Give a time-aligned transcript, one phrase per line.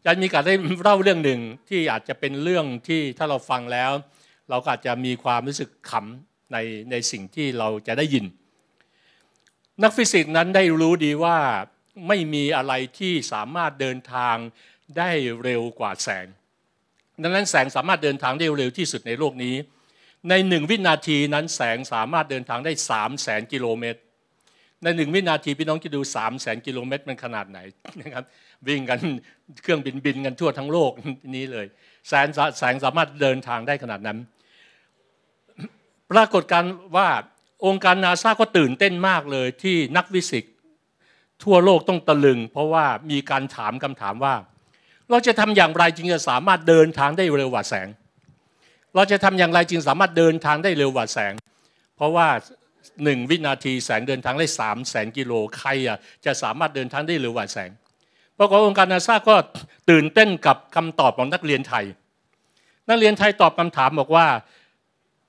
[0.00, 3.90] อาจารย์มีการได้เล่าเรื่องหนึ่งที่อาจจะเป็นเรื่องที่ถ้าเราฟังแล้ว
[4.50, 6.56] เราก็อาจจะมีความรู้สึกขำใน
[6.90, 8.24] ในสิ่งที่เราจะได้ยิน
[9.82, 11.38] นักฟิสิกส์นั้นได้รู้ดีว่า
[12.08, 14.36] ไม่มีอะไรที่สามารถเดินทาง
[14.98, 15.10] ได้
[15.42, 16.26] เร็วกว่าแสง
[17.22, 19.56] ดังนั้นแสงสามารถเดินทางได้เร็วที่สุดในโลกนี้
[20.28, 24.00] ในหนึ่งวินาทีนั้นแสงสามารถเดินทางได้สามแสนกิโลเมตร
[24.82, 27.58] ในหนึ่งวินาทีพี่น้องจะดูสามแสนกิโลเมตรมันขนาดไหน
[28.02, 28.24] นะครับ
[28.66, 28.98] วิ่งกัน
[29.62, 30.90] เครื่องบินบินกันทั่วทั้งโลก
[31.36, 31.66] นี้เลย
[32.08, 32.26] แสง
[32.58, 34.18] แสงสามารถเดินทางได้ขนาดนั้น
[36.10, 36.64] ปรากฏการ
[36.96, 37.08] ว่า
[37.66, 40.44] องค์การนาซาก็ตื่นเต้นมากเลยที่นักวิสิก
[41.44, 44.34] ทั่วโลกต้องตะลึง เพราะว่ามีการถามคำถามว่า
[45.10, 47.88] เราจะทำอย่างไรจึงจะสามารถเดินทางได้เร็วกว่าแสง
[48.94, 51.32] เราจะทำอย่างไรจึงสามารถเดินทางได้เร็วกว่าแสง
[51.96, 52.28] เพราะว่า
[53.04, 57.70] หนึ่งวินาทีแสงเดินทางได้สามแสนกิโลใครอะจะสามารถเดินทางได้เร็วกว่าแสง
[58.38, 59.36] ปรากฏองค์การนาซาก็
[59.90, 61.84] ตื่นเต้นกับคำตอบของนักเรียนไทย
[62.88, 64.26] นักเรียนไทยตอบคำถามบอกว่า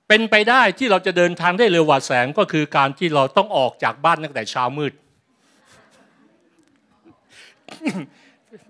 [0.07, 4.93] เป็นไปได้ที่เราจะเดินทางได้เร็วกว่าแสงก็คือการที่เราต้องออกจากบ้านตั้งแต่เช้ามืด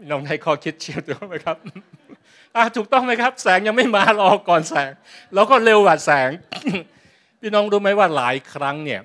[0.09, 1.57] น้องให้ข้อคิดเชียวถูกไหมครับ
[2.75, 4.91] ถูกต้องไหมครับ แสงยังไม่มารอก่อนแสง
[5.33, 6.29] เราก็เร็วกว่าแสง
[7.43, 9.01] พี่น้องรู้ไหมว่าหลายครั้งเนี่ย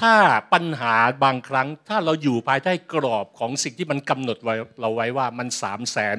[0.00, 0.14] ถ้า
[0.52, 0.94] ปัญหา
[1.24, 6.16] บางครั้ง ถ้าเราอยู่ภายใต้กรอบของสิ่งที่มันกำหนดไว้เราไว้ว่ามันสามแสน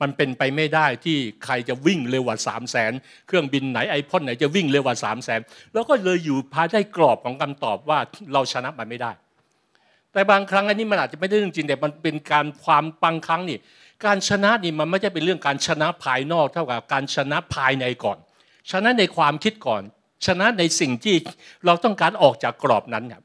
[0.00, 2.92] มันเป็นไปไม่ได้ที่ใครจะวิ่งเร็วกว่าสามแสน
[3.26, 5.40] เครื่องบินไหนไอพ่นไหนจะวิ่งเร็วกว่าสามแสน
[5.72, 7.98] แล้วก็เลยอยู่ภายใต้กรอบของคำตอบว่า
[8.32, 9.12] เราชนะมันไม่ได้
[10.12, 13.58] แต่บางครั้งอันนี้มันอาจจะไม่ได้เรื่องจริงแต่มันเป็นการความบางครั้งนี่
[14.04, 18.18] การชนะนี่มันไม่ใช่เป็นเรื่องการชนะภายนอก เท่ากับการชนะภายในก่อน
[18.70, 19.82] ชนะในความคิดก่อน
[20.26, 21.16] ชนะในสิ่งที่
[21.66, 23.22] เราต้องการออกจากกรอบนั้นครับ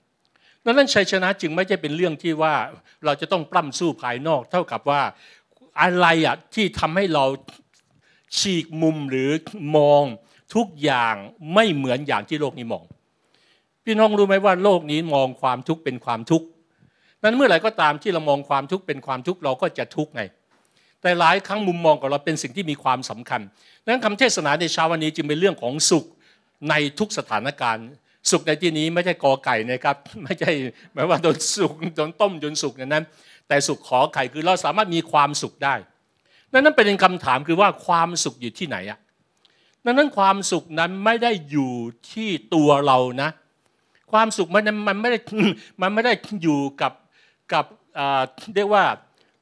[0.66, 2.56] ดังนั้นชัยชนะจึงไม่ใช่เป็นเรื่องที่ว่า
[3.06, 5.02] เราจะต้องปล้ำสู้ภายนอก เท่ากับว่า
[5.82, 7.26] อะไรอะที่ทำให้เรา
[8.38, 9.30] ฉีกมุมหรือ
[9.78, 10.04] มอง
[10.56, 11.16] ทุกอย่าง
[11.54, 12.84] ไม่เหมือนอย่างที่โลกนี้มอง
[13.86, 16.48] พี่น้องรู้ไหมว่าโลกนี้มองความทุกข์เป็นความทุกข์
[17.24, 20.22] นั้นเมื่อไหร่ก็ตามที่เรามองความทุกข์เป็นความทุกข์เราก็จะทุกข์ไง
[21.02, 23.42] แต่หลายครั้งมุมมองของเราเป็นสิ่งที่มีความสำคัญ
[23.84, 26.06] ดังนั้นคำเทศนาในเช้าวันนี้จึงเป็นเรื่องของสุข
[26.70, 27.88] ในทุกสถานการณ์
[28.32, 30.52] สุขในที่นี้ไม่ใช่กอไก่นะครับ ไม่ใช่
[30.94, 33.06] หมายว่าโดนสุกโดนต้มจนสุกนั้น
[33.48, 35.76] แต่สุขขอไข่คือเราสามารถมีความสุขได้
[36.52, 39.00] ดังนั้นเป็นคำถามคือว่าความสุขอยู่ที่ไหนอะ
[39.86, 41.74] ดังนั้นความสุขนั้นไม่ได้อยู่
[42.12, 43.30] ที่ตัวเรานะ
[44.12, 45.20] ความสุขมันมันไม่ได้
[45.82, 46.14] มันไม่ได้
[46.44, 46.94] อยู่กับ
[47.54, 47.66] กับ
[48.56, 48.84] เรียกว่า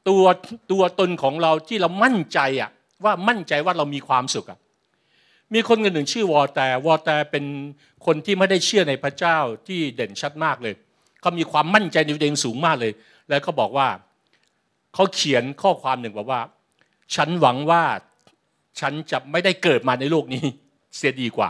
[0.07, 0.23] ตัว
[0.71, 2.69] ตัวตนของเราที่เรามั่นใจอะ
[3.03, 4.59] ว่ามั่นใจว่าเรามีความสุขอะ
[5.53, 7.45] มีคนคนหนึ่งชื่อวอแต่วอแต่เป็น
[8.05, 9.37] คนที่ไม่ได้เชื่อในพระเจ้า
[9.67, 10.73] ที่เด่นชัดมากเลย
[11.21, 12.93] เขามีความมั่นใจในตัวเองสูงมากเลย
[13.29, 13.87] แล้วเขาบอกว่า
[14.93, 16.41] เขาเขียนข้อความหนึ่งบอกว่า
[17.15, 17.83] ฉันหวังว่า
[18.79, 20.45] ฉันจะไม่ได้เกิดมาในโลกนี้
[20.95, 21.49] เสียดีกว่า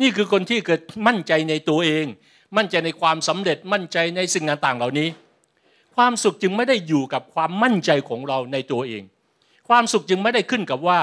[0.00, 2.06] นี่คือคนที่เกิดมั่นใจในตัวเอง
[2.56, 5.08] มั่นใจในความสำเร็จมั่นใจในสิ่งต่างๆเหล่านี้
[5.96, 9.02] ความสุขจึงไม่ได้อยู่กับความมั่นใจของเราในตัวเอง
[9.68, 10.98] ความสุขจึงไม่ได้ขึ้นกับว่า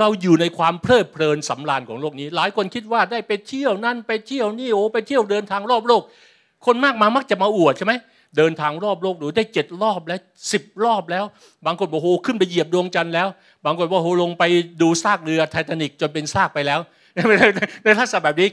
[0.00, 6.02] เราอยู่ในความเพลิดเพลินสำราญของโลกนี้ หลายคนคิดว่าได้ไปเที่ยวนั่นไปเที่ยวนี่โอ้ไปเที่ยวเดินทางรอบโลก
[6.66, 7.94] คนมากมามักจะมาอวดใช่ไหม
[8.36, 10.20] เดินทางรอบโลกดูได้เจ็ดรอบแล้ว
[10.52, 11.24] สิบรอบแล้ว
[11.66, 13.28] บางคนบอกโหขึ้นไปเหยียบดวงจันทร์แล้ว
[13.64, 14.44] บางคนบอกโหลงไป
[14.82, 16.80] ดูซากเรือไททานิกจนเป็นซากไปแล้ว
[17.84, 18.48] ในทัศน์แบบนี้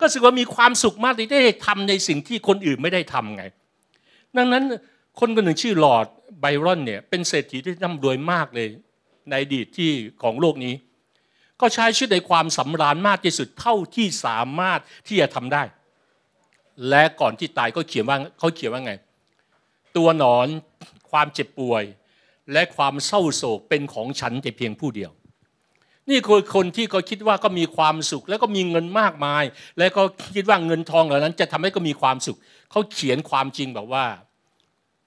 [0.00, 3.44] ก็สึกว่ามีความสุขมากที่ได้ทำในสิ่งที่คนอื่นไม่ได้ทำไง
[4.36, 4.64] ดังนั้น
[5.20, 6.06] คนคนหนึ่งชื่อหลอด
[6.40, 8.68] ไบรอนเนี่ยเป็นเศรษฐีที่ร่ำรวยมากเลย
[9.30, 9.90] ในอดีตที่
[10.22, 10.74] ของโลกนี้
[11.60, 15.62] ก็ใช้ชีวิตในความสำราญมากที่สุดเท่าที่สามารถที่จะทำได้
[16.88, 18.92] และก่อนที่ตายก็เขียนว่าเขาเขียนว่าไง
[19.96, 20.48] ตัวหนอน
[21.10, 21.84] ความเจ็บป่วย
[22.52, 25.10] และความเศร้าโศกเป็นของฉันแต่เพียงผู้เดียว
[26.10, 29.44] นี่คือคนที่เขาคิดว่าก็มีความสุข แล้วก็มีเงินมากมาย
[29.78, 30.02] และก็
[30.34, 32.38] คิดว่าเงินทองเหล่านั้น จะทำให้ก็มีความสุข
[32.70, 34.04] เขาเขียนความจริงแบบว่า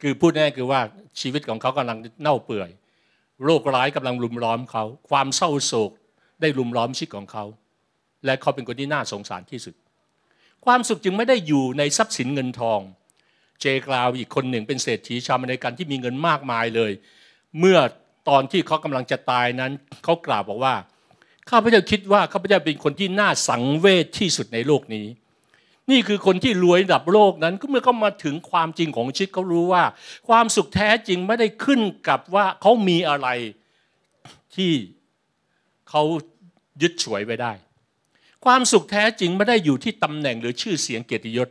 [0.01, 0.79] คือพูดง่ายคือว่า
[1.21, 2.69] ชีวิตของเขากำลังเน่าเปื่อย
[3.45, 5.91] โรคร้ายกำลังลุมล้อมเขา ความเศร้าโศก
[6.41, 7.45] ได้ลุมล้อมชีวิตของเขา
[8.25, 9.75] และเขาเป็นคนที่น่าสงสารที่สุด
[10.65, 12.79] ความสุขจึงไม่ได้อยู่ในทรัพย์สินเงินทอง
[13.61, 16.91] เจกลาวอีกคนหนึ่งเป็นเศรษฐีชาวอเมริกันที่มีเงินมากมายเลย
[17.59, 17.77] เมื่อ
[18.29, 19.71] ตอนที่เขากำลังจะตายนั้น
[20.03, 20.75] เขากล่าวบอกว่า
[21.49, 25.05] ข้าพเจ้าคิดว่าข้าพเจ้าเป็นคนที่น่าสังเวชที่สุดในโลกนี้
[25.91, 29.83] นี่คือคนที่รวยระดับโลกนั้นก็เมื่อเขามาถึงความจริงของชีวิตเขารู้ว่า
[30.27, 33.27] ความสุขแท้จริงไม่ได้ขึ้นกับว่าเขามีอะไร
[34.55, 34.71] ที่
[35.89, 36.03] เขา
[36.81, 37.53] ยึดฉวยไว้ได้
[38.45, 41.49] ความสุขแท้จริงไม่ได้อยู่ที่ตำแหน่งหรือชื่อเสียงเกียรติยศ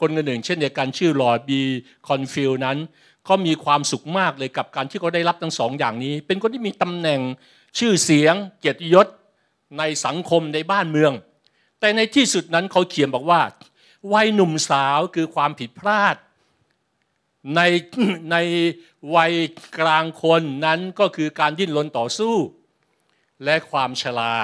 [0.00, 1.60] คนคนหนึ่ง เช่นเดียวกันชื่อลอร์ดบี
[2.08, 2.78] คอนฟิลนั้น
[3.24, 7.20] เขามีความสุขมากเลยกับการที่เขาได้รับทั้งสองอย่างนี้ เป็นคนที่มีตำแหน่ง
[7.78, 9.06] ชื่อเสียงเกียรติยศ
[9.78, 11.12] ในสังคมในบ้านเมือง
[11.80, 13.40] แต่ในที่สุดนั้นเขาเขียนบอกว่า
[14.12, 16.16] วัยหนุ่มสาวคือความผิดพลาด
[17.56, 17.60] ใน
[18.32, 18.36] ใน
[19.14, 19.32] วัย
[19.78, 22.36] กลางคนนั้นก็คือการดิ้นรนต่อสู้
[23.44, 24.34] และความชรา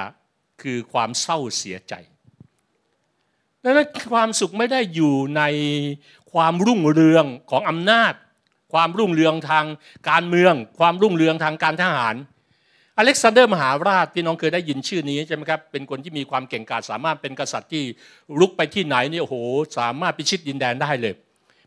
[0.63, 1.95] คือความเศร้าเสียใจ
[3.63, 5.43] ดังนั้นความสุขไม่ได้อยู่ใน
[6.33, 8.13] ความรุ่งเรืองของอำนาจ
[8.73, 9.65] ความรุ่งเรืองทาง
[10.11, 12.15] การเมือง ความรุ่งเรืองทางการทหาร
[12.99, 17.83] อเล็กซานเดอร์มหาราชพี่น้องเคยได้ยินชื่อนี้ใช่ไหมครับเป็นคนที่มีความเก่งกาจสามารถเป็นกษัตริย์ที่
[18.41, 19.37] ลุกไปที่ไหนเนี่โอ้โห
[19.79, 21.15] สามารถพิชิตดินแดนได้เลย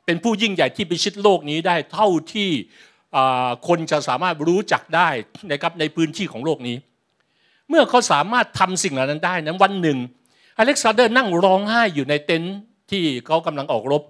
[0.05, 2.49] เป็นผู้ยิ่งใหญ่ที่พิชิตโลกนี้ได้เท่าที่
[3.67, 5.09] คนจะสามารถรู้จักได้
[5.51, 6.77] นะครับในพื้นที่ของโลกนี้
[7.69, 9.97] เมื่อเขาสามารถทำสิ่งเหล่านั้นได้นั้นวันหนึ่ง
[10.59, 12.57] อเล็กซานเดอร์นั่งร้องไห้อยู่ในเต็นท์
[12.91, 14.03] ที่เขากำลังออกรบ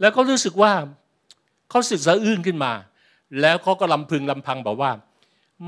[0.00, 0.72] แล้วเขารู้สึกว่า
[1.70, 2.72] เขาสึกสะอื้นขึ้นมา
[3.40, 4.90] แล้วเขาก็ลำพึงลำพังบอกว่า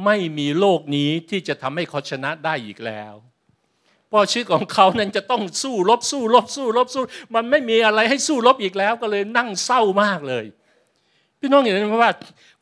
[0.04, 3.14] ไม่มีโลกนี้ที่จะทำให้เขาชนะได้อีกแล้ว
[4.08, 7.02] เพราะชีวิตของเขานั้นจะต้องสู้รบสู้รบสู้รบสู้
[7.34, 10.44] มันไม่มีอะไรให้สู้รบอีกแล้วก็เลยนั่งเศร้ามากเลย
[11.40, 12.12] พี่น้องเห็นไหมว่า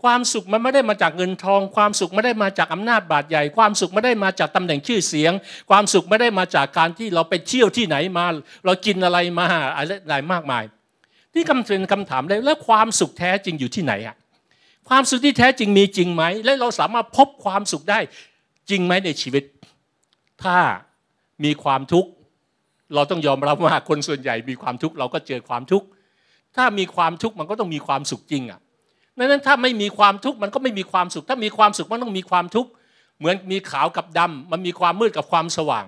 [0.02, 5.32] ความสุขมันไม่ได้มาจากเงินทอง ความสุขไม่ได้มาจากอำนาจบาดใหญ่ ความสุขไม่ได้มาจากตำแหน่งชื่อเสียง
[5.70, 8.26] ความสุขไม่ได้มาจากการที่เราไปเที่ยวที่ไหนมา
[8.64, 9.46] เรากินอะไรมา
[9.76, 10.64] อะไรมากมาย
[11.34, 14.16] ที่คำเป็นคำถามเลยแล้วความสุขแท้จริงอยู่ที่ไหนอะ
[14.88, 17.98] ความสุขที่แท้จริงมีจริงไหม และเราสามารถพบความสุขได้
[18.70, 19.44] จริงไหมในชีวิต
[20.42, 20.56] ถ้า
[21.44, 22.10] มีความทุกข์
[22.94, 25.86] เราต้องยอมรับว่าคนส่วนใหญ่มีความทุกข์เราก็เจอความทุกข์
[26.56, 28.60] ถ้ามีความทุกข์มันก็ต้องมีความสุขจริงอะ
[29.18, 32.70] ดังนั้นถ้าไม่มีความทุกข์มันก็ไม่มีความสุข ถ้ามีความสุขมันต้องมีความทุกข์
[33.18, 35.84] เหมือนมีขาวกับดำมันมีความมืดกับความสว่าง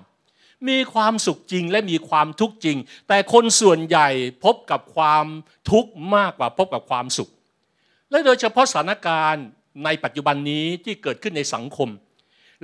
[0.69, 4.07] มีความสุขจริงและมีความทุกข์จริง แต่คนส่วนใหญ่
[4.43, 5.25] พบกับความ
[5.71, 7.29] ทุกข์มากกว่าพบกับความสุข
[8.13, 9.45] และโดยเฉพาะสถานการณ์
[9.85, 11.89] ในปัจจุบันนี้ที่เกิดขึ้นในสังคม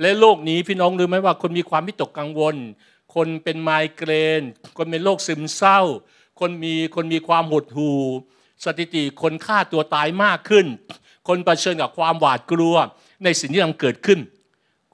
[0.00, 2.56] และโลกนี้พี่น้องรู้ไหมว่าคนมีความวิตกกังวล
[3.14, 4.10] คนเป็นไมเกร
[4.40, 4.42] น
[4.76, 5.80] คนเป็นโรคซึมเศร้า
[6.40, 8.00] คนมีคนมีความหดหู่
[8.64, 10.66] สถิติคนฆ่าตัวตายมากขึ้น
[11.28, 12.74] คนเผชิญกับความหวาดกลัว
[13.24, 14.20] ในสิ่งที่กำลังเกิดขึ้น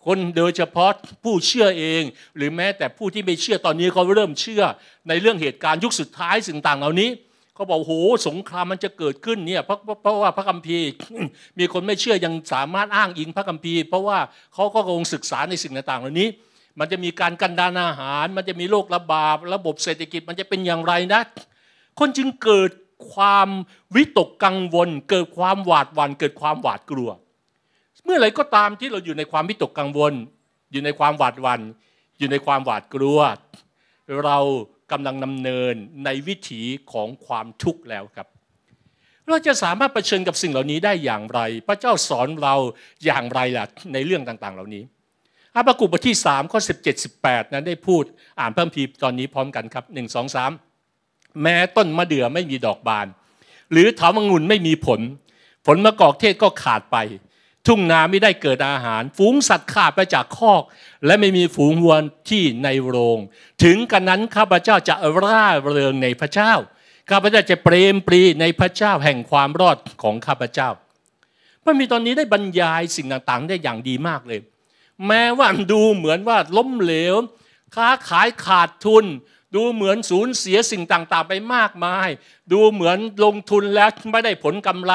[0.06, 0.91] คนโดยเฉพาะ
[1.25, 2.03] ผู้เชื่อเอง
[2.37, 4.62] หรือแม้แต่ผู้ที่ไม่เชื่อตอนนี้เขาเริ่มเชื่อ
[5.08, 7.11] ในเรื่องเหตุการณ์ยุคสุดท้ายสิ่งต่างเหล่านี้
[7.56, 7.94] เขาบอกโห
[8.29, 10.88] สงครามมันจะเกิดขึ้นเนี่ยเพราะเพราะว่าพระคัมภีร์
[11.58, 14.19] มีคนไม่เชื่อยังสามารถอ้างอิงพระคัมภีร์ เพราะว่า
[14.55, 16.29] เขาก็คงศึกษาในสิ่งต่างๆ เหล่านี้
[16.79, 21.20] มันจะมีการกันดานอาหาร มันจะมีโรคระบาดระบบเศรษฐกิจมันจะเป็นอย่างไรนะ
[21.99, 22.70] คนจึงเกิด
[23.12, 23.49] ความ
[23.94, 27.11] วิตกกังวล เกิดความหวาดหวัน่นเกิดความหวาดกลัว
[28.05, 30.12] เมื่อไรก็ตามที่เราอยู่ในความวิตกกังวล
[30.73, 31.61] อยู่ในความหวาดหวัน่น
[32.19, 33.19] อยู่ในความหวาดกลัว
[34.25, 34.38] เรา
[34.92, 35.74] กำลังดำเนิน
[36.04, 36.62] ในวิถี
[36.92, 38.28] ของความทุกข์แล้วครับ
[39.28, 42.54] เราจะสามารถเผชิญกับสิ่งเหล่านี้ได้อย่างไร พระเจ้าสอนเรา
[43.04, 44.82] อย่างไรล่ะในเรื่องต่างๆ เหล่านี้
[45.54, 48.04] อาบากุบทที่3ข้อ17 18 นั้นได้พูด
[48.40, 50.36] อ่านเพิ่มพีตอนนี้พร้อมกันครับ 1 2
[50.86, 53.06] 3 แม้ต้นมะเดื่อไม่มีดอกบาน
[53.72, 55.00] หรือถาวงุ่นไม่มีผล
[55.66, 56.96] ผลมะกอกเทศก็ขาดไป
[57.66, 60.62] ทุ่งนาไม่ได้เกิดอาหาร ฝูงสัตว์ขาดไปจากคอก
[61.06, 61.96] และไม่มีฝูงวัว
[62.30, 63.18] ที่ในโรง
[63.64, 66.52] ถึงกันนั้นข้าพเจ้าจะร่าเริงในพระเจ้า
[67.10, 70.68] ข้าพเจ้าจะเปรมปรีในพระเจ้าแห่งความรอดของข้าพเจ้า
[71.62, 74.40] พระมีตอนนี้ได้บรรยายสิ่งต่างๆ ได้อย่างดีมากเลย
[75.06, 77.14] แม้ว่าดูเหมือนว่าล้มเหลว
[77.74, 79.05] ค้าขายขาดทุน
[79.55, 82.08] ดูเหมือนสูญเสียสิ่งต่างๆ ไปมากมาย
[82.52, 84.93] ดูเหมือนลงทุนแล้วไม่ได้ผลกำไร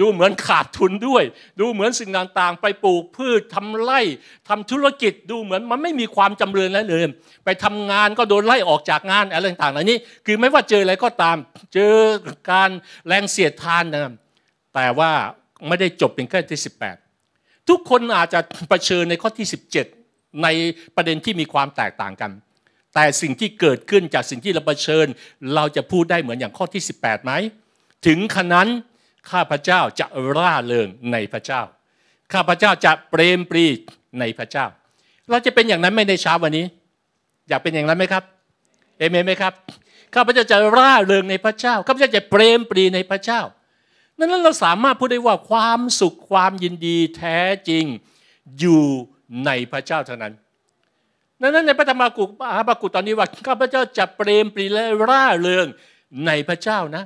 [0.00, 1.24] ดูเหมือนขาดทุนด้วย
[1.60, 4.00] ดูเหมือนสิ่งต่างๆ ไปปลูกพืชทำไร่
[4.48, 7.00] ทำธุรกิจดูเหมือนมันไม่มีความจำเริญแล้วเลย
[7.44, 11.36] ไปทำงานก็โดนไล่ออกจากงานอะไรต่างๆเหล่านี้ คือไม่ว่าเจออะไรก็ตาม
[11.74, 11.94] เจอ
[12.50, 12.70] การ
[13.06, 14.12] แรงเสียดทานนะ
[14.74, 15.10] แต่ว่า
[15.68, 16.60] ไม่ได้จบเป็นแค่ที่
[17.14, 19.46] 18 ทุกคนอาจจะะเผชิญในข้อที่
[19.94, 20.48] 17 ใน
[20.96, 22.30] ประเด็นที่มีความแตกต่างกัน
[22.94, 25.06] แต่สิ่งที่เกิดขึ้นจากสิ่งที่เราเผชิญ
[25.54, 27.32] เราจะพูดได้เหมือนอย่างข้อที่ 18ไหม
[28.06, 28.68] ถึงขนั้น
[29.30, 31.62] ข้าพเจ้าจะร่าเริงในพระเจ้า
[32.32, 33.66] ข้าพเจ้าจะเปรมปรี
[34.20, 34.66] ในพระเจ้า
[35.30, 36.66] เราจะเป็นอย่างนั้นไม่ในเช้าวันนี้
[37.48, 38.24] อยากเป็นอย่างนั้นไหมครับ
[38.98, 39.52] เอเมนไหมครับ
[40.14, 43.40] ข้าพเจ้าจะร่าเริงในพระเจ้า ข้าพเจ้าจะเปรมปรีในพระเจ้า
[44.18, 47.38] นั้นเราสามารถพูดได้ว่าความสุขความยินดีแท้
[47.68, 47.84] จริง
[48.58, 48.84] อยู่
[49.46, 50.32] ในพระเจ้าเท่านั้น
[51.40, 52.24] ดังนั้นในพระธรรมกุ
[52.54, 55.66] อาบากุตอนนี้ว่าข้าพเจ้าจะเปรมปรีและร่าเริง
[56.26, 57.04] ในพระเจ้านะ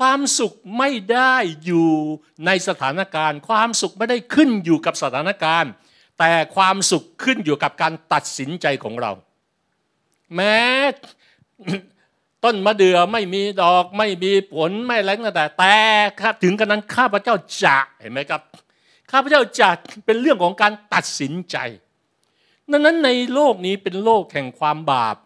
[0.00, 1.90] ความสุขไม่ได้อยู่
[2.46, 5.72] ในสถานการณ์ ความสุขไม่ได้ขึ้นอยู่กับสถานการณ์
[6.18, 9.12] แต่ความสุขขึ้นอยู่กับการตัดสินใจของเรา
[10.34, 10.58] แม้
[12.44, 15.78] ต้นมะเดื่อไม่มีดอกไม่มีผลไม่อะไรก็แต่แต่
[16.20, 18.40] ครับถึงกันนั้นข้าพเจ้าจะเห็นไหมครับ
[19.10, 19.68] ข้าพเจ้าจะ
[20.06, 21.56] เป็นเรื่องของการตัดสินใจ
[22.70, 25.16] ดังนั้นในโลกนี้เป็นโลกแห่งความบาป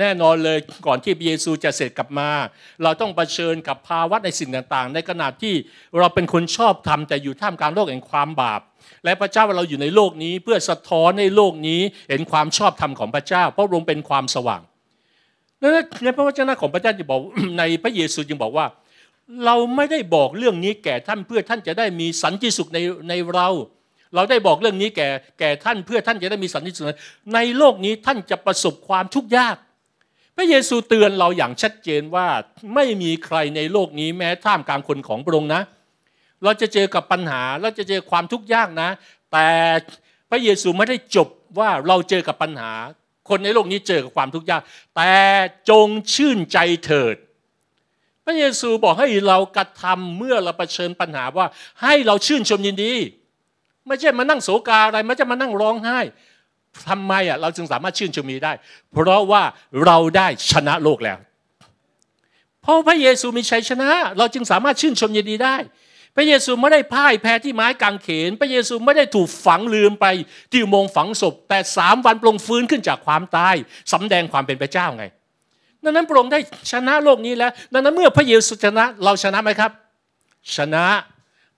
[0.00, 2.30] แน่นอนเลยก่อนที่เยซูจะเสร็จกลับมา
[2.82, 5.54] เราต้องเผชิญกับภาวะในสิ่งต่างๆ ในขณะที่
[5.98, 8.60] เราเป็นคนชอบทำแต่อยู่ท่ามกลางโลกแห่งความบาป
[9.04, 14.62] และพระเจ้าเราอยู่ในโลกนี้เพื่อสะท้อนในโลกนี้เห็นความชอบธรรมของพระเจ้า เพราะลงเป็นความสว่าง
[15.60, 17.20] นั่นในพระวจนะของพระเจ้าจะบอก
[17.58, 18.66] ในพระเยซูจึงบอกว่า
[19.44, 22.78] เราไม่ได้บอกเรื่องนี้แก่ท่านเพื่อท่านจะได้มีสันติสุขใน
[23.08, 23.48] ในเรา
[24.14, 25.08] เราได้บอกเรื่องนี้แก่
[25.40, 26.84] แก่ท่านเพื่อท่านจะได้มีสันติสุข
[27.34, 29.56] ในโลกนี้ท่านจะประสบความทุกข์ยาก
[30.40, 32.26] พระเยซูเตือนเราอย่างชัดเจนว่า
[32.74, 35.62] ไม่มีใครในโลกนี้แม้ท่ามกลางคนของพระองค์นะ
[36.42, 38.88] เราจะเจอกับปัญหาเราจะเจอความทุกข์ยากนะ
[39.32, 39.48] แต่
[40.30, 41.28] พระเยซูไม่ได้จบ
[41.58, 42.72] ว่าเราเจอกับปัญหา
[43.28, 44.62] คนในโลกนี้เจอกับความทุกข์ยาก
[44.96, 45.12] แต่
[45.70, 47.16] จงชื่นใจเถิด
[48.24, 51.46] พระเยซูบอกให้เรากระทำเมื่อเราเผชิญปัญหาว่า
[51.82, 52.94] ให้เราชื่นชมยินดี
[53.86, 55.98] ไม่ใช่มานั่งโศกาอะไรไม่ใช่มานั่งร้องไห้
[56.88, 58.52] ทำไมอะเราจึงสามารถชื่นชมนี้ได้
[58.92, 59.42] เพราะว่า
[59.84, 61.18] เราได้ชนะโลกแล้ว
[62.62, 65.56] เพราะพระเยซูมีชัยชนะ เราจึงสามารถชื่นชมยินดีได้
[66.16, 70.06] พระเยซูไม่ได้พ่ายแพ้ที่ไม้กางเขน พระเยซูไม่ได้ถูกฝังลืมไป
[70.50, 73.54] ที่อุโมงค์ฝังศพ แต่สามวันปรงฟื้นขึ้นจากความตาย
[73.92, 75.04] สำแดงความเป็นพระเจ้าไง
[75.84, 76.40] ดังนั้นพระองค์ได้
[76.72, 79.70] ชนะโลกนี้แล้ว ดังนั้นเมื่อพระเยซูชนะเราชนะไหมครับ
[80.56, 80.84] ชนะ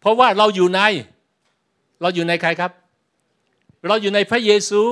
[0.00, 0.80] เพราะว่าเราอยู่ใน
[2.02, 2.70] เราอยู่ในใครครับ
[3.86, 4.82] เราอยู่ในพระเยซู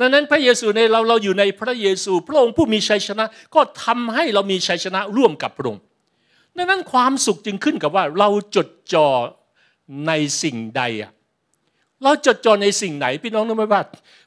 [0.00, 5.82] ดังนั้นพระเยซูในเราเราอยู่ในพระเยซู พระองค์ผู้มีชัยชนะ ก็ทำให้เรามีชัยชนะร่วมกับพระองค์
[6.56, 9.08] ดังนั้นความสุขจึงขึ้นกับว่าเราจดจ่อ
[10.06, 11.10] ในสิ่งใดอะ
[12.02, 13.82] เราจดจ่อในสิ่งไหน พี่น้องรู้ไหมว่า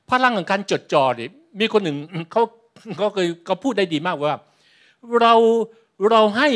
[0.09, 1.29] พลังของการจดจ่อเนี่ย
[1.59, 1.97] มีคนหนึ่ง
[2.31, 2.43] เขา
[2.97, 4.39] เขาเคยเขาพูดได้ดีมากว่า
[5.21, 5.33] เรา
[6.09, 6.49] เราให้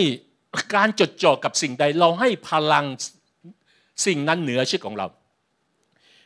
[0.75, 2.85] การจดจ่อกับสิ่งใด เราให้พลัง
[4.05, 5.07] สิ่งนั้นเหนือชีวิตของเรา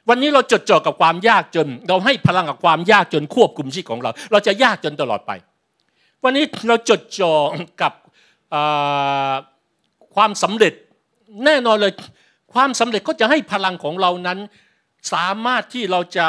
[0.09, 5.31] วันนี้เราจดจ่อกับความยากจน เราให้พลังกับความยากจนควบคุมชีวิตของเรา เราจะยากจนตลอดไป
[6.23, 7.33] วันนี้เราจดจ่อ
[7.81, 7.93] กับ
[10.15, 10.73] ความสำเร็จ
[11.45, 11.93] แน่นอนเลย
[12.53, 14.39] ความสำเร็จก็จะให้พลังของเรานั้น
[15.13, 16.25] สามารถที่เราจะ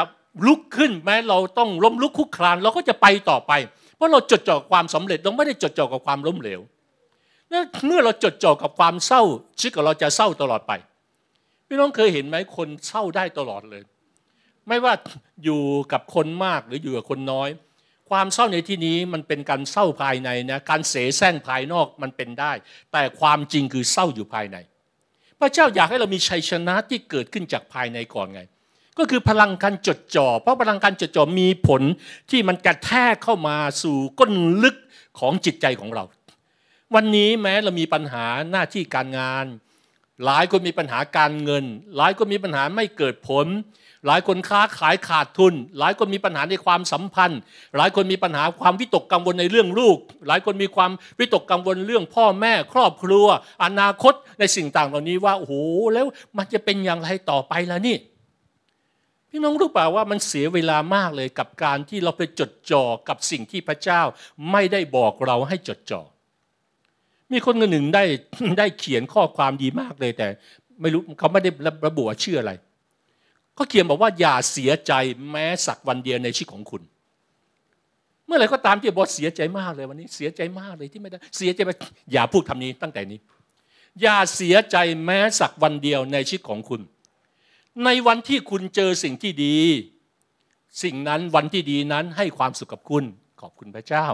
[0.47, 3.51] ลุกขึ้นแม้เราต้องล้มลุกคุกคลานเราก็จะไปต่อไป
[3.95, 6.61] เพราะเราจดจ่อความสำเร็จเราไม่ได้จดจ่อกับความล้มเหลว
[7.47, 9.21] เมื่อเราจดจ่อกับความเศร้า
[9.59, 10.71] ชีวิตของเราจะเศร้าตลอดไป
[11.67, 13.83] พี่น้องเคยเห็นไหมคนเศร้าได้ตลอดเลย
[14.67, 14.93] ไม่ว่า
[15.43, 17.49] อยู่กับคนมากหรืออยู่กับคนน้อย
[18.09, 22.51] ความเศร้าในที่นี้มันเป็นการเศร้าภายในนะการเสแสร้งภายนอกมันเป็นได้
[22.91, 24.57] แต่ความจริงคือเศร้าอยู่ภายใน
[25.39, 28.41] พระเจ้าอยากให้เรามีชัยชนะที่เกิดขึ้นจากภายในก่อนไง
[28.97, 31.81] ก็คือพลังการจดจ่อ เพราะพลังการจดจ่อมีผล
[32.31, 34.33] ที่มันกระแทกเข้ามาสู่ก้น
[34.63, 34.75] ลึก
[35.19, 36.03] ของจิตใจของเรา
[36.95, 39.45] วันนี้แม้เรามีปัญหาหน้าที่การงาน
[40.25, 41.65] หลายคนมีปัญหาการเงิน
[41.97, 43.47] หลายคนมีปัญหาไม่เกิดผล
[44.07, 47.39] หลายคนค้าขายขาดทุน หลายคนมีปัญหาในความสัมพันธ์
[47.77, 49.97] หลายคนมีปัญหาความวิตกกังวลในเรื่องลูก
[50.27, 53.25] หลายคนมีความวิตกกังวลเรื่องพ่อแม่ ครอบครัว
[53.63, 55.53] อนาคตในสิ่งต่างเหล่านี้ว่าโอ้โห
[55.93, 56.05] แล้ว
[56.37, 57.97] มันจะเป็นอย่างไรต่อไปล่ะนี่
[59.29, 64.01] พี่น้องรู้เปล่าว่ามันเสียเวลามากเลยกับการที่เราไปจดจ่อกับสิ่งที่พระเจ้า
[64.51, 66.01] ไม่ได้บอกเราให้จดจ่อ
[67.31, 68.03] มีคนคนหนึ่งได้
[68.59, 70.27] ได้เขียนข้อความดีมากเลย แต่
[70.81, 71.49] ไม่รู้เขาไม่ได้
[71.87, 72.51] ระบุว่าชื่ออะไร
[73.57, 74.93] ก็เขียนบอกว่าอย่าเสียใจ
[75.31, 76.81] แม้สักวันเดียวในชีวิตของคุณ
[78.25, 81.71] เมื่อไรก็ตามที่บอกเสียใจมากเลยวันนี้ เสียใจมากเลยที่ไม่ได้เสียใจไป
[82.13, 83.19] อย่าพูดคำนี้ตั้งแต่นี้
[84.01, 86.81] อย่าเสียใจแม้สักวันเดียวในชีวิตของคุณ
[87.85, 89.57] ในวันที่คุณเจอสิ่งที่ดี
[90.83, 93.03] สิ่งนั้นวันที่ดีนั้นให้ความสุขกับคุณ
[93.41, 94.07] ขอบคุณพระเจ้า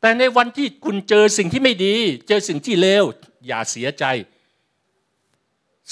[0.00, 1.94] แต่ในวันที่คุณเจอสิ่งที่ไม่ดี
[2.28, 3.04] เจอสิ่งที่เลว
[3.46, 4.04] อย่าเสียใจ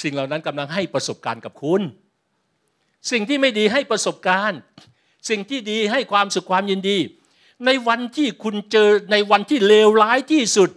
[0.03, 1.83] สิ่งเหล่านั้นกำลังให้ประสบการณ์กับคุณ
[3.11, 4.61] สิ่งที่ไม่ดีให้ประสบการณ์
[5.31, 6.99] สิ่งที่ดีให้ความสุขความยินดี
[7.67, 10.71] ในวันที่คุณเจอในวันที่เลวร้ายที่สุด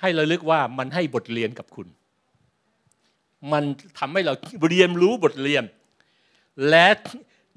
[0.00, 1.86] ให้ระลึกว่ามันให้บทเรียนกับคุณ
[3.52, 3.64] มัน
[3.98, 4.34] ทำให้เรา
[4.68, 5.64] เรียนรู้บทเรียน
[6.70, 6.88] และ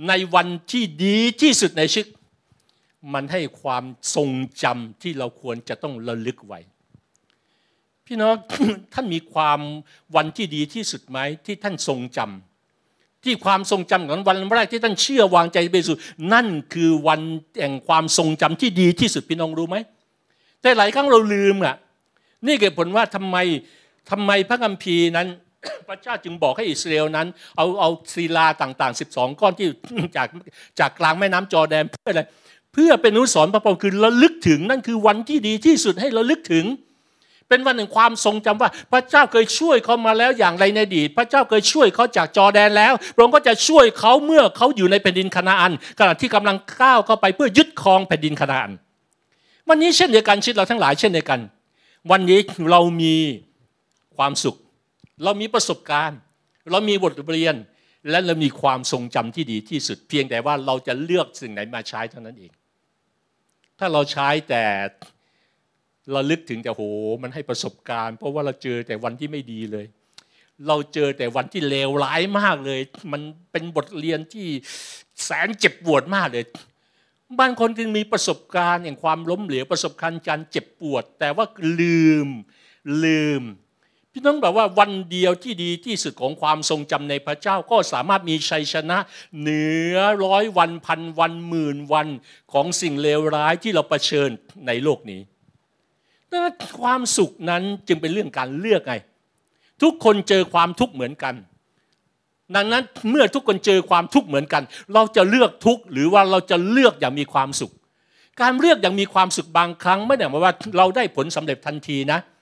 [0.08, 2.08] ในวันที่ดีที่สุดในชีวิต
[3.14, 3.84] มันให้ความ
[4.16, 4.30] ทรง
[4.64, 6.60] จำที่เราควรจะต้องระลึกไว้
[8.06, 8.36] พี่น้อง
[8.94, 9.60] ท่านมีความ
[10.16, 15.98] วันที่ดีที่สุดไหมที่ท่านทรงจำที่ความทรงจำของวันแรกที่ท่านเชื่อวางใจไปสู่
[16.34, 17.22] นั่นคือวัน
[17.60, 19.78] แห่งความทรงจำที่ดีที่สุดพี่น้องรู้ไหม
[20.62, 21.76] แต่หลายครั้งเราลืมอะ
[22.48, 23.38] นี่เกิดผลว่าทำไม
[24.10, 25.28] ทำไมพระคัมภีร์นั้น
[25.88, 27.28] พระเจ้าจึงบอกให้อิสราเอลนั้น
[27.58, 29.68] เอาเอาศิลาต่าง ๆ 12 ก้อนที่
[30.18, 30.28] จาก
[30.80, 32.22] จากกลางแม่น้ำจอแดนเพื่ออะไร
[32.74, 36.66] เพื่อเป็นอนุสรณ์พระพรคือระลึกถึงนั่นคือวันที่ดีที่สุดให้ระลึกถึง
[37.50, 48.74] เป็นวันแห่งความทรงจำว่า พระเจ้าเคยช่วยเขามาแล้วอย่างไรในอดีต พระเจ้าเคยช่วยเขาจากจอแดนแล้วพระองค์ก็จะช่วยเขาเมื่อเขาอยู่ในแผ่นดินคณาอันขณะที่กำลังก้าวเข้าไปเพื่อยึดครองแผ่นดินคณาอัน
[49.70, 51.40] วันนี้เช่นเดียวกันชีวิตเราทั้งหลายเช่นเดียวกัน
[52.12, 52.40] วันนี้
[52.72, 53.16] เรามี
[54.18, 54.56] ความสุข
[55.24, 56.20] เรามีประสบการณ์
[56.72, 57.56] เรามีบทเรียน
[58.10, 62.52] และเรามีความทรงจำที่ดีที่สุดเพียงแต่ว่าเราจะเลือกสิ่งไหนมาใช้เท่านั้นเอง
[63.80, 64.64] ถ้าเราใช้แต่
[66.12, 66.84] เราลึกถึงแต่โห
[67.24, 69.86] มันให้ประสบการณ์ เพราะว่าเราเจอแต่วันที่ไม่ดีเลย
[70.68, 72.80] เราเจอแต่วันที่เลวร้ายมากเลย
[73.12, 73.22] มัน
[73.52, 74.48] เป็นบทเรียนที่
[75.24, 76.46] แสนเจ็บปวดมากเลย
[77.40, 81.46] บางคนจึงมีประสบการณ์อย่างความล้มเหลวประสบการณ์การเจ็บปวด แต่ว่า
[81.80, 82.28] ลืม
[83.04, 83.42] ลืม
[84.14, 88.98] พี่น้องแบบว่าวันเดียวที่ดีที่สุดของความทรงจำในพระเจ้าก็สามารถมีชัยชนะ
[89.40, 92.08] เหนือร้อยวันพันวันหมื่นวัน
[92.54, 94.30] ของสิ่งเลวร้ายที่เราเผชิญ
[94.68, 95.22] ในโลกนี้
[96.30, 98.94] ดังนั้นความสุขนั้นจึงเป็นเรื่องการเลือกไง
[99.82, 101.36] ทุกคนเจอความทุกข์เหมือนกัน
[102.56, 104.64] ดังนั้นเมื่อทุกคนเจอความทุกข์เหมือนกัน
[104.94, 107.72] เราจะเลือกทุกข์หรือว่าเราจะเลือกอย่างมีความสุข
[108.42, 112.39] การเลือกอย่างมีความสุขบางครั้ง ไม่ได้หมายว่าเราได้ผลสำเร็จทันทีนะเ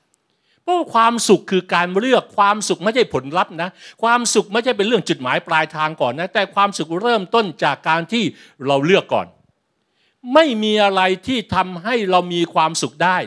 [0.69, 3.69] พราะความสุขคือการเลือกความสุขไม่ใช่ผลลัพธ์นะ
[4.03, 8.24] ความสุขไม่ใช่เป็นเรื่องจุดหมายปลายทางก่อนนะแต่ความสุขเริ่มต้นจากการที่
[8.67, 9.27] เราเลือกก่อน
[10.33, 13.17] ไม่มีอะไรที่ทำให้เรามีความสุขได้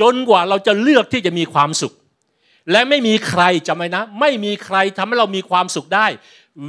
[0.00, 1.92] จนกว่าเราจะเลือกที่จะมีความสุข
[2.70, 6.06] และไม่มีใครจำไว้นะ ไม่มีใครทำให้เรามีความสุขได้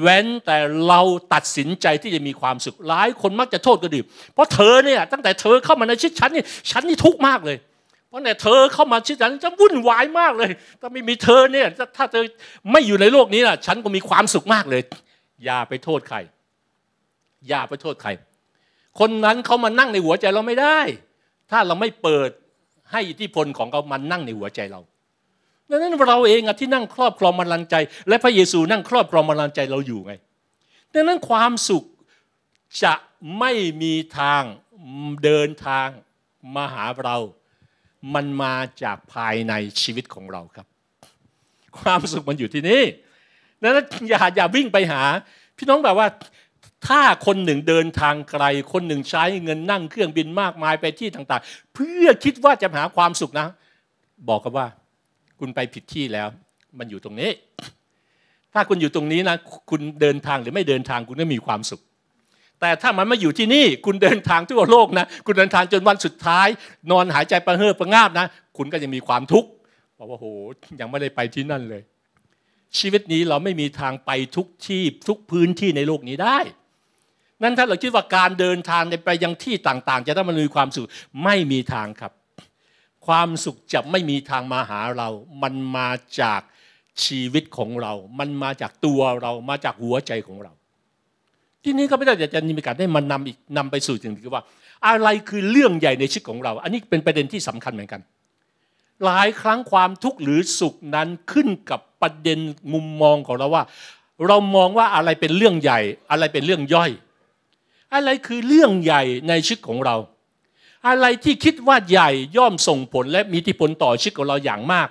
[0.01, 1.01] เว้นแต่เรา
[1.33, 7.57] ตัดสินใจที่จะมีความสุขหลายคนมักจะโทษกระดิบเพราะเธอเนี่ยตั้งแต่เธอเข้ามาในชีวิตฉันนี่ฉันนี่ทุกข์มากเลย
[8.11, 10.51] เพราะเนี่ยเธอเข้ามาชีวิตฉันจะวุ่นวายมากเลย
[10.81, 12.23] ถ้าไม่มีเธอเนี่ยถ้าเธอ
[12.71, 14.81] ไม่อยู่ในโลกนี้ล่ะ ฉันก็มีความสุขมากเลย
[15.45, 16.17] อย่าไปโทษใคร
[17.47, 18.09] อย่าไปโทษใคร
[18.99, 20.79] คนนั้นเขามานั่งในหัวใจเราไม่ได้
[21.51, 22.29] ถ้าเราไม่เปิด
[22.91, 24.81] ให้อิทธิพลของเขามันนั่งในหัวใจเรา
[25.69, 27.75] ดังนั้นเราเองอะที่นั่งครอบครองมรดใจ
[28.07, 30.13] และพระเยซูนั่งครอบครองมรดใจเราอยู่ไง
[30.93, 31.83] ดังนั้นความสุข
[32.83, 32.93] จะ
[33.39, 34.43] ไม่มีทาง
[35.23, 35.87] เดินทาง
[36.55, 37.17] มาหาเรา
[38.15, 40.67] มันมาจากภายในชีวิตของเราครับ
[41.79, 42.81] ความสุขมันอยู่ที่นี่
[43.61, 45.01] ดังนั้นอย่าอย่าวิ่งไปหา
[45.57, 46.07] พี่น้องแบบว่า
[46.87, 53.47] ถ้าคนหนึ่งเดินทางไกล คนหนึ่งใช้เงินนั่งเครื่องบินมากมายไปที่ต่างๆ เพื่อคิดว่าจะหาความสุขนะ
[54.29, 54.67] บอกกันว่า
[55.39, 56.27] คุณไปผิดที่แล้ว
[56.79, 57.29] มันอยู่ตรงนี้
[58.53, 59.35] ถ้าคุณอยู่ตรงนี้นะ
[59.69, 61.81] คุณเดินทางหรือไม่เดินทางคุณก็มีความสุข
[62.61, 66.47] แต่ถ้ามันไม่อยู่ที่นี่คุณเดินทางทั่วโลกนะคุณเดินทางจนวันสุดท้าย
[66.91, 68.25] นอนหายใจประเฮือประงาบนะ
[68.57, 69.49] คุณก็ยังมีความทุกข์
[69.97, 70.25] บอกว่าโห
[70.79, 71.81] ยังไม่ได้ไปที่นั่นเลย
[72.77, 76.37] ชีวิตนี้เราไม่มีทางไปทุกที่ทุกพื้นที่ในโลกนี้ได้
[77.43, 80.87] นั้นถ้าเราคิดว่าการเดินทางไปยังที่ต่าง ๆ จะได้มันมีความสุข
[81.23, 82.11] ไม่มีทางครับ
[83.07, 85.09] ความสุขจะไม่มีทางมาหาเรา
[85.43, 85.89] มันมา
[86.21, 86.41] จาก
[87.05, 90.53] ชีวิตของเรา มันมาจากตัวเรามาจากหัวใจของเรา
[91.63, 94.43] ที่นี้ก็ไม่ได้จะมีการได้มานำอีกนำไปสู่สิ่งที่ว่า
[94.87, 98.01] อะไรคือเรื่องใหญ่ในชีวิตของเรา อันนี้เป็นประเด็นที่สำคัญเหมือนกัน
[99.05, 102.39] หลายครั้งความทุกข์หรือสุขนั้นขึ้นกับประเด็น
[102.73, 103.63] มุมมองของเราว่า
[104.27, 105.79] เรามองว่าอะไรเป็นเรื่องใหญ่
[106.11, 106.91] อะไรเป็นเรื่องย่อย
[107.93, 109.95] อะไรคือเรื่องใหญ่ในชีวิตของเรา
[110.87, 114.89] อะไรที่คิดว่าใหญ่ย่อมส่งผลและมีอิทธิพลต่อชีวิตของเราอย่างมาก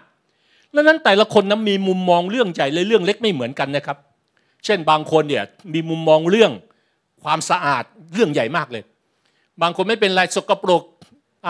[0.74, 3.96] ดังนั้นแต่ละคนนั้นมีมุมมองเรื่องใหญ่และเรื่องเล็กไม่เหมือนกันนะครับ
[4.64, 5.44] เช่นบางคนเนี่ย
[5.74, 6.52] มีมุมมองเรื่อง
[7.22, 8.82] ความสะอาดเรื่องใหญ่มากเลย
[9.62, 10.82] บางคนไม่เป็นไรสกปรก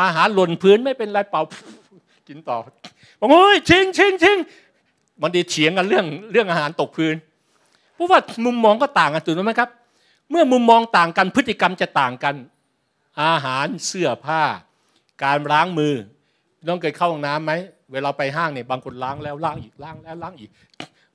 [0.00, 1.42] อาหารหล่นพื้นไม่เป็นไรเป่า
[2.28, 2.58] กินต่อ
[3.20, 4.38] บอกโอ้ยชิงชิงชิง
[5.22, 7.14] มันดีเถียงกันเรื่องเรื่องอาหารตกพื้น
[7.94, 9.70] เพราะว่ามุมมองก็ต่างกันถูกไหมครับ
[10.30, 12.34] เมื่อมุมมองต่างกันพฤติกรรมจะต่างกัน
[13.22, 14.42] อาหารเสื้อผ้า
[15.24, 15.94] การล้างมือ
[16.66, 17.52] น้องเคยเข้าห้องน้ำไหม
[17.92, 20.50] เวลาไปห้างเนี่ยบางคนล้างแล้วล้างอีกล้างแล้วล้างอีก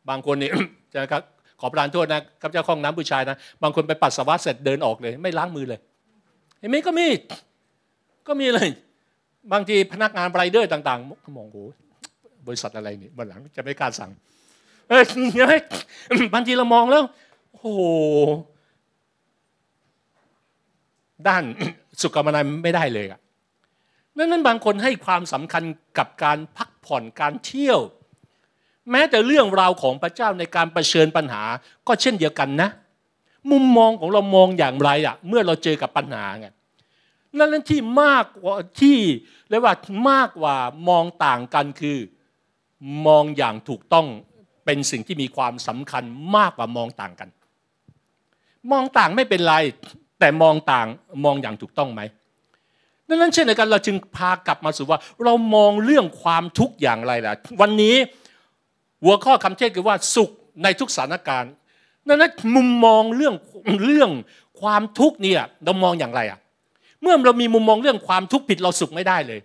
[0.10, 0.52] บางคนเนี่ย
[0.94, 1.22] จะครับ
[1.60, 5.80] ขอประทานโทษนะครับเจ้าห้องน้ำผู้ชายนะบางคนไปปัสสาวะเสร็จเดินออกเลย ไม่ล้างมือเลย
[6.60, 7.08] เห็นไหมก็มี
[8.28, 8.70] ก็มีเลย
[9.54, 11.64] บางทีพนักงานไรเดอร์ต่างๆมองโอ้
[12.48, 14.12] บริษัทอะไรนี่บันหลังจะไม่กล้าสั่ง
[14.90, 15.06] เอ้ย
[16.34, 17.04] บางทีเรามองแล้ว
[17.56, 17.74] โอ้
[21.28, 21.44] ด้าน
[22.04, 23.20] สุขภาพไม่ได้เลยอะ
[24.18, 25.64] นั้นบางคนให้ความสำคัญ
[25.98, 27.80] กับการพักผ่อนการเที่ยว
[28.92, 31.44] แม้แต่เรื่องราวของพระเจ้าในการประชิญปัญหา
[31.88, 32.70] ก็เช่นเดียวกันนะ
[33.52, 36.48] มุมมองของเรามองอย่างไรอะเมื่อเราเจอกับปัญหาไง
[37.38, 38.98] นั่นที่มากกว่าที่
[39.50, 39.76] เรียกว่า
[40.10, 40.56] มากกว่า
[40.90, 41.98] มองต่างกันคือ
[43.08, 44.08] มองอย่างถูกต้อง
[44.66, 46.04] เป็นสิ่งที่มีความสำคัญ
[46.36, 47.30] มากกว่ามองต่างกัน
[48.72, 49.56] มองต่างไม่เป็นไร
[50.20, 50.88] แต่แต่มองต่าง
[51.26, 52.02] มองอย่างถูกต้องไหม
[53.08, 57.96] ดังนั้นเช่นเดียวกันเราจึงพากลับมาสู่ว่า เรามองเรื่องความทุกข์อย่างไรล่ะ วันนี้
[59.06, 60.30] หัวข้อคำเทศคือว่าสุข
[60.64, 61.52] ในทุกสถานการณ์
[62.08, 63.34] ดังนั้นมุมมองเรื่อง
[63.86, 64.10] เรื่อง
[64.62, 66.40] ความทุกข์เนี่ยเรามองอย่างไรอะ
[67.02, 69.40] เมื่อเรามีมุมมองเรื่องความทุกข์ผิดเราสุขไม่ได้เลย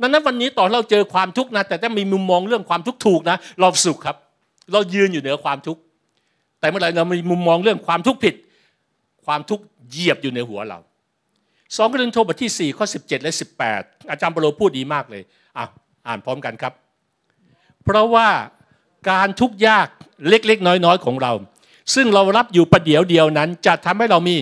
[0.00, 4.16] ดังนั้นวันนี้ตอนเราเจอความทุกข์นะแต่ถ้ามีมุมมองเรื่องความทุกข์ถูกนะเราสุขครับ
[4.72, 5.80] เรายืนอยู่เหนือความทุกข์
[6.60, 8.34] แต่เมื่อไหร่เรามีมุมมองเรื่องความทุกข์ผิด
[9.26, 10.78] ความทุกข์เหยียบอยู่ในหัวเรา
[11.76, 13.32] สองกรินโทบทที่4ข้อ17 และ
[13.70, 15.22] 18 อาจารย์ปโลพูดดีมากเลย
[15.58, 15.64] อะ
[16.06, 16.72] อ่านพร้อมกันครับ
[17.84, 18.28] เพราะว่า
[19.08, 19.86] การทุกข์ยาก
[20.28, 21.32] เล็กๆ น้อยๆ ของเรา
[21.94, 24.36] ซึ่งเรารับอยู่ประเดี๋ยวเดียวนั้น จะทำให้เรามี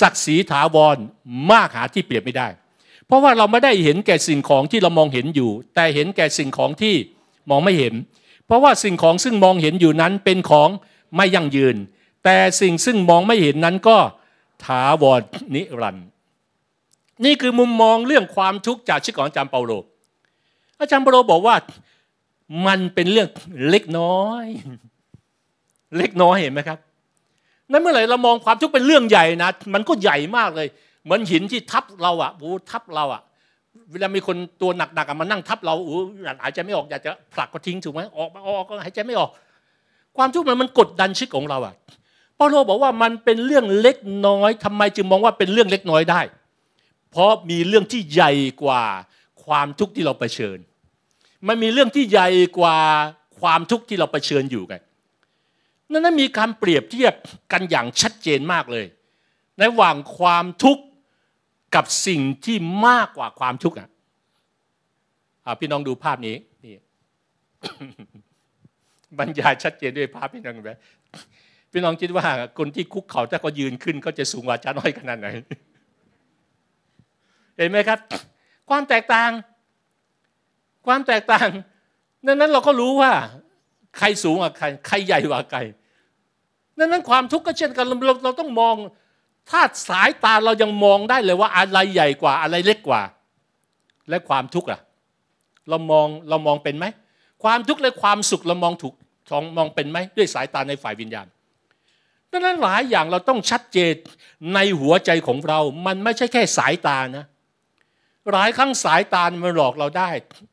[0.00, 0.96] ศักดิ์ศรีถาวร
[1.50, 2.48] มากหาที่เปรียบไม่ได้
[3.06, 6.94] เพราะว่าเราไม่ได้เห็นแก่สิ่งของที่เรามองเห็นอยู่ แต่เห็นแก่สิ่งของที่
[7.50, 7.94] มองไม่เห็น
[8.46, 10.68] เพราะว่าสิ่งของซึ่งมองเห็นอยู่นั้นเป็นของ
[11.16, 11.76] ไม่ยั่งยืน
[12.24, 13.98] แต่สิ่งซึ่งมองไม่เห็นนั้นก็
[14.64, 15.20] ถาวร
[15.54, 16.06] นิรันดร์
[17.24, 19.72] นี่คือมุมมองเรื่องความทุกข์จากชีวิตของอาจารย์เปาโล
[20.80, 21.56] อาจารย์เปาโลบอกว่า
[22.66, 23.28] มันเป็นเรื่อง
[23.70, 24.44] เล็กน้อย
[25.96, 26.78] เล็กน้อยเห็นไหมครับ
[27.70, 30.68] นั้นเมื่อไหร่เรามองความทุกข์เป็นเรื่องใหญ่นะ มันก็ใหญ่มากเลย
[31.04, 33.22] เหมือนหินที่ทับเราอะโอ้ทับเราอะ
[33.90, 35.96] เวลามีคนตัวหนักๆมานั่งทับเราโอ้
[36.42, 39.30] หายใจไม่ออกอยากจะผลักก็ทิ้งถูกไหมออกมาออกก็หายใจไม่ออก
[40.16, 41.74] ความทุกข์มันมันกดดันชีวิตของเราอะ
[42.36, 46.20] เปาโลบอกว่ามันเป็นเรื่องเล็กน้อยทำไมจึงมองว่าเป็นเรื่องเล็กน้อยได้
[47.10, 48.32] เพราะมีเรื่องที่ใหญ่
[48.62, 48.82] กว่า
[49.44, 50.58] ความทุกข์ที่เราเผชิญ
[51.48, 52.78] มันมีเรื่องที่ใหญ่กว่า
[53.40, 54.74] ความทุกข์ที่เราเผชิญอยู่ไง
[55.90, 57.14] นั่นมีการเปรียบเทียบ
[57.52, 58.84] กันอย่างชัดเจนมากเลย
[59.56, 60.82] ในระหว่างความทุกข์
[61.74, 63.88] กับสิ่งที่มากกว่าความทุกข์อะ
[65.60, 66.74] พี่น้องดูภาพนี้นี่
[69.18, 70.78] บรรยายชัดเจนด้วยภาพพี่น้องแบบ
[71.72, 72.26] พี่น้องคิดว่า
[72.58, 75.28] คนที่คุกเข่าถ้าเขายืนขึ้น ก็จะสูงกว่าจ้าน้อยขนาดไหน
[77.56, 77.98] เห็นไหมครับ
[78.68, 79.30] ความแตกต่าง
[80.86, 81.48] ความแตกต่าง
[82.26, 83.12] ดังนั้นเราก็รู้ว่า
[83.98, 85.60] ใครสูงกว่าใครใครใหญ่กว่าใคร
[86.78, 88.76] ดังนั้นความทุกข์ก็เช่นกันเราเราต้องมอง
[89.50, 93.02] ถ้าสายตาเรายังมองได้เลยว่าอะไรใหญ่กว่าอะไรเล็กกว่า
[94.10, 94.80] และความทุกข์ล่ะ
[95.68, 96.86] เรามองเรามองเป็นไหม
[97.44, 98.94] ความทุกข์และความสุขเรามองถูก
[99.30, 101.26] ทองมองเป็นไหมด้วยสายตาในฝ่ายวิญญาณ
[102.30, 103.94] ดังนั้นหลายอย่างเราต้องชัดเจน
[104.54, 107.24] ในหัวใจของเรา มันไม่ใช่แค่สายตานะ
[108.32, 110.10] หลายครั้งสายตามันหลอกเราได้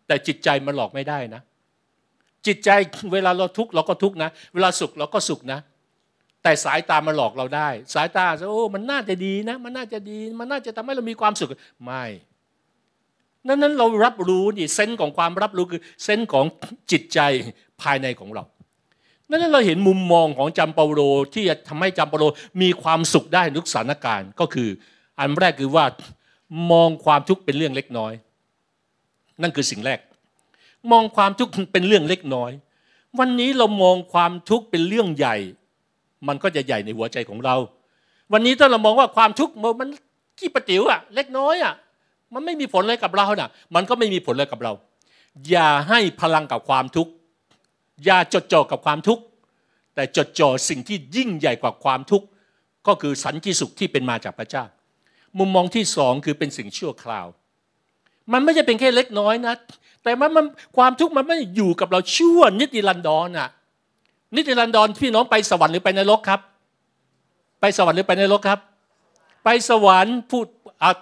[0.08, 1.42] แต่จิตใจมันหลอกไม่ได้นะ
[2.48, 2.70] จิตใจ
[3.14, 5.60] เวลาเราทุกข์เราก็ทุกข์นะ เวลาสุขเราก็สุขนะ
[6.44, 11.50] แต่สายตามันหลอกเราได้ สายตาโอ้มันน่าจะดีนะ มันน่าจะดี มันน่าจะทำให้เรามีความสุข
[11.84, 12.04] ไม่
[13.48, 16.46] นั้นนั้นเรารับรู้นี่เซนส์ของความรับรู้คือเซนส์ของ
[16.92, 17.20] จิตใจ
[17.82, 18.44] ภายในของเรา
[19.30, 21.02] นั้นเราเห็นมุมมองของจำเปาโล
[21.34, 22.24] ที่จะทำให้จำเปาโล
[22.62, 24.70] มีความสุขได้ทุกสถานการณ์ก็คือ
[25.20, 25.86] อันแรกคือว่า
[26.72, 28.14] มองความทุกข์เป็นเรื่องเล็กน้อย
[29.42, 30.00] นั่นคือสิ่งแรก
[30.92, 32.52] มองความทุกข์เป็นเรื่องเล็กน้อย
[33.20, 35.36] วันนี้เรามองความทุกข์เป็นเรื่องใหญ่
[36.28, 37.56] มันก็จะใหญ่ในหัวใจของเรา
[38.34, 39.90] วันนี้ถ้าเรามองว่าความทุกข์มัน
[40.40, 41.74] ขี้ประติ๋วอะเล็กน้อยอะ
[42.34, 44.74] มันไม่มีผลอะไรกับเราน่ะ มันก็ไม่มีผลอะไรกับเรา
[45.50, 47.12] อย่าให้พลังกับความทุกข์
[48.06, 49.24] อย่าจดจ่อกับความทุกข์
[49.96, 52.28] แต่จดจ่อสิ่งที่ยิ่งใหญ่กว่าความทุกข์
[52.88, 54.64] ก็คือสันติสุขที่เป็นมาจากพระเจ้า
[55.40, 57.28] มุมมองที่สองคือเป็นสิ่งชั่วคราว
[58.34, 59.56] มันไม่ใช่เป็นแค่เล็กน้อยนะ
[60.04, 60.46] แต่มันมัน
[60.78, 63.50] ความทุกข์มันไม่อยู่กับเราชั่วนิติรันดรน่ะ
[64.36, 66.40] นิติรันดรพี่น้องไปสวรรค์หรือไปนรกครับ
[67.62, 68.60] ไปสวรรค์หรือไปนรกครับ
[69.44, 70.46] ไปสวรรค์พูด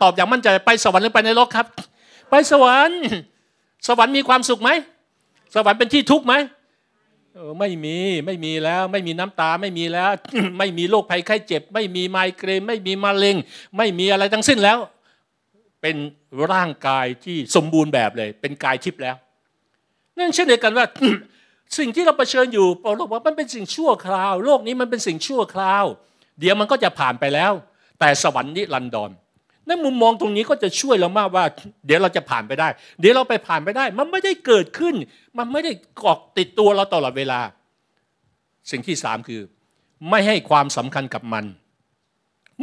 [0.01, 1.67] ตอบอย่างมั่นใจไปสวรรค์หรือไปนรกครับ
[2.29, 2.99] ไปสวรรค์
[3.87, 4.69] สวรรค์มีความสุขไหม
[5.55, 6.33] สวรรค์เป็นที่ทุกข์ไหม
[7.59, 10.09] ไม่มีไม่มีแล้วไม่มีน้ำตาไม่มีแล้ว
[10.57, 13.35] ไม่มีโรคภัยไข้เจ็บ ไม่มีไมเกรนไม่มีมะเร็ง
[13.77, 14.77] ไม่มีอะไรทั้งสิ้นแล้ว
[15.81, 15.95] เป็น
[16.51, 19.15] ร่างกายที่สมบูรณ์แบบเลย เป็นกายทิพย์แล้ว
[20.17, 20.85] นั่นเช่นเดียวกันว่า
[21.77, 25.85] สิ่งที่เราเผชิญอยู่เปาโลบอกว่ามันเป็นสิ่งชั่วคราว โลกนี้มันเป็นสิ่งชั่วคราว
[26.39, 27.51] เดี๋ยวมันก็จะผ่านไปแล้ว
[27.99, 29.11] แต่สวรรค์นิรันดร
[29.71, 31.43] นั่นมุมมองตรงนี้ก็จะช่วยเรามากว่า
[31.85, 32.67] เดี๋ยวเราจะผ่านไปได้
[32.99, 34.95] เดี๋ยวเราไปผ่านไปได้ มันไม่ได้เกิดขึ้น
[35.37, 37.39] มันไม่ได้เกาะติดตัวเราตลอดเวลา
[38.71, 39.41] สิ่งที่สามคือ
[40.09, 41.45] ไม่ให้ความสำคัญกับมัน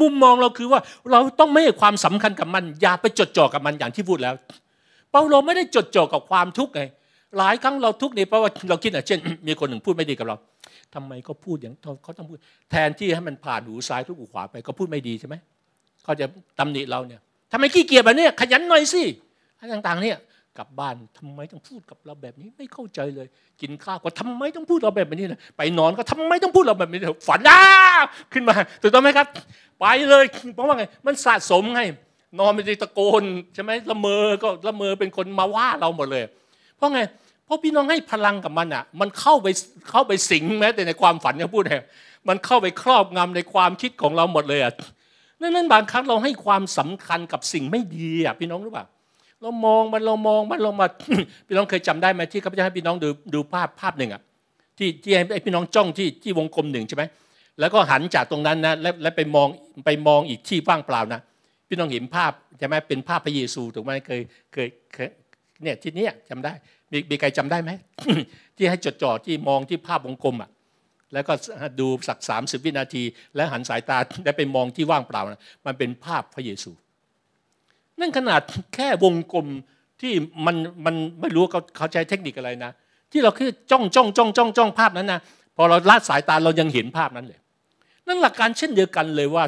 [0.01, 4.35] มุมมองเราคือว่าเราต้องไม่ให้ความสำคัญกับมัน อย่าไปจดจ่อกับมันอย่างที่พูดแล้ว
[5.11, 6.83] เปาโลไม่ได้จดจ่อกับความทุกข์ไง
[7.39, 10.37] หลายครั้งเราทุกข์เนี่ยเพราะว่าเราคิดอะเช่น มีคนหนึ่งพูดไม่ดีกับเรา
[10.95, 12.39] ทำไมเขาพูดอย่างเขาต้องพูด
[12.71, 15.35] แทนที่ให้มันผ่านหูซ้ายทุกหูขวาไปก็พูดไม่ดีใช่ไหม
[16.05, 16.27] เขาจะ
[16.59, 17.21] ตำหนิเราเนี่ย
[17.53, 19.03] ทำไมขี้เกียจแบบนี้ขยันหน่อยสิ
[19.59, 20.19] อะไรต่างๆ เนี่ย
[20.59, 23.27] กลับบ้านทำไมต้องพูดกับเราแบบนี้ไม่เข้าใจเลย
[23.61, 27.63] กินข้าวก็ทำไมต้องพูดเราแบบนี้นะไปนอนก็ทำไมต้องพูดเราแบบนี้ฝันอ้า
[28.33, 29.27] ขึ้นมาถูกต้องไหมครับ
[29.81, 31.81] ไปเลยเพราะว่าไงมันสะสมไง
[32.39, 36.25] นอนไม่ได้ตะโกนใช่ไหมละเมอก็ละเมอเป็นคนมาว่าเราหมดเลย
[36.77, 37.01] เพราะไง
[37.45, 39.49] เพราะพี่น้องให้พลังกับมันอะ มันเข้าไป
[39.91, 41.77] เข้าไปสิงแม้แต่ในความฝันเขาพูดไง
[42.29, 44.73] มันเข้าไปครอบงำในความคิดของเราหมดเลยอะ
[45.41, 48.87] นั่นนั่นบางครั้งเราให้ความสำคัญกับสิ่งไม่ดีอะพี่น้องรู้ป่ะ
[49.43, 50.87] เรามองมันเรามองมันเรามา
[51.47, 54.23] พี่น้องเคยจำได้ไหมที่ข้าพเจ้าให้พี่น้องดูดูภาพภาพหนึ่งอะ
[54.79, 57.05] ที่ที่ให้พี่น้องจ้องที่ที่วงกลมหนึ่งใช่ไหม
[57.61, 59.49] แล้วก็หันจากตรงนั้นนะแล้วแล้วไปมอง
[59.85, 61.21] ไปมองอีกที่ว่างเปล่านะ
[61.69, 64.21] พี่น้องเห็นภาพใช่ไหมเป็นภาพพระเยซูถูกไหมเคย
[64.53, 65.09] เคยเคย
[65.63, 66.53] เนี่ยที่นี้จำได้
[66.93, 67.71] มีมีใครจำได้ไหม
[68.57, 70.51] ที่ให้จดจ่อที่มองที่ภาพวงกลมอะ
[71.13, 71.33] แล้วก็
[71.81, 73.03] ดูสักสามสิบวินาที
[73.37, 76.71] แล้วหันสายตาได้ไปมองที่ว่างเปล่านะมันเป็นภาพพระเยซู
[78.01, 78.41] นั่นขนาด
[78.75, 79.47] แค่วงกลม
[80.01, 80.13] ที่
[80.47, 82.73] มันมันไม่รู้เขาเขาใช้เทคนิคอะไรนะ
[83.13, 85.21] ที่เราคือจ้องจ้องจ้องจ้องจ้องภาพนั้นนะ
[85.57, 87.41] พอเราละสายตาเรายังเห็นภาพนั้นเลย
[88.07, 89.45] นั่นหลักการเช่นเดียวกันเลยว่า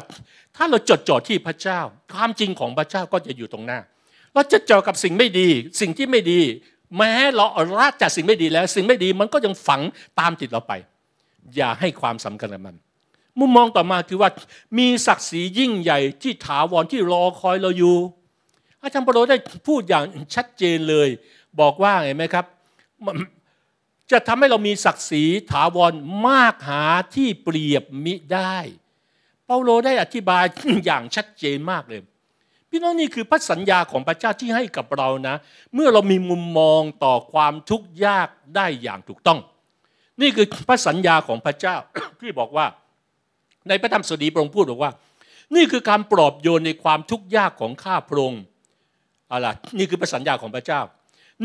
[0.55, 1.79] ถ้าเราจดจ่อที่พระเจ้า
[2.13, 3.79] ความจริงของพระเจ้าก็จะอยู่ตรงหน้า
[4.33, 5.47] เราจดจ่อกับสิ่งไม่ดี
[5.81, 6.39] สิ่งที่ไม่ดี
[6.97, 7.45] แม้เรา
[7.79, 9.81] ละจากสิ่งไม่ดีแล้ว สิ่งไม่ดีมันก็ยังฝัง
[10.19, 10.73] ตามติดเราไป
[11.55, 12.75] อย่าให้ความสำคัญกับมัน
[13.39, 14.29] มุมมองต่อมาคือว่า
[14.77, 17.97] มีศักดิ์ศรียิ่งใหญ่ที่ถาวรที่รอคอยเราอยู่
[18.81, 20.03] อาจารย์ปโรได้พูดอย่าง
[20.35, 21.09] ชัดเจนเลย
[21.59, 22.45] บอกว่าไงไหมครับ
[24.11, 25.93] จะทำให้เรามีศักดิ์ศรีถาวร
[26.27, 26.83] มากหา
[27.15, 28.55] ที่เปรียบมิได้
[29.45, 30.43] เปาโลได้อธิบาย
[30.85, 32.01] อย่างชัดเจนมากเลย
[32.69, 35.35] พี่น้องนี่คือพระสัญญาของพระเจ้าที่ให้กับเรานะ
[35.73, 39.39] เมื่อเรามีมุมมองต่อความทุกข์ยากได้อย่างถูกต้อง
[40.21, 41.75] นี่คือพระสัญญาของพระเจ้า
[42.21, 42.65] ที่บอกว่า
[43.69, 44.91] ในพระธรรมสดีพระองค์พูดบอกว่า
[45.55, 48.41] นี่คือการปลอบโยนในความทุกข์ยากของข้าพระองค์
[49.31, 50.81] อะไรนี่คือพระสัญญาของพระเจ้า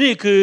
[0.01, 0.43] นี่คือ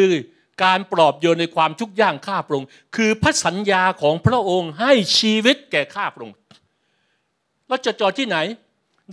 [0.64, 6.36] การปลอบโยนในความทุกข์ยากข้าพระองค์ คือพระสัญญาของพระองค์ให้ชีวิตแก่ข้าพระองค์
[7.68, 8.38] เราจะจอดที่ไหน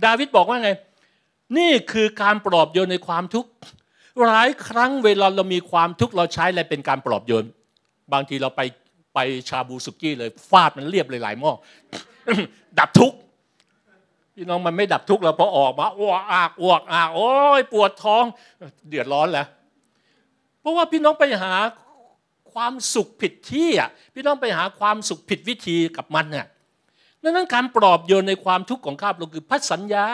[0.04, 0.70] ดาวิดบอกว่าไง
[1.58, 3.50] นี่คือการปลอบโยนในความทุกข์
[4.22, 7.44] หลายครั้งเวลาเรามีความทุกข์เราใช้อะไรเป็นการปลอบโยน
[8.12, 8.60] บางทีเราไป
[9.14, 11.52] ไปชาบูสุกี้เลยฟาดมันเรียบเลยหลายหม้อ
[12.78, 13.18] ดับทุกข์
[14.34, 18.24] พี่น้องมันไม่ดับทุกข์แล้วพอออกมาอ้วกอากอ้วกอากโอ้ยปวดท้อง
[18.88, 19.46] เดือดร้อนแล้ว
[20.60, 21.54] เพราะว่าพี่น้องไปหา
[22.52, 26.46] ความสุขผิดที่อะพี่น้องไปหาความสุขผิดวิธีกับมันเนี่ย
[27.22, 30.06] ดังนั้นการปลอบโยนในความทุกข์ของข้าพเจ้าคือพันสัญญา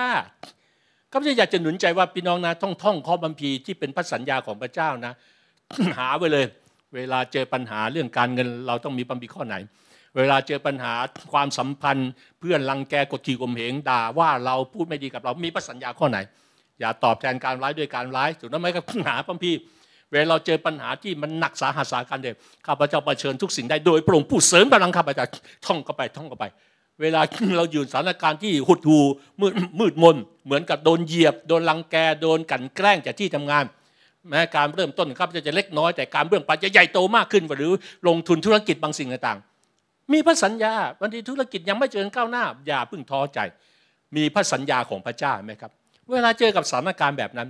[1.11, 5.13] ข้าพเจ้าอยากจะหนุนใจว่าพี่น้องนะท่องท่องข้อบัมพีที่เป็นพันสัญญาของพระเจ้านะ
[5.99, 6.45] หาไว้เลย
[6.95, 9.57] เวลาเจอปัญหาเรื่องการเงิน เราต้องมีบัมพีข้อไหน
[10.17, 10.93] เวลาเจอปัญหา
[11.33, 16.19] ความสัมพันธ์ เพื่อนรังแกกดขี่ข่มเหงด่าว่าเราพูดไม่ดีกับเรามีพระสัญญาข้อไหน
[16.81, 19.53] อย่าตอบแทนการร้ายด้วยการร้ายถูกต้องไหมครับหาพัมพี
[20.11, 22.35] เวลาเราเจอปัญหาที่มันหนักสาหัสสาการเดีย
[22.67, 25.27] ข้าพเจ้าเผชิญทุกสิ่งได้โดยพระองค์ผู้เสริมกำลังข้าพเจ้า
[25.67, 26.45] ท่องเข้าไปท่องเข้าไป
[27.01, 27.21] เวลา
[27.57, 29.01] เราอยู่สถานการณ์ที่หดหู
[29.41, 33.65] มืดมืดมนเหมือนกับโดนเหยียบ โดนรังแกโดนกันแกล้งจากที่ทำงาน
[34.29, 37.73] แม้การเริ่มต้นข้าพเจ้าจะเล็กน้อยแต่การเบื้องปลายจะใหญ่โตมากขึ้นหรือ
[38.09, 39.39] ลงทุนธุรกิจบางสิ่งต่าง
[40.13, 43.39] มีพระสัญญาบางทีธุรกิจยังไม่เจริญก้าวหน้า อย่าเพิ่งท้อใจ
[44.17, 45.71] มีพระสัญญาของพระเจ้าไหมครับ
[46.13, 47.49] เวลาเจอกับสถานการณ์แบบนั้น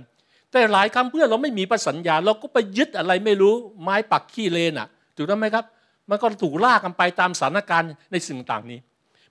[0.51, 5.65] แต่หลายคำเพื่อเราไม่มีพระสัญญา เราก็ไปยึดอะไรไม่รู้ไม้ปักขี้เลนอะถูกต้องไหมครับ
[6.09, 8.79] มันก็ถูกลากกันไปตามสถานการณ์ในสิ่งต่างนี้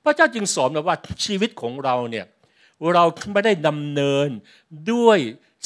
[0.05, 2.27] พระเจ้าจึงสอนว่าชีวิตของเราเนี่ย
[2.95, 4.29] เราไม่ได้ดำเนิน
[4.93, 5.19] ด้วย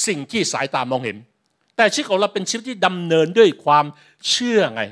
[0.06, 1.16] สิ่งที่สายตามองเห็น
[1.76, 3.84] แต่ชีวิตของเราเป็นชีวิตที่ดำเนินด้วยความ
[4.28, 4.82] เชื่อไง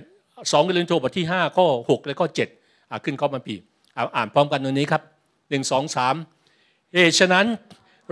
[0.53, 2.29] สองกลินโทบทที่5ข้อ6และข้อ
[2.67, 3.55] 7ขึ้นข้อมาปี
[4.17, 5.03] อ่านพร้อมกันตรงนี้ครับ
[5.51, 6.15] หนึ่งสองสาม
[6.93, 7.47] เอฉะนั้น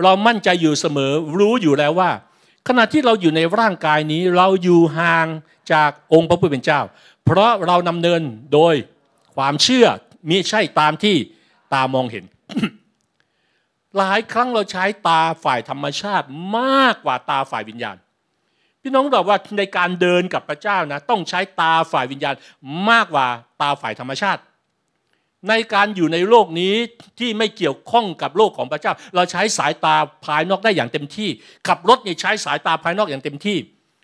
[0.03, 2.11] เรามั่นใจอยู่เสมอรู้อยู่แล้วว่า
[2.67, 5.27] ขณะที่เราอยู่ในร่างกายนี้เราอยู่ห่าง
[5.73, 6.81] จากองค์พระผู้เป็นเจ้า
[7.25, 8.21] เพราะเรานำเนิน
[8.53, 8.75] โดย
[9.35, 9.87] ความเชื่อ
[10.29, 11.15] มิใช่ตามที่
[11.73, 12.25] ตามองเห็น
[13.97, 16.27] หลายครั้งเราใช้ตาฝ่ายธรรมชาติ
[16.57, 17.97] มากกว่าตาฝ่ายวิญญาณ
[18.81, 22.35] พี่น้องบอกว่าในการเดินกับพระเจ้านะต้องใช้ตาฝ่ายวิญญาณ
[22.89, 23.27] มากกว่า
[23.61, 24.41] ตาฝ่ายธรรมชาติ
[25.49, 26.73] ในการอยู่ในโลกนี้
[27.19, 31.29] ที่ไม่เกี่ยวข้องกับโลกของพระเจ้า เราใช้สายตาภายนอกได้อย่างเต็มที่
[31.67, 33.57] ขับรถเนี่ยใช้สายตาภายนอกอย่างเต็มที่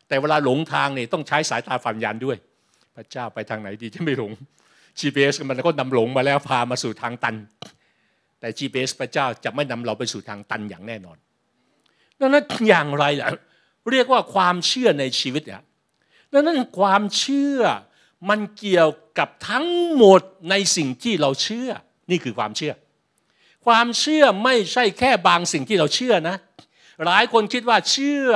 [0.07, 2.37] แต่เวลาหลงทางเนี่ยต้องใช้สายตาฝันยวิญญานด้วย
[2.95, 4.31] พระเจ้าไปทางไหนดีจะไม่หลง
[4.99, 7.35] GPS มันก็นำหลงมาแล้วพามาสู่ทางตัน
[8.39, 11.17] แต่ GPS พระเจ้าจะไม่นำเราไปสู่ทางตันอย่างแน่นอน
[12.19, 13.29] ดังนั้นอย่างไรล่ะ
[13.91, 15.63] เรียกว่าความเชื่อในชีวิตอะ
[16.31, 17.59] ดังนั้นความเชื่อ
[18.29, 21.69] มันเกี่ยวกับทั้งหมดในสิ่งที่เราเชื่อ
[22.11, 22.73] นี่คือความเชื่อ
[23.65, 26.35] ความเชื่อไม่ใช่แค่บางสิ่งที่เราเชื่อนะ
[27.05, 28.27] หลายคนคิดว่าเชื่อ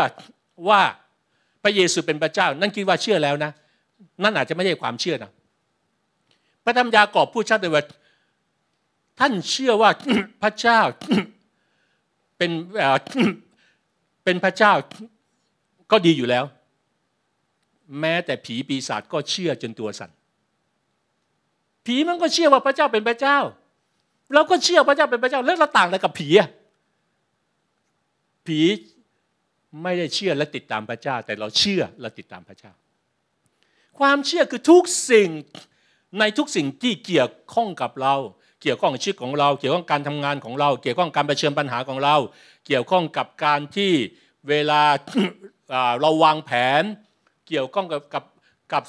[0.69, 0.81] ว่า
[1.63, 3.51] พระเยซูเป็นพระเจ้า นั่นคิดว่าเชื่อแล้วนะ
[4.23, 5.31] นั่นอาจจะไม่ใช่ความเชื่อนะ
[6.63, 7.83] พระธรรมยากอบพูดชัดเลยว่า
[9.19, 9.89] ท่านเชื่อว่า
[10.43, 10.79] พระเจ้า
[12.38, 12.51] เป็น
[14.23, 14.73] เป็นพระเจ้า
[15.91, 16.45] ก็ดีอยู่แล้ว
[17.99, 20.12] แม้แต่ผีปีศาจก็เชื่อจนตัวสั่น
[21.86, 23.38] ผีมันก็เชื่อว่าพระเจ้าเป็นพระเจ้า
[24.34, 26.49] เราก็เชื่อพระเจ้าเป็นพระเจ้าแล้วเราต่างอะไรกับผีอะ
[28.47, 28.60] ผี
[29.84, 32.71] ไม่ได้เชื่อและติดตามพระเจ้า แต่เราเชื่อและติดตามพระเจ้า
[33.99, 35.30] ความเชื่อคือทุกสิ่ง
[36.19, 38.15] ในทุกสิ่งที่เกี่ยวข้องกับเรา
[38.62, 42.15] เกี่ยวข้องกับชีวิตของเรา เกี่ยวข้องการทำงานของเรา เกี่ยวข้องการเผชิญปัญหาของเรา
[42.67, 43.91] เกี่ยวข้องกับการที่
[44.49, 44.82] เวลา
[46.01, 46.51] เราวางแผ
[46.82, 46.84] น
[47.47, 48.23] เกี่ยวข้องกับกับ
[48.73, 48.84] กับ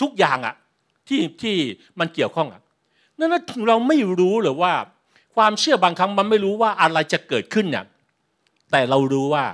[0.00, 0.54] ทุกอย่างอะ
[1.08, 1.56] ที่ที่
[1.98, 2.62] มันเกี่ยวข้องอะ
[3.18, 3.34] นั้น
[3.68, 4.72] เราไม่รู้หรือว่า
[5.36, 7.84] ความเชื่อบางครั้งมันไม่รู้ว่าอะไรจะเกิดขึ้นเนี่ย
[8.70, 9.44] แต่เรารู้ว่า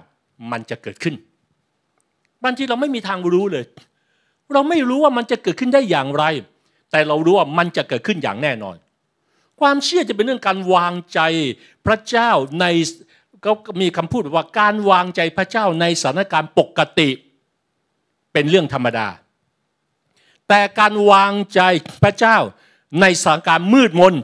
[0.52, 1.14] มันจะเกิดขึ้น
[2.44, 3.64] บางทีเราไม่มีทางรู้เลย
[4.52, 6.24] เราไม่รู้ว่ามันจะเกิดขึ้นได้อย่างไร
[6.90, 8.76] แต่เรารู้ว่ามันจะเกิดขึ้นอย่างแน่นอน
[9.60, 11.20] ความเชื่อจะเป็นเรื่องการวางใจ
[11.86, 12.66] พระเจ้าใน
[13.44, 17.10] ก็มีคำพูดว่าการวางใจพระเจ้าในสถานการณ์ปกติ
[18.32, 19.08] เป็นเรื่องธรรมดา
[20.48, 21.60] แต่การวางใจ
[22.04, 22.38] พระเจ้า
[23.00, 24.14] ในสถานการณ์มืดมน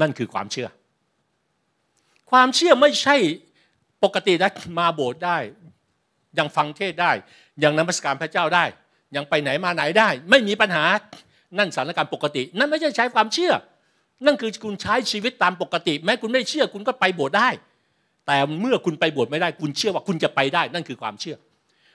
[0.00, 0.68] นั่นคือความเชื่อ
[2.30, 3.16] ความเชื่อไม่ใช่
[4.04, 5.38] ปกตินะมาโบสถ์ได้
[6.38, 7.12] ยังฟังเทศได้
[7.62, 8.64] ยังนมัสการพระเจ้าได้
[9.16, 10.84] ยังไปไหนมาไหนได้ ไม่มีปัญหา
[11.58, 13.52] นั่นสถานการณ์ปกติ นั่นไม่ใช่ใช้ความเชื่อ
[14.26, 17.48] นั่นคือคุณใช้ชีวิตตามปกติ แม้คุณไม่เชื่อคุณก็ไปโบสถ์ได้
[18.30, 21.36] แต่เมื่อคุณไปบสถ์ไม่ได้ คุณเชื่อว่าคุณจะไปได้ นั่นคือความเชื่อ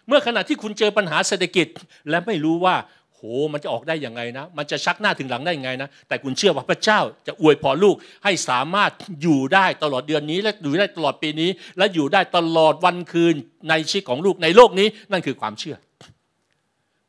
[0.07, 1.67] เมื่อขณะที่คุณเจอปัญหาเศรษฐกิจ
[2.09, 2.75] และไม่รู้ว่า
[3.13, 3.19] โห
[3.53, 13.35] มันจะออกได้ยังไงนะ มันจะชักหน้าถึงหลังได้ยังไงนะ แต่คุณเชื่อว่าพระเจ้าจะอวยพรลูกให้สามารถอยู่ได้ตลอดเดือนนี้ และอยู่ได้ตลอดปีนี้ และอยู่ได้ตลอดวันคืน
[13.69, 15.75] ในชีวิตของลูกในโลกนี้ นั่นคือความเชื่อ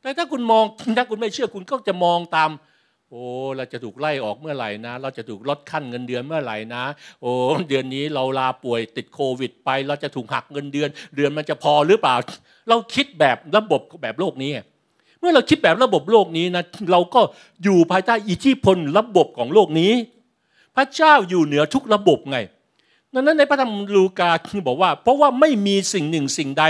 [0.01, 0.63] แต่ถ้าคุณมอง
[0.97, 2.49] ถ้าคุณไม่เชื่อคุณก็จะมองตาม
[3.11, 3.23] โอ้
[3.57, 6.83] เราจะถูกไล่ออกเมื่อไหร่นะ เราจะถูกลดขั้นเงินเดือนเมื่อไหร่นะ
[7.21, 7.31] โอ้
[7.69, 12.15] เดือนนี้เราลาป่วยติดโควิด ไป เราจะถูกหักเงินเดือน เดือนมันจะพอหรือเปล่า
[12.69, 14.51] เราคิดแบบระบบแบบโลกนี้
[15.19, 17.21] เมื่อเราคิดแบบระบบโลกนี้นะเราก็
[17.63, 19.93] อยู่ภายใต้อิทธิพลระบบของโลกนี้
[20.75, 22.37] พระเจ้าอยู่เหนือทุกระบบไง
[23.13, 26.65] ดังนั้นในพระธรรมลูกาคือบอกว่า เพราะว่าไม่มีสิ่งหนึ่งสิ่งใด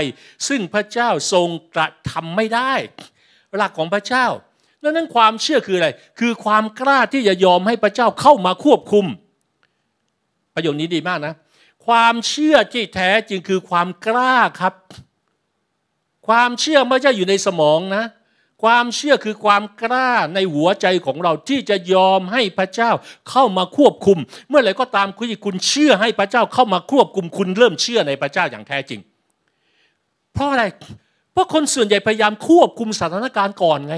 [0.48, 2.72] ซึ่งพระเจ้าทรงกระทำไม่ได้
[3.56, 4.26] หลักของพระเจ้า
[4.82, 5.88] ดังนั้นความเชื่อคืออะไร
[6.18, 9.06] คือความกล้าที่จะยอมให้พระเจ้าเข้ามาควบคุม
[10.54, 11.34] ประโยคนี้ดีมากนะ
[11.86, 14.74] ความเชื่อที่แท้จริงคือความกล้าครับ
[16.28, 18.04] ความเชื่อไม่ใช่อยู่ในสมองนะ
[18.62, 22.90] ความเชื่อคือความกล้าในหัวใจของเราที่จะยอมให้พระเจ้า
[23.30, 29.00] เข้ามาควบคุม เมื่อไหร่ก็ตามคุณคุณเชื่อให้พระเจ้าเข้ามาควบคุม คุณเริ่มเชื่อในพระเจ้าอย่างแท้จริง
[30.32, 30.64] เพราะอะไร
[31.32, 33.96] เพราะคนส่วนใหญ่พยายามควบคุมสถานการณ์ก่อนไง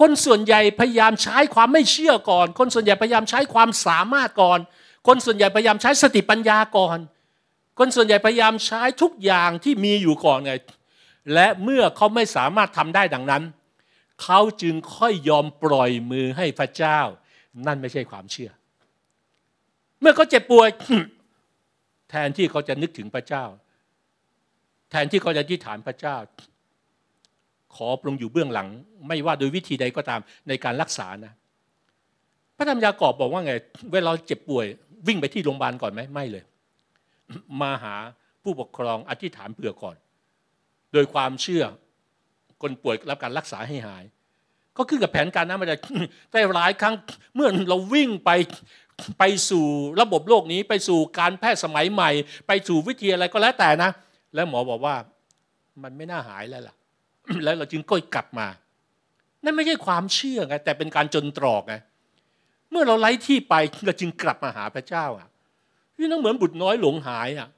[0.00, 4.58] คนส่วนใหญ่พยายามใช้ความไม่เชื่อก่อน คนส่วนใหญ่พยายามใช้ความสามารถก่อน
[5.06, 6.98] คนส่วนใหญ่พยายามใช้สติปัญญาก่อน
[7.78, 10.52] คนส่วนใหญ่พยายามใช้ทุกอย่างที่มีอยู่ก่อนไง
[11.34, 13.42] และเมื่อเขาไม่สามารถทำได้ดังนั้น
[14.22, 17.00] เขาจึงค่อยยอมปล่อยมือให้พระเจ้า
[17.66, 18.50] นั่นไม่ใช่ความเชื่อ
[20.00, 20.68] เมื่อเขาเจ็บป่วย
[22.10, 23.44] แทนที่เขาจะนึกถึงพระเจ้า
[24.90, 26.16] แทนที่เขาจะที่ฐานพระเจ้า
[27.76, 28.68] ขอปรุงอยู่เบื้องหลัง
[29.08, 31.32] ไม่ว่าโดยวิธีใดก็ตามในการรักษานะ
[32.56, 33.52] พระธรรมยากอบบอกว่าไง
[33.92, 34.66] เวลาเจ็บป่วย
[35.06, 36.44] วิ่งไปที่โรงพยาบาลก่อนไหมไม่เลย
[37.60, 37.94] มาหา
[38.42, 39.96] ผู้ปกครองอธิษฐานเผื่อก่อน
[40.92, 41.64] โดยความเชื่อ
[42.62, 44.04] คนป่วยรับการรักษาให้หาย
[44.76, 45.76] ก็ขึ้นกับแผนการนั้นมาได้
[46.30, 46.94] แต่หลายครั้ง
[47.34, 48.30] เมื่อเราวิ่งไป
[49.18, 49.66] ไปสู่
[50.00, 52.10] ระบบโลกนี้ไปสู่การแพทย์สมัยใหม่
[52.46, 53.90] ไปสู่วิทยาอะไรก็แล้วแต่นะ
[54.34, 54.94] แล้วหมอบอกว่า
[55.82, 56.74] มันไม่น่าหายแล้วล่ะ
[57.44, 58.46] แล้วเราจึงก้อยกลับมา
[59.44, 61.74] นั่นไม่ใช่ความเชื่อไงแต่เป็นการจนตรอกไง
[62.70, 63.54] เมื่อเราไล่ที่ไป
[63.86, 65.28] เราจึงกลับมาหาพระเจ้าอะ
[65.98, 67.48] นี่ต้องเหมือนบุตรน้อยหลงหายอะ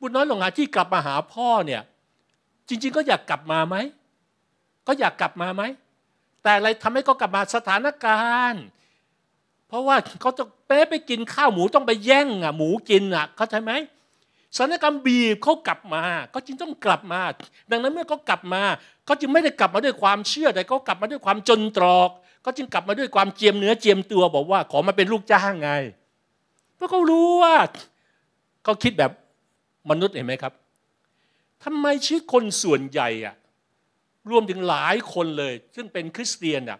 [0.00, 1.82] บุตรน้อยหลงหายที่กลับมาหาพ่อเนี่ย
[2.68, 3.76] จริง ๆ ก็อยากกลับมาไหม
[4.86, 5.62] ก็อยากกลับมาไหม
[6.42, 8.64] แต่อะไรทำให้เขากลับมาสถานการณ์
[9.68, 13.72] เพราะว่าเขาจะเป๊ไปกินข้าวหมูต้องไปแย่งอะ หมูกินอะ เข้าใจไหม
[14.54, 16.02] สถานการณ์บีบเขากลับมา
[16.34, 17.20] ก็จึงต้องกลับมา
[17.70, 18.62] ดังนั้นเมื่อเขากลับมา
[19.04, 22.10] เขาจึงไม่ได้กลับมาด้วยความเชื่อแต่เขากลับมาด้วยความจนตรอก
[22.42, 25.70] เขาจึงกลับมาด้วยความเจียมเนื้อเจียมตัวบอกว่า ขอมาเป็นลูกจ้างไง
[26.76, 27.54] เพราะเขารู้ว่า
[28.64, 29.12] เขาคิดแบบ
[29.90, 30.52] มนุษย์เห็นไหมครับ
[31.64, 33.34] ทำไมชีวิตคนส่วนใหญ่อะ
[34.30, 36.78] รวมถึงหลายคนเลย ซึ่งเป็นคริสเตียนอะ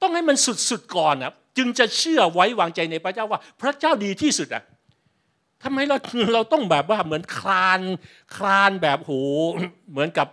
[0.00, 0.36] ต้องให้มัน
[0.68, 4.62] สุดๆก่อนนะจึงจะเชื่อไว้วางใจในพระเจ้าว่า พระเจ้าดีที่สุดอะ
[5.64, 5.96] ทำไมเรา
[6.34, 7.80] เราต้องแบบว่าเหมือนคลาน
[8.36, 9.12] คลานแบบโห
[9.90, 10.26] เหมือนกับ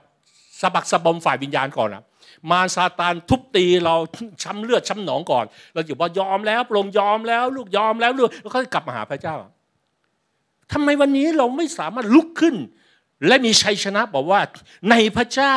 [0.62, 2.04] สะบักสะบอมฝ่ายวิญญาณก่อนอะ
[2.52, 3.96] มารซาตานทุบตีเรา
[4.44, 9.36] ช้ำเลือดช้ำหนองก่อน เราอยู่ว่ายอมแล้วปรงยอมแล้ว ลูกยอมแล้วลูกแล้วก็กลับมาหาพระเจ้า
[10.74, 12.56] ทำไมวันนี้เราไม่สามารถลุกขึ้น
[13.28, 14.42] และมีชัยชนะบอกว่า
[14.90, 15.56] ในพระเจ้า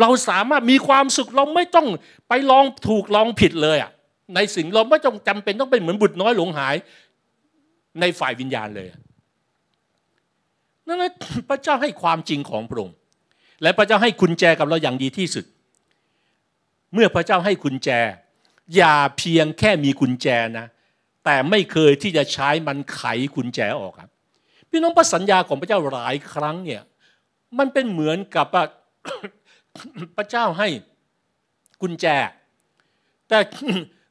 [0.00, 1.86] เราสามารถมีความสุขเราไม่ต้อง
[2.28, 3.90] ไปลองถูกลองผิดเลยอะ
[4.34, 6.74] ในสิ่งเราไม่ต้องจำเป็นต้องเป็นเหมือนบุตรน้อยหลงหาย
[8.00, 8.88] ในฝ่ายวิญญาณเลย
[10.86, 11.04] นั่น
[11.48, 12.96] พระเจ้าให้ความจริงของพระองค์
[13.62, 15.44] และพระเจ้าให้กุญแจกับเราอย่างดีที่สุด
[16.94, 17.90] เมื่อพระเจ้าให้กุญแจ
[18.76, 20.26] อย่าเพียงแค่มีกุญแจ
[20.58, 20.66] นะ
[21.24, 23.02] แต่ไม่เคยที่จะใช้มันไข
[23.34, 24.10] กุญแจออกครับ
[24.70, 26.82] พี่น้องพระสัญญาของพระเจ้าหลายครั้งเนี่ย
[27.58, 28.46] มันเป็นเหมือนกับ
[30.16, 30.68] พระเจ้าให้
[31.82, 32.06] กุญแจ
[33.28, 33.38] แต่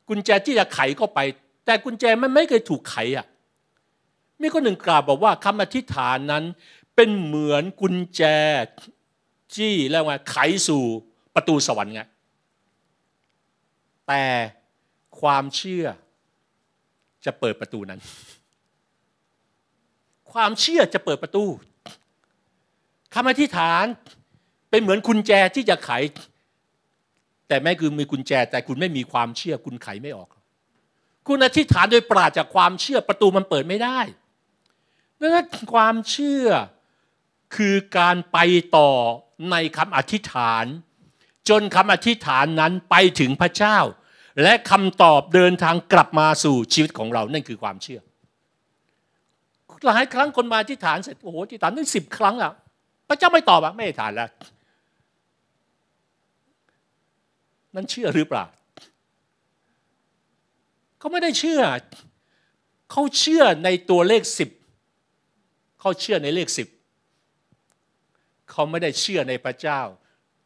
[0.10, 1.20] กุญแจที่จะไขเข้าไป
[1.66, 3.26] แต่กุญแจมันไม่เคยถูกไขอะ
[4.42, 6.44] มีคนหนึ่งกล่าวบอกว่าคำอธิษฐานนั้น
[6.96, 8.22] เป็นเหมือนกุญแจ
[9.56, 10.38] จี้แล้วไงไข
[10.68, 10.84] สู่
[11.36, 12.02] ประตูสวรรค์ไง
[14.08, 14.24] แต่
[15.20, 15.86] ความเชื่อ
[17.26, 18.02] จะเปิดประตูนั้น
[20.32, 21.46] ความเชื่อจะเปิดประตู
[23.14, 23.86] คำอธิษฐาน
[24.70, 25.92] เป็นเหมือนกุญแจที่จะไข
[27.48, 30.30] แต่แม้คือมีกุญแจ แต่คุณไม่มีความเชื่อคุณไขไม่ออก
[31.28, 34.00] คุณอธิษฐานโดยปราศจากความเชื่อประตูมันเปิดไม่ได้
[35.22, 36.48] ดังนั้นความเชื่อ
[37.56, 38.38] คือการไป
[38.78, 38.92] ต่อ
[39.52, 40.66] ในคำอธิษฐาน
[41.50, 43.78] จนคำอธิษฐานนั้นไปถึงพระเจ้า
[44.42, 48.02] และคำตอบเดินทางกลับมาสู่ชีวิตของเรานั่นคือความเชื่อ
[49.88, 52.54] หลายครั้งคนมาอธิษฐานเสร็จโอ้โหอธิษฐานตั้งสิบครั้งอะ
[53.08, 54.30] พระเจ้าไม่ตอบอะไม่อธิษฐานแล้ว
[57.76, 58.46] นั่นเชื่อหรือเปล่า
[61.00, 61.62] เขาไม่ได้เชื่อ
[62.92, 64.50] เขาเชื่อในตัวเลขสิบ
[65.82, 66.68] เขาเชื่อในเลขสิบ
[68.52, 69.80] เขาไม่ได้เชื่อในพระเจ้า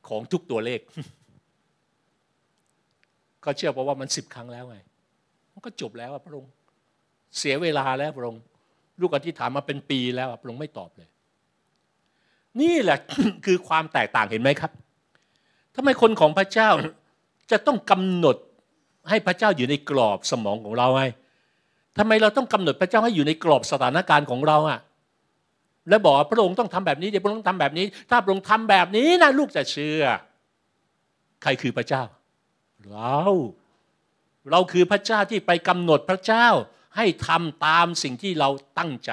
[0.08, 0.80] ของทุกตัวเลข
[3.42, 4.78] เขาเชื่อเพราะว่ามันสิบครั้งแล้วไง
[5.54, 6.52] มันก็จบแล้วพระองค์
[7.38, 8.42] เสียเวลาแล้วพระองค์
[9.02, 11.10] ลูกอธิษฐานมาเป็นปีแล้วพระองค์ไม่ตอบเลย
[12.62, 12.98] นี่แหละ
[13.46, 14.72] คือความแตกต่างเห็นไหมครับ
[15.76, 16.70] ทำไมคนของพระเจ้า
[17.52, 18.38] จะต้องกำหนด
[19.10, 21.04] ให้พระเจ้าอยู่ในกรอบสมองของเราไง
[21.98, 24.80] ทำไมเราต้องกำหนดพระเจ้าให้อยู่ในกรอบสถานการณ์ของเราอะ
[25.90, 30.04] แล้วบอกพระองค์ต้องทำแบบนี้เดี๋ยวพระองค์ทำแบบนี้ ถ้าพระองค์ทำแบบนี้นะลูกจะเชื่อ
[31.44, 32.04] ใครคือพระเจ้า
[32.90, 33.22] เรา
[34.52, 36.48] เราคือพระเจ้าที่ไปกำหนดพระเจ้า
[36.98, 39.12] ให้ทำตามสิ่งที่เราตั้งใจ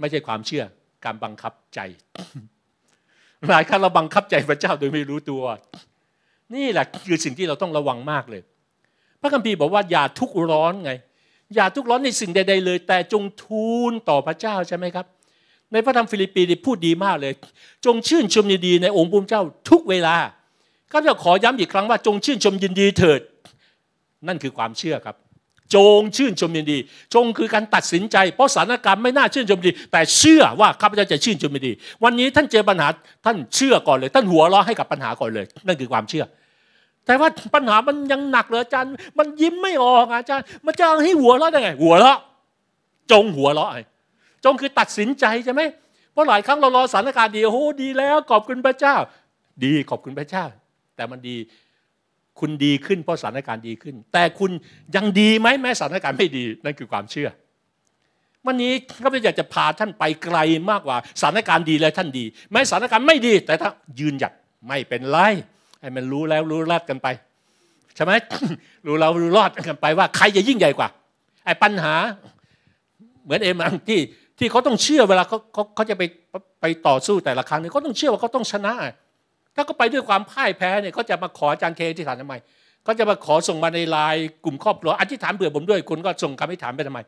[0.00, 0.64] ไม่ใช่ความเชื่อ
[1.04, 1.80] การบังคับใจ
[3.50, 5.42] หลายครั้งเราบังคับใจพระเจ้าโดยไม่รู้ตัว
[6.54, 8.42] นี่แหละคือสิ่งที่เราต้องระวังมากเลย
[9.20, 10.92] พระคัมภีร์บอกว่าอย่าทุกข์ร้อนไง
[11.54, 15.06] อย่าทุกข์ร้อนในสิ่งใด ๆ เลย แต่จงทูลต่อพระเจ้าใช่ไหมครับ
[15.72, 17.32] ในพระธรรมฟิลิปปีพูดดีมากเลย
[17.84, 20.16] จงชื่นชมยินดีในองค์พระเจ้าทุกเวลา
[20.92, 23.20] ก็จะขอย้ำอีกครั้งว่าจงชื่นชมยินดีเถิด
[24.28, 25.16] นั่นคือความเชื่อครับ
[25.74, 26.78] จงชื่นชมยินดี
[27.14, 31.72] จงคือการตัดสินใจ เพราะสถานการณ์ไม่น่าชื่นชมดี แต่เชื่อว่าข้าพเจ้าจะชื่นชมยินดี
[32.04, 32.88] วันนี้ท่านเจอปัญหา
[33.24, 36.24] ท่านเชื่อก่อนเลย ท่านหัวเราะให้กับปัญหาก่อนเลย นั่นคือความเชื่อ
[37.06, 42.18] แต่ว่าปัญหามันยังหนักเลยอาจารย์ มันยิ้มไม่ออกอาจารย์ มันจะให้หัวเราะได้ไง หัวเราะ
[43.12, 43.70] จงหัวเราะ
[44.44, 45.62] จงคือตัดสินใจใช่ไหม
[46.12, 48.96] เพราะหลายครั้งเรารอสถานการณ์ดีโอ้ดีแล้วขอบคุณพระเจ้า
[49.64, 50.44] ดีขอบคุณพระเจ้า
[50.96, 51.36] แต่มันดี
[52.40, 54.50] คุณดีขึ้นเพราะสถานการณ์ดีขึ้น แต่คุณ
[54.96, 57.28] ยังดีไหมแม้สถานการณ์ไม่ดีนั่นคือความเชื่อ
[58.46, 58.72] วันนี้
[59.02, 60.38] ข้าพเจ้าอยากจะพาท่านไปไกล
[60.70, 63.70] มากกว่าสถานการณ์ดีแล้วท่านดี แม้สถานการณ์ไม่ดี แต่ถ้า
[64.00, 64.32] ยืนหยัด
[64.66, 65.18] ไม่เป็นไร
[65.80, 67.08] ให้มันรู้แล้วรู้รอดกันไป
[67.96, 68.12] ใช่ไหม
[68.86, 70.88] รู้เรารู้รอดกันไปว่าใครจะยิ่งใหญ่กว่า
[71.44, 71.94] ไอ้ปัญหา
[73.24, 74.00] เหมือนเอ็มังที่
[74.38, 76.02] ที่เขาต้องเชื่อเวลาเขาเขาเขาจะไป
[76.60, 78.74] ไปต่อสู้แต่ละครั้งเนี่ยเขาต้องเชื่อว่าเขาต้องชนะ
[79.54, 82.34] ถ้าเขาไปด้วยความพ่ายแพ้เนี่ยเขาจะมาขออาจารย์เคที่ฐานทำไม
[82.84, 87.00] เขาจะมาขอส่งมาในไลน์กลุ่มครอบครัวอธิษฐานเผื่อผมด้วยคุณก็ส่งคำอธิษฐานไปทำไม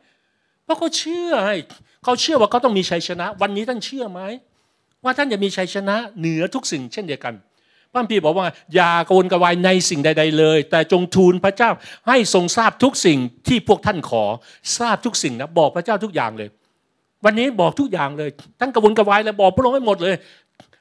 [0.63, 1.55] เพราะเขาเชื่อให้
[2.03, 4.21] เขาเชื่อว่าเขาต้องมีชัยชนะ วันนี้ท่านเชื่อไหม
[5.03, 7.33] ว่าท่านจะมีชัยชนะเหนือทุกสิ่งเช่นเดียวกัน
[7.93, 11.69] พระพี่บอกว่าอย่ากวนกระวายในสิ่งใด ๆ เลย แต่จงทูลพระเจ้า
[12.07, 14.23] ให้ทรงทราบทุกสิ่งที่พวกท่านขอ
[14.77, 16.49] ทราบทุกสิ่งนะบอกพระเจ้าทุกอย่างเลย
[17.25, 18.29] วันนี้บอกทุกอย่างเลย
[18.59, 20.15] ทั้งกระวนกระวายแล้วบอกพระองค์ให้หมดเลย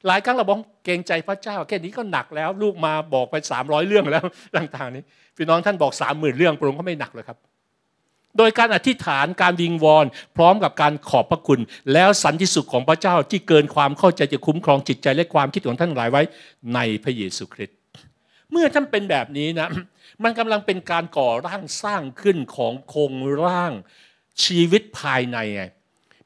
[0.06, 4.24] หลายครั้งเราบอกเกรงใจพระเจ้า แค่นี้ก็หนักแล้วลูกมาบอกไปสามร้อยเรื่องแล้ว
[4.56, 5.02] ต่างๆนี้
[5.36, 7.38] พี่น้องท่านบอกสามหมื่นเรื่องพระองค์ก็ไม่หนักเลยครับ
[8.38, 10.06] โดยการอธิษฐานการวิงวอน
[10.36, 11.60] พร้อมกับการขอบพระคุณ
[11.92, 16.22] แล้วสันติสุขของพระเจ้าที่เกินความเข้าใจจะคุ้มครองจิตใจและความคิดของท่านหลายไว้
[16.74, 17.76] ในพระเยซูคริสต์
[18.50, 19.68] เมื่อท่านเป็นแบบนี้นะ
[20.24, 23.12] มันกำลังเป็นการก่อร่างสร้างขึ้นของโครง
[23.44, 23.72] ร่าง
[24.44, 25.62] ชีวิตภายในไง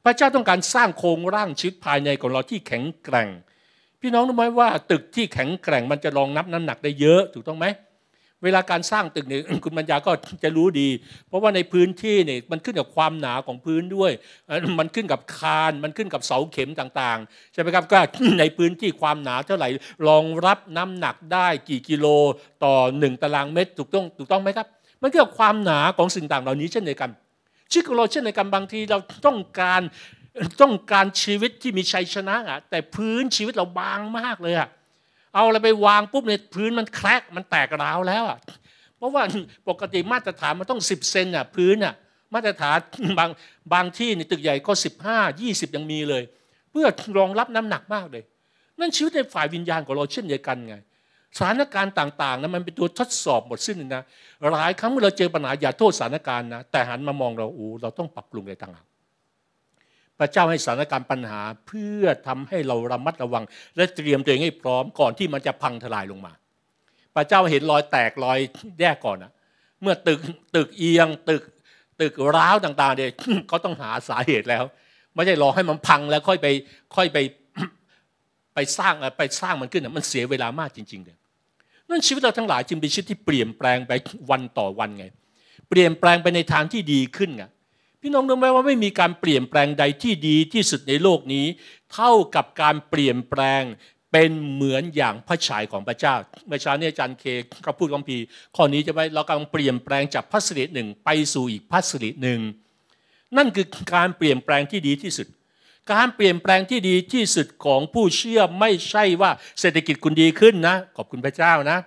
[0.03, 3.29] พระเจ้าต้องการสร้างโครงร่างชีวิตภายในของเราที่แข็งแกร่ง
[4.01, 7.65] พี่น้องรู้ไหมว่า ตึกที่แข็งแกร่งมันจะรองนับน้ำหนักได้เยอะถูกต้องไหม
[8.43, 10.11] เวลาการสร้างตึกเนี่ยคุณปัญญาก็
[10.43, 10.89] จะรู้ดี
[11.27, 14.11] เพราะว่าในพื้นที่เนี่ยมันขึ้นกับความหนาของพื้นด้วย
[14.79, 17.97] มันขึ้นกับคาน มันขึ้นกับเสาเข็มต่างๆ ใช่ไหมครับ ก็
[18.39, 19.69] ในพื้นที่ความหนาเท่าไหร่
[20.07, 22.07] รองรับน้ำหนักได้กี่กิโล
[22.63, 24.67] ต่อหนึ่งตารางเมตรถูกต้องถูกต้องไหมครับ
[25.01, 27.09] มันเกี่ยวกับความหนาของสิ่งต่างเหล่านี้เช่นเดียวกัน
[27.71, 29.81] ชีวิตของเราเช่นเดียวกันบางทีเราต้องการ
[30.61, 34.69] ต้องการชีวิตที่มีชัยชนะอะแต่พื้นชีวิตเราบางมากเลยอะ
[35.33, 38.39] เอาอะไรไปวางปุ๊บเนี่ยพื้นมันแครกมันแตกร้าวแล้วอะ
[38.97, 39.23] เพราะว่า
[39.69, 41.93] ปกติมาตรฐานมันต้อง 10 เซนอะพื้นอะ
[42.33, 42.77] มาตรฐาน
[43.19, 43.29] บาง
[43.73, 44.71] บางที่ในตึกใหญ่ก็
[45.07, 46.23] 15 20 ยังมีเลย
[46.71, 48.23] เพื่อรองรับน้ำหนักมากเลย
[48.79, 50.75] นั่นชีวิตในฝ่ายวิญญาณของเราเช่นเดียวกันไง
[51.37, 54.03] สถานการณ์ต่างๆนะมันเป็นตัวทดสอบหมดสิ้นนะ
[54.53, 58.86] หลายครั้งเมื่อเราเจอปัญหาอย่าโทษสถานการณ์นะแต่หันมามองเราโอ้เราต้องปรับปรุงอะไรต่างหาก
[60.19, 63.43] พระเจ้าให้สถานการณ์ปัญหาเพื่อทำให้เราระมัดระวัง
[63.75, 66.33] และเตรียมตัวเองให้พร้อมก่อนที่มันจะพังทลายลงมา
[67.15, 68.39] พระเจ้าเห็นรอยแตกรอย
[68.81, 69.31] แยกก่อนนะ
[69.81, 70.19] เมื่อตึก
[70.55, 71.43] ตึกเอียงตึก
[72.01, 73.11] ตึกร้าวต่างๆเนี่ย
[73.47, 74.63] เขาต้องหาสาเหตุแล้ว
[75.13, 76.47] ไม่ใช่รอให้มันพังแล้วค่อยไป
[76.95, 77.17] ค่อยไป
[78.53, 81.17] ไปสร้างไปสร้างมันขึ้นมันเสียเวลามากจริงๆเลย
[81.89, 83.91] นั่นชีวิตเราทั้งหลายจึงเป็นชีวิตที่เปลี่ยนแปลงไป
[84.29, 85.05] วันต่อวันไง
[85.69, 87.43] เปลี่ยนแปลงไปในทางที่ดีขึ้นไง
[88.07, 91.45] พี่น้องรู้ไหมว่าไม่มีการเปลี่ยนแปลงใดที่ดีที่สุดในโลกนี้
[91.93, 93.63] เท่ากับการเปลี่ยนแปลง
[94.11, 96.15] เป็นเหมือนอย่างพระฉายของพระเจ้า
[96.47, 97.23] เมื่อเช้านี้อาจารย์เค
[97.65, 98.23] ก็พูดคัมภีร์
[98.55, 102.39] ข้อนี้จะไปเรากำลังเปลี่ยนแปลงจากพัสดุหนึ่งไปสู่อีกพัสดุหนึ่ง
[103.37, 105.27] นั่นคือการเปลี่ยนแปลงที่ดีที่สุด
[105.93, 111.77] การเปลี่ยนแปลงที่ดีที่สุดของผู้เชื่อไม่ใช่ว่าเศรษฐกิจคุณดีขึ้นนะ ขอบคุณพระเจ้านะ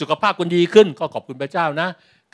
[0.00, 1.88] สุขภาพคุณดีขึ้นก็ขอบคุณพระเจ้านะ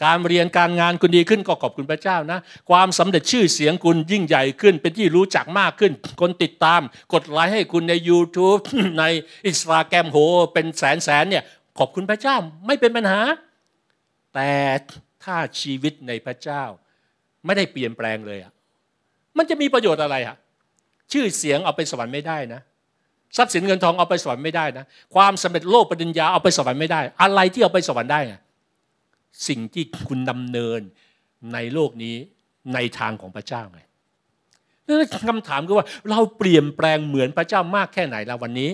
[0.04, 2.38] การเรียนการงานคุณดีขึ้นก็ขอบคุณพระเจ้านะ
[2.70, 6.80] ความสำเร็จชื่อเสียงคุณยิ่งใหญ่ขึ้น เป็นที่รู้จักมากขึ้น คนติดตาม
[7.12, 8.60] กดไลค์ให้คุณใน YouTube
[8.98, 9.04] ใน
[9.46, 10.16] อินสตาแกรมโห
[10.52, 11.44] เป็นแสนแสนเนี่ย
[11.78, 12.36] ขอบคุณพระเจ้า
[12.66, 13.20] ไม่เป็นปัญหา
[14.34, 14.50] แต่
[15.24, 16.62] ถ้าชีวิตในพระเจ้า
[17.46, 18.52] ไม่ได้เปลี่ยนแปลงเลยอะ
[19.38, 20.36] มันจะมีประโยชน์อะไรอะ
[21.12, 22.60] ชื่อเสียงเอาไปสวรรค์ไม่ได้นะ
[23.36, 24.84] ทรัพย์สินเงินทองเอาไปสวรรค์ไม่ได้นะ
[25.14, 28.20] ความสำเร็จโลกปริญญาเอาไปสวรรค์ไม่ได้ อะไรที่เอาไปสวรรค์ได้
[29.46, 30.80] สิ่งที่คุณดำเนิน
[31.52, 32.16] ในโลกนี้
[32.74, 33.80] ในทางของพระเจ้าไง
[34.86, 38.70] นั่นคำถามคือว่าเราเปลี่ยนแปลงเหมือนพระเจ้ามากแค่ไหนและวันนี้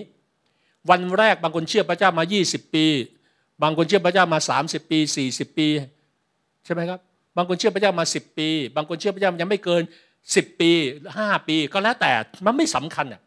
[0.91, 2.87] วันแรกบางคนเชื่อพระเจ้ามา 20 ปี
[3.63, 4.99] บางคนเชื่อพระเจ้ามา 30 ปี
[5.31, 5.69] 40 ปี
[6.65, 7.01] ใช่ไหมครับ
[7.37, 9.83] บางคนเชื่อพระเจ้ามา 10 ปี บางคนเชื่อพระเจ้ายังไม่เกิน
[10.25, 10.71] 10 ปี
[11.11, 12.13] 5 ปีก็แล้วแต่
[12.47, 13.23] มันไม่สำคัญอะ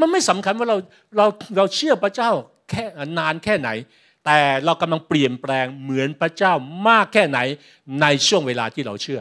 [0.00, 0.76] มันไม่สำคัญว่าเรา
[1.16, 2.30] เราเราเชื่อพระเจ้า
[2.70, 2.84] แค่
[3.18, 3.70] นานแค่ไหน
[4.30, 6.52] แต่เรากำลังเปลี่ยนแปลงเหมือนพระเจ้า
[6.88, 7.38] มากแค่ไหน
[8.00, 9.20] ในช่วงเวลาที่เราเชื่อ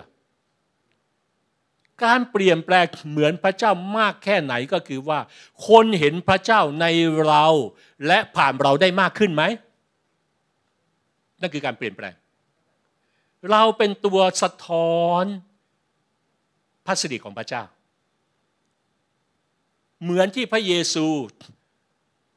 [2.04, 5.20] การเปลี่ยนแปลงเหมือนพระเจ้ามากแค่ไหนก็คือว่า
[5.68, 6.86] คนเห็นพระเจ้าใน
[7.26, 7.46] เรา
[8.08, 9.44] และผ่านเราได้มากขึ้นไหม
[11.42, 12.14] นั่นคือการเปลี่ยนแปลง
[13.52, 15.26] เราเป็นตัวสะท้อน
[16.86, 17.64] พระสิริของพระเจ้า
[20.04, 21.08] เหมือนที่พระเยซู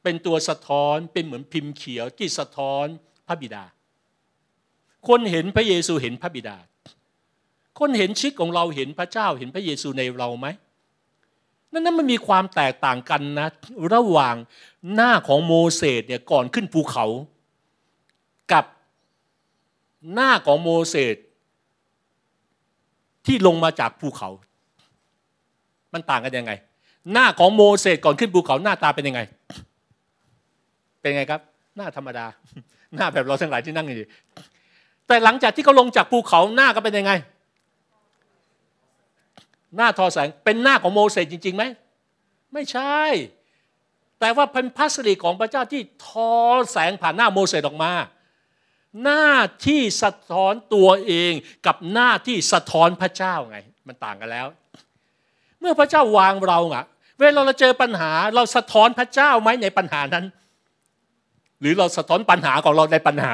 [0.03, 2.85] เป็นตัวสะท้อนเป็นเหมือนพิมพ์เขียวที่สะท้อน
[3.27, 3.63] พระบิดา
[5.07, 6.57] คนเห็นพระเยซูเห็นพระบิดา
[7.79, 10.47] คนเห็นชิดของเราเห็นพระเจ้าเห็นพระเยซูในเราไหม
[11.71, 13.47] นั่นนั้นมันมีความแตกต่างกันนะ
[13.93, 14.35] ระหว่าง
[14.93, 17.05] หน้าของโมเสสเนี่ยก่อนขึ้นภูเขา
[18.51, 18.65] กับ
[20.13, 21.15] หน้าของโมเสส
[23.25, 24.29] ที่ลงมาจากภูเขา
[25.93, 26.51] มันต่างกันยังไง
[27.11, 29.21] หน้าของโมเสสก่อนขึ้นภูเขาหน้าตาเป็นยังไง
[31.01, 31.41] เป็นไงครับ
[31.77, 32.25] หน้าธรรมดา
[32.95, 34.09] หน้าแบบเราทั้งหลายที่นั่งอยู่
[35.07, 37.11] แต่หลังจากที่เขาลงจากภูเขาหน้าก็เป็นยังไง
[39.77, 41.63] หน้าทอแสงเป็นหน้าของโมเสสจริงๆไหม
[42.53, 43.01] ไม่ใช่
[44.19, 46.31] แต่ว่าเป็นพระสิริของพระเจ้าที่ทอ
[46.71, 47.91] แสงผ่านหน้าโมเสสออกมา
[49.03, 49.29] หน้า
[49.67, 51.33] ที่สะท้อนตัวเอง
[51.65, 54.47] กับหน้าที่สะท้อนพระเจ้าไง มันต่างกันแล้ว
[55.59, 56.83] เมื่อพระเจ้าวางเราอะ
[57.19, 60.25] เวลาเราเจอปัญหาเราสะท้อนพระเจ้าไหมในปัญหานั้น
[61.61, 63.33] หรือเราสะท้อนปัญหาของเราในปัญหา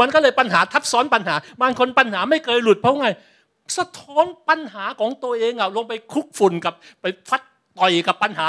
[0.00, 3.08] มันก็เลยปัญหาทับซ้อนปัญหาบางคนปัญหาไม่เคยหลุดเพราะไง
[3.78, 7.42] สะท้อนปัญหาของตัวเองอะลงไปคุกฝุ่นกับไปฟัด
[7.78, 8.46] ต่อยกับปัญหา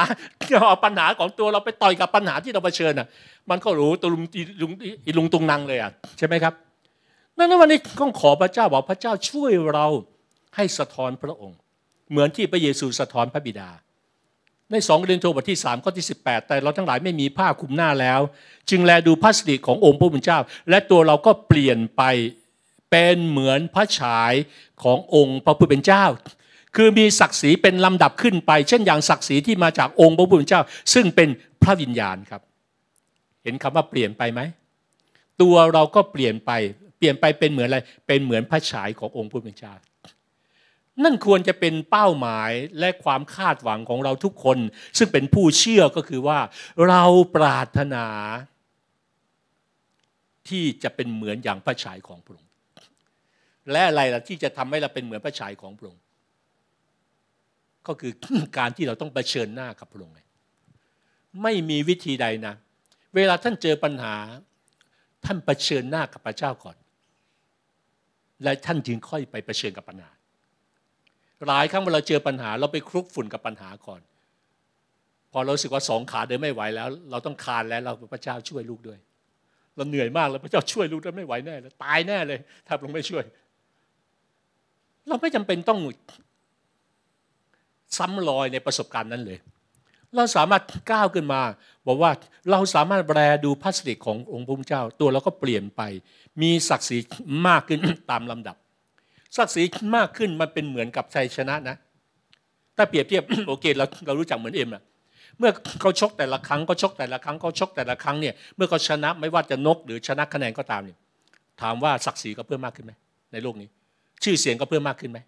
[0.67, 3.07] เอาปัญหาของตัวเราไปต่อยกับปัญหาที่เราเผชิญอะ
[3.49, 4.23] มันก็รู้ตุลุม
[4.61, 4.71] ลุง
[5.05, 6.53] อีลุงตุงนังเลยอะใช่ไหมครับ
[7.37, 9.87] นั่นวันนี้ต้องขอพระเจ้าบอกพระเจ้าช่วยเรา
[10.55, 11.57] ให้สะท้อนพระองค์
[12.11, 13.69] เหมือนที่พระเยซูสะท้อนพระบิดา
[14.71, 18.19] ในสองเรียนโทบทที่3ข้อที่ 18 แต่เราทั้งหลายไม่มีผ้าคลุมหน้าแล้ว
[18.69, 20.39] จึงแลดูพระสิริขององค์พระผู้เป็นเจ้า
[20.69, 22.03] และตัวเราก็เปลี่ยนไป
[22.91, 24.33] เป็นเหมือนพระฉาย
[24.83, 26.05] ขององค์พระผู้เป็นเจ้า
[26.75, 30.61] คือมีศักดิ์ศรีเป็นลำดับขึ้นไป เช่นอย่างศักดิ์ศรีที่มาจากองค์พระผู้เป็นเจ้า
[30.93, 31.29] ซึ่งเป็น
[31.63, 32.41] พระวิญญาณครับ
[33.43, 34.41] เห็นคำว่าเปลี่ยนไปไหม
[35.41, 36.51] ตัวเราก็เปลี่ยนไป
[36.97, 39.73] เปลี่ยนไปเป็นเหมือนอะไรเป็นเหมือนพระฉายขององค์พระผู้เป็นเจ้า
[41.03, 44.57] นั่นควรจะเป็นเป้าหมายและความคาดหวังของเราทุกคน
[44.97, 46.39] ซึ่งเป็นผู้เชื่อก็คือว่า
[46.87, 47.03] เรา
[47.35, 48.05] ปรารถนา
[50.49, 52.51] ที่จะเป็นเหมือนอย่างพระฉายของพระองค์
[53.71, 56.01] และอะไรล่ะที่จะทำให้เราเป็นเหมือนพระฉายของพระองค์
[57.87, 58.11] ก็คือ
[58.57, 60.15] การที่เราต้องเผชิญหน้ากับพระองค์
[61.43, 62.55] ไม่มีวิธีใดนะ
[63.15, 64.15] เวลาท่านเจอปัญหา
[65.25, 66.77] ท่านเผชิญหน้ากับพระเจ้าก่อน
[68.43, 70.11] และท่านจึงค่อยไปเผชิญกับปัญหา
[71.47, 74.01] หลายครั้งเวลาเจอปัญหา เราไปคลุกฝุ่นกับปัญหาก่อน
[75.31, 78.99] พอเราสึกว่าสองขาเดินไม่ไหวแล้ว เราต้องคานแล้วเราพระเจ้าช่วยลูกด้วย
[79.75, 83.23] เราเหนื่อยมากแล้วพระเจ้าช่วยลูกได้ไม่ไหวแน่เลยตายแน่เลย ถ้าพระองค์ไม่ช่วย
[85.07, 85.79] เราไม่จำเป็นต้อง
[87.97, 89.39] ซ้ำรอยในประสบการณ์นั้นเลย
[90.15, 91.41] เราสามารถก้าวขึ้นมา
[91.87, 92.11] บอกว่า
[92.51, 95.81] เราสามารถแปลดูพระสิริขององค์พระเจ้า ตัวเราก็เปลี่ยนไป
[96.41, 96.97] มีศักดิ์ศรี
[97.47, 97.79] มากขึ้น
[98.11, 98.55] ตามลำดับ
[99.37, 99.63] ศักดิ์ศรี
[99.97, 101.75] มากขึ้นมันเป็นเหมือนกับชัยชนะนะ
[102.77, 104.83] ถ้าเปรียบเทียบโอเคเราเรารู้จักเหมือนเอ็มอะ
[105.39, 110.97] เมื่อเขาชกแต่ละครั้งก็ชกแต่ละครั้งเขาชกแต่ละครั้งเนี่ยเมื่อเขาชนะไม่ว่าจะนกหรือชนะคะแนนก็ตามเนี่ย
[111.61, 112.93] ถามว่าศักดิ์ศรีก็เพิ่มมากขึ้นไหม
[113.33, 113.67] ในโลกนี้
[114.23, 115.19] ชื่อเสียงก็เพิ่มมากขึ้นไหม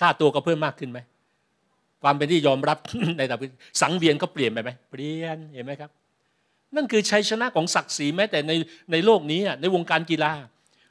[0.00, 0.98] ค่าตัวก็เพิ่มมากขึ้นไหม
[2.02, 2.78] ความเป็นที่ยอมรับ
[3.18, 3.38] ในระดับ
[3.80, 5.90] สังเวียนก็เปลี่ยนไปไหมเปลี่ยนเห็นไหมครับ
[6.76, 8.52] นั่นคือชัยชนะของศักดิ์ศรีแม้แต่ใน
[8.92, 10.32] ในโลกนี้ในวงการกีฬา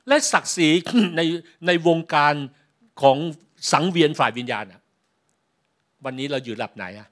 [0.08, 0.70] และศักดิ์ศรี
[1.18, 1.22] ใน
[1.68, 2.34] ในวงการ
[3.01, 3.18] ของ
[3.72, 4.66] สังเวียนฝ่ายวิญญาณ
[6.06, 7.08] วันนี้เราอยู่ระดับไหนอะ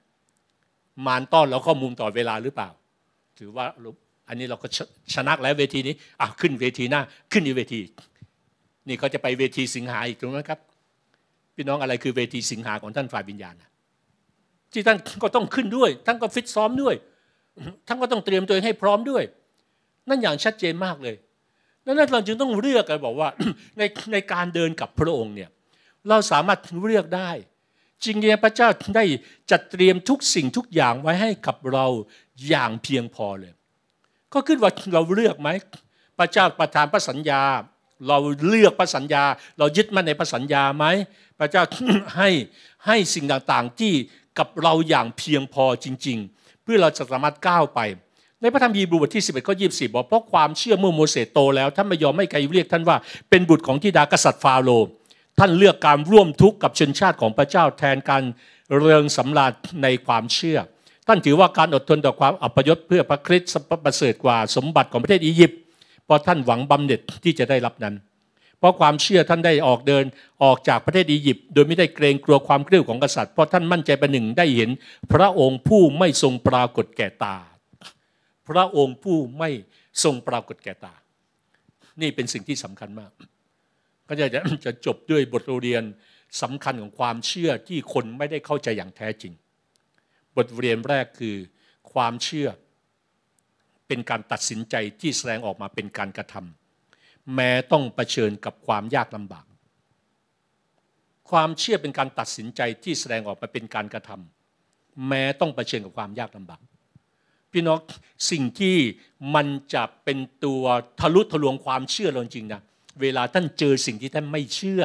[1.06, 2.68] มารต้อนเราข้อมูลต่อเวลาหรือเปล่า
[3.38, 3.66] ถือว่า
[4.28, 4.66] อันนี้เราก็
[5.14, 7.00] ชนะแล้วเวทีนี้อะขึ้นเวทีหน้า
[7.32, 7.80] ขึ้นอีเวที
[8.88, 10.60] นี่เขาจะไปเวทีสิงหาอีกถูกไหมครับ
[11.54, 13.54] พี่น้องอะไรคือเวทีสิงหาของท่านฝ่ายวิญญาณ
[14.72, 16.94] ที่ท่านก็ต้องขึ้นด้วยท่านก็ฟิตซ้อมด้วย
[17.86, 19.22] ท่านก็ต้องเตรียมตัวเองให้พร้อมด้วย
[20.08, 21.16] นั่นอย่างชัดเจนมากเลย
[21.86, 23.28] ดังนั้นเราจึงต้องเลือกกันบอกว่า
[23.78, 23.82] ใน
[24.12, 25.50] ในการเดินกับพระองค์เนี่ย
[26.08, 27.30] เราสามารถเลือกได้
[28.04, 29.04] จริงๆพระเจ้าได้
[29.50, 31.86] จัดเตรียมทุกสิ่งทุกอย่างไว้ให้กับเรา
[32.48, 33.52] อย่างเพียงพอเลย
[34.32, 35.48] ก็ขึ้นว่าเราเลือกไหม
[36.18, 37.42] พระเจ้าประทานพระสัญญา
[38.08, 38.18] เรา
[38.48, 39.24] เลือกพระสัญญา
[39.58, 40.84] เรายึดมั่นในพระสัญญาไหม
[41.38, 41.62] พระเจ้า
[42.16, 42.30] ให้
[42.86, 43.92] ให้สิ่งต่างๆที่
[44.38, 47.80] กับเราอย่างเพียงพอจริง ๆ เพื่อเราจะสามารถก้าวไป
[48.44, 52.96] ในพระธรรมยีบรูบทที่ 11 ข้อ20บอกเพราะความเชื่อเมื่อโมเสสโตแล้วท่านไม่ยอมไม่ใครเรียกท่านว่า
[53.30, 54.88] เป็นบุตรของทิดากษัตริย์ฟาโรห์
[55.38, 58.22] ท่านเลือกการร่วมทุกข์กับชนชาติของพระเจ้าแทนการ
[58.78, 60.58] เริงสำราญในความเชื่อ
[61.06, 63.50] ท่านถือว่าการอดทนต่อความอัปยศเพื่อพระคริสต์
[63.84, 65.58] ประเสริฐกว่าสมบัติของประเทศอียิปต์
[66.04, 67.94] เพราะท่านหวังบำเหน็จที่จะได้รับนั้น
[68.58, 70.04] เพราะความเชื่อท่านได้ออกเดิน
[70.42, 74.70] ออกจากประเทศอียิปต์โดยไม่ได้เกรงกลัวความเกลียวของกษัตริย์เพราะท่านมั่นใจประหนึ่งได้เห็น
[75.12, 77.36] พระองค์ผู้ไม่ทรงปรากฏแก่ตา
[78.48, 79.50] พระองค์ผู้ไม่
[80.04, 80.94] ทรงปรากฏแก่ตา
[82.00, 83.12] นี่เป็นสิ่งที่สำคัญมาก
[84.08, 84.26] ก็จะ
[84.64, 85.82] จะจบด้วยบทเรียน
[86.42, 89.32] สำคัญของความเชื่อที่คนไม่ได้เข้าใจอย่างแท้จริง
[90.36, 91.36] บทเรียนแรกคือ
[91.92, 92.48] ความเชื่อ
[93.86, 99.46] เป็นการตัดสินใจที่แสดงออกมาเป็นการกระทำแม้ต้องเผชิญกับความยากลำบาก
[101.30, 106.62] ความเชื่อเป็นการตัดสินใจที่แสดงออกมาเป็นการกระทำแม้ต้องเผชิญกับความยากลำบาก
[107.54, 107.78] พี่น้อง
[108.30, 108.76] สิ่งที่
[109.34, 110.62] มันจะเป็นตัว
[111.00, 112.60] ทะลุทะลวงความเชื่อเราจริงนะ
[113.00, 114.82] เวลาท่านเจอสิ่งที่ท่านไม่เชื่อ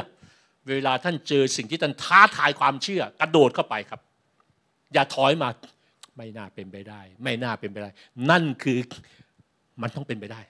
[0.69, 4.01] เวลาท่านเจอสิ่งที่ท่านท้าทายความเชื่อ กระโดดเข้าไปครับ
[4.93, 5.49] อย่าถอยมา
[6.17, 7.89] ไม่น่าเป็นไปได้ ไม่น่าเป็นไปได้
[8.29, 8.77] นั่นคือ
[9.81, 10.41] มันต้องเป็นไปได้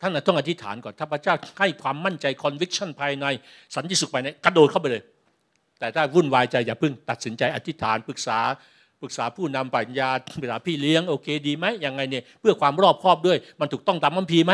[0.00, 3.26] ท่านต้องอธิษฐานก่อนถ้าพระเจ้าให้ความมั่นใจ conviction ภายใน
[3.74, 5.02] สันติสุขภายในกระโดดเข้าไปเลย
[5.78, 8.38] แต่ถ้าวุ่นวายใจอย่าเพิ่งตัดสินใจอธิษฐานปรึกษา
[9.06, 10.08] ปรึกษาผู้นำปัญญา
[10.40, 14.52] ปรึกษาพี่เลี้ยงโอเคดีไหมยังไงเนี่ยเพื่อความรอบคอบด้วยมันถูกต้องตามมัมพีไหม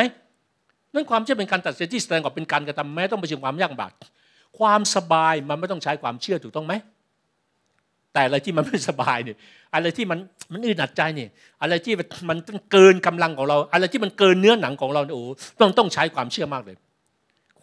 [0.94, 3.92] นั่นความเชื่อเป็นการตัดสินที่แสดงออกเป็นการกระทำแม้ต้องไปชิงความยากลำบาก
[4.58, 6.74] ความสบายมันไม่ต้องใช้ความเชื่อถูกต้องไหม
[8.12, 9.36] แต่อะไรที่มันไม่สบายเนี่ย
[9.74, 10.18] อะไรที่มัน
[10.52, 11.28] มันอึดอัดใจเนี่ย
[11.62, 11.94] อะไรที่
[12.28, 12.38] มัน
[12.72, 15.24] เกินกำลังของเรา อะไรที่มันเกินเนื้อหนังของเราเนี่ยโอ้
[15.60, 16.76] ต้องต้องใช้ความเชื่อมากเลย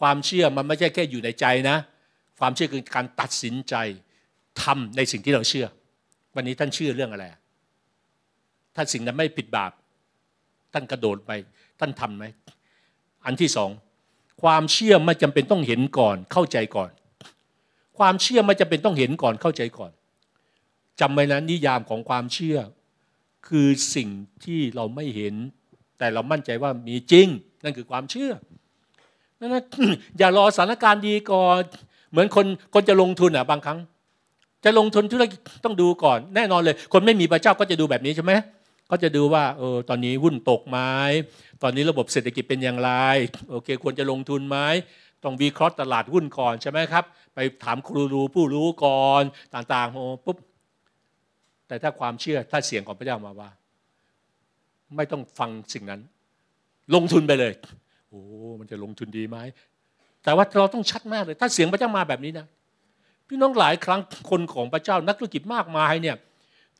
[0.00, 1.76] ความเชื่อมันไม่ใช่แค่อยู่ในใจนะ
[2.40, 3.74] ความเชื่อคือการตัดสินใจ
[4.62, 5.66] ทำในสิ่งที่เราเชื่อ
[6.34, 7.24] วันนี้ท่านเชื่อเรื่องอะไร
[8.74, 9.72] ถ้าสิ่งนั้นไม่ผิดบาป
[10.72, 11.30] ท่านกระโดดไป
[11.80, 12.24] ท่านทำไหม
[13.26, 13.70] อันที่สอง
[14.42, 16.90] ความเชื่อไม่จำเป็นต้องเห็นก่อน เข้าใจก่อน
[17.98, 19.92] ความเชื่อไม่จำเป็นต้องเห็นก่อน เข้าใจก่อน
[21.00, 22.58] จำไว้นะนิยามของความเชื่อ
[23.48, 24.08] คือสิ่ง
[24.44, 25.34] ที่เราไม่เห็น
[25.98, 27.26] แต่เรามั่นใจว่ามีจริง
[27.64, 28.32] นั่นคือความเชื่อ
[29.38, 29.50] นั้น
[30.18, 31.60] อย่ารอสถานการณ์ดีก่อน
[32.10, 33.78] เหมือนคนคนจะลงทุนอะบางครั้ง
[34.64, 38.32] จะลงทุนธุรกิจต้องดูก่อน แน่นอนเลย คนไม่มีพระเจ้าก็จะดูแบบนี้ใช่ไหม
[38.90, 40.78] ก็จะดูว่าเออตอนนี้หุ้นตกไหม
[41.62, 42.90] ตอนนี้ระบบเศรษฐกิจเป็นอย่างไร
[43.50, 44.58] โอเค ควรจะลงทุนไหม
[45.24, 47.04] ต้องวิเคราะห์ตลาดหุ้นก่อนใช่ไหมครับ
[47.34, 49.22] ไปถามครูรู้ผู้รู้ก่อน
[49.54, 50.36] ต่างๆโอ้ปุ๊บ
[51.68, 53.50] แต่ถ้าความเชื่อถ้าเสียงของพระเจ้ามาว่า
[54.96, 56.00] ไม่ต้องฟังสิ่งนั้น
[56.94, 57.52] ลงทุนไปเลย
[58.08, 58.20] โอ้
[58.60, 59.38] มันจะลงทุนดีไหม
[60.24, 62.46] แต่ว่าเราต้องชัดมากเลย ถ้าเสียงพระเจ้ามาแบบนี้นะ
[63.32, 64.00] พี่น้องหลายครั้ง
[64.30, 66.16] คนของพระเจ้านักธุรกิจมากมายเนี่ย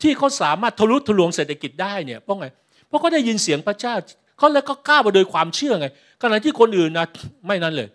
[0.03, 2.47] ที่เขาสามารถทะลุทะลวงเศรษฐกิจได้เนี่ยเพราะไง
[2.87, 3.95] เพราะเขาได้ยินเสียงพระเจ้า
[4.39, 5.87] เขาแล้วก็กล้ามาโดยความเชื่อไง
[6.23, 7.07] ขณะที่คนอื่นนะ
[7.47, 7.89] ไม่นั้นเลย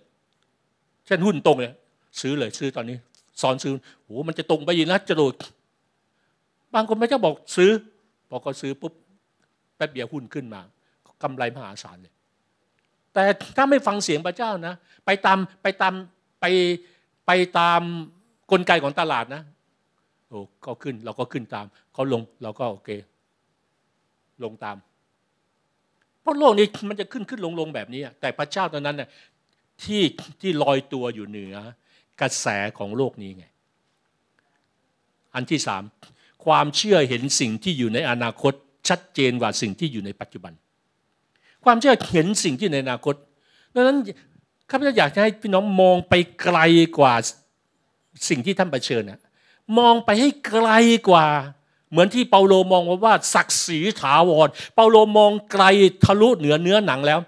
[1.06, 1.74] เช่นหุ้นตรงเลย
[2.22, 2.97] ซื้อเลยซื้อตอนนี้
[3.41, 5.34] สอนซื้อโอ้มันจะตรงไปยินนะจะโดด
[6.74, 7.72] บางคนพระเจ้าบอกซื้อ
[8.30, 8.93] พอก็ซื้อปุ๊บ
[9.76, 10.62] แป๊บเดียวหุ้นขึ้นมา
[11.24, 12.14] กำไรมหาศาลเลย
[13.14, 13.24] แต่
[13.56, 14.74] ถ้าไม่ฟังเสียงพระเจ้านะ
[15.06, 15.93] ไปตามไปตาม
[16.41, 16.45] ไป
[17.28, 17.82] ไปตาม
[18.52, 19.41] กลไกของตลาดนะ
[20.30, 22.89] โอ้ก็ขึ้นเราก็ขึ้นตาม เขาลงเราก็โอเค
[24.43, 24.78] ลงตาม
[26.22, 29.10] เพราะโลกนี้มันจะขึ้นขึ้นลงลงแบบนี้ แต่พระเจ้าตอนนั้นเนี่ย
[29.84, 30.02] ที่
[30.41, 31.56] ที่ลอยตัวอยู่เหนือ
[32.22, 33.46] กระแสของโลกนี้ไง
[35.36, 35.84] อันที่สาม
[36.46, 38.54] ความเชื่อเห็นสิ่งที่อยู่ในอนาคต
[38.89, 40.54] ชัดเจนกว่าสิ่งที่อยู่ในปัจจุบัน
[41.66, 43.16] ความเชื่อเห็นสิ่งที่ในอนาคต
[43.76, 43.98] ดังนั้น
[44.70, 46.60] ข้าพเจ้าอยากให้พี่น้องมองไปไกล
[46.98, 47.14] กว่า
[48.30, 49.20] สิ่งที่ท่านเผชิญนะ
[49.78, 50.70] มองไปให้ไกล
[51.09, 51.28] กว่า
[51.91, 55.63] เหมือนที่เปาโลมองว่าศักดิ์ศรีถาวร เปาโลมองไกล
[56.03, 57.20] ทะลุเหนือเนื้อหนังแล้ว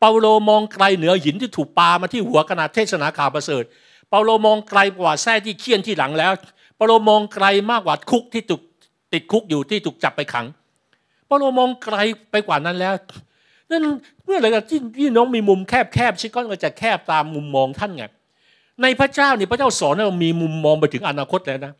[0.00, 3.64] เปาโลมองไกลเหนือหินที่ถูกปามาที่หัวขนาดเทศนาข่าวประเสริฐ
[4.08, 6.32] เปาโลมองไกลกว่าแส้ที่เคี่ยนที่หลังแล้ว
[6.76, 8.62] เปาโลมองไกลมากกว่าคุกที่ถูก
[9.12, 10.46] ติดคุกอยู่ที่ถูกจับไปขัง
[11.26, 11.96] เปาโลมองไกล
[12.30, 12.94] ไปกว่านั้นแล้ว
[13.70, 13.82] นั่น
[14.24, 18.04] เมื่อไรก็ที่พี่น้องมีมุมแคบๆชิดก็จะแคบตามมุมมองท่านไง
[18.82, 21.72] ในพระเจ้านี่พระเจ้าสอนให้เรามีมุมมองไปถึงอนาคตแล้วนะ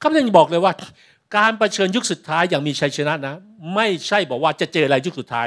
[0.00, 0.72] ข้าพเจ้าบอกเลยว่า
[1.36, 3.34] การประชิญยุคสุดท้ายอย่างมีชัยชนะนะ
[3.74, 5.46] ไม่ใช่บอกว่าจะเจออะไรยุคสุดท้าย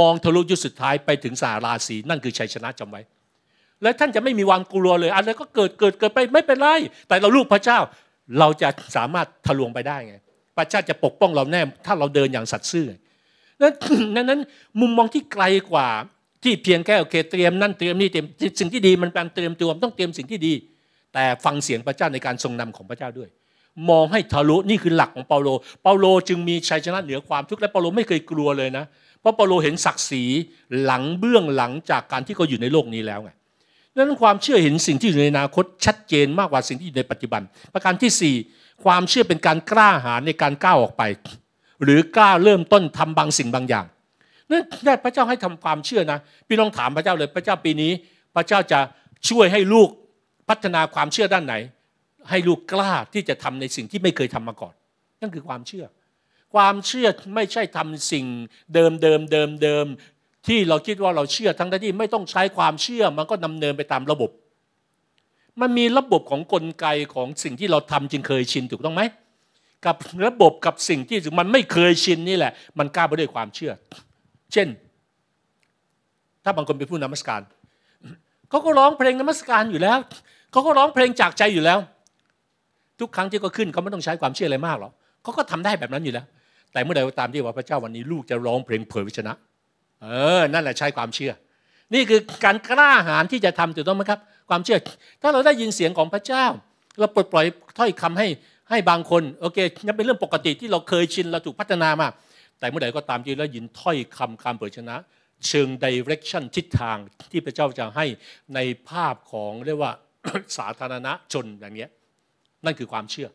[0.00, 3.00] มองทะลุยุคสุดท้ายไปถึงสาราศีนั่นคือชัยชนะจำไว้
[3.82, 6.68] และท่านจะไม่มีวันกลัวเลยอะไรก็เกิดเกิดเกิดไปไม่เป็นไร
[7.08, 7.78] แต่เราลูกพระเจ้า
[8.38, 10.16] เราจะสามารถทะลวงไปได้ไง
[10.56, 12.86] พระเจ้าจะปกป้องเราแน่ถ้าเราเดินอย่างสัตย์ซื่อ
[13.62, 14.40] นั้นนั้น
[14.80, 15.88] มุมมองที่ไกลกว่า
[16.46, 18.26] ที่เพียงแค่โอเคเตรียมนั่นเตรียมนี่เตรียม
[18.60, 20.54] สิ่งที่ดีมันเป็นเตรียมตัวต้องเตรียมสิ่งที่ดี
[21.14, 23.28] แต่ฟังเสียงพระเจ้าในการทรงนำของพระเจ้าด้วย
[23.90, 25.48] มองให้ทะลุนี่คือหลักของเปาโล
[25.82, 28.84] เปาโลจึงมีชัยชนะเหนือความทุกข์และเปาโลไม่เคยกลัวเลยนะ
[29.20, 30.24] เพราะเปาโลเห็นศักดิ์ศรี
[30.84, 33.30] หลังเบื้องหลังจากการที่เขาอยู่ในโลกนี้แล้วไง
[33.96, 37.42] นั้นความเชื่อเห็นสิ่งที่อยู่ในอนาคตชัดเจนมากกว่าสิ่งที่อยู่ในปัจจุบัน
[37.72, 41.02] ประการที่ 4 ความเชื่อเป็นการกล้าหาญในการก้าวออกไป
[41.84, 43.86] หรือกล้าเริ่มต้นทำบางสิ่งบางอย่าง
[44.50, 44.62] นั่น
[45.04, 47.92] พระเจ้าให้ทำความเชื่อนะ พี่ลองถามพระเจ้าเลยพระเจ้าปีนี้
[48.36, 48.80] พระเจ้าจะ
[49.28, 49.88] ช่วยให้ลูก
[50.48, 51.54] พัฒนาความเชื่อด้านไหน
[52.30, 54.74] ให้ลูกกล้าที่จะทำในสิ่งที่ไม่เคยทำมาก่อน
[55.20, 55.84] นั่นคือความเชื่อ
[56.54, 58.26] ความเชื่อไม่ใช่ทำสิ่ง
[58.74, 59.86] เดิมเดิมเดิมเดิม
[60.46, 64.30] ที่เราคิดว่าเราเชื่อทั้งที่ไม่ต้องใช้ความเชื่อมันก็ดำเนินไปตามระบบ
[65.60, 69.02] มันมีระบบของกลไกของสิ่งที่เราทำจึงเคยชินถูกต้องไหม
[69.86, 73.72] กับระบบกับสิ่งที่มันไม่เคยชินนี่แหละ มันกล้าไปด้วยความเชื่อ
[74.52, 74.68] เช่น
[76.44, 77.42] ถ้าบางคนเป็นผู้นมัสการ
[78.50, 79.98] เขาก็ร้องเพลงนมัสการอยู่แล้ว
[80.52, 81.78] เขาก็ร้องเพลงจากใจอยู่แล้ว
[83.00, 84.92] ทุกครั้งที่เขาขึ้นเขาไม่ต้องใช้ความเชื่ออะไรมากหรอก
[85.22, 86.26] เขาก็ทำได้แบบนั้นอยู่แล้ว
[86.72, 89.34] แต่เมื่อใดก็ตามที่ว่าพระเจ้าวันนี้ลูกจะร้องเพลงเผยวิชนะ
[90.02, 91.32] เออ นั่นแหละใช้ความเชื่อ
[91.94, 94.20] นี่คือการกล้าหาญที่จะทำถูกต้องไหมครับ
[94.50, 94.78] ความเชื่อ
[95.22, 96.44] ถ้าเราได้ยินเสียงของพระเจ้า
[96.98, 97.46] เราปลดปล่อย
[97.78, 98.28] ถ้อยคำให้
[98.70, 102.08] ให้บางคนโอเคนั่นเป็นเรื่องปกติที่เราเคยชินเราถูกพัฒนามา
[102.58, 104.96] แต่เมื่อใดก็ตามที่เรายินถ้อยคำคำเผยชนะ
[105.46, 106.96] เชิงดิเรกชันทิศทาง
[107.30, 108.06] ที่พระเจ้าจะให้
[108.54, 109.92] ในภาพของเรียกว่า
[110.58, 111.90] สาธารณชนอย่างเงี้ย
[112.64, 113.28] นั่นคือความเชื่อ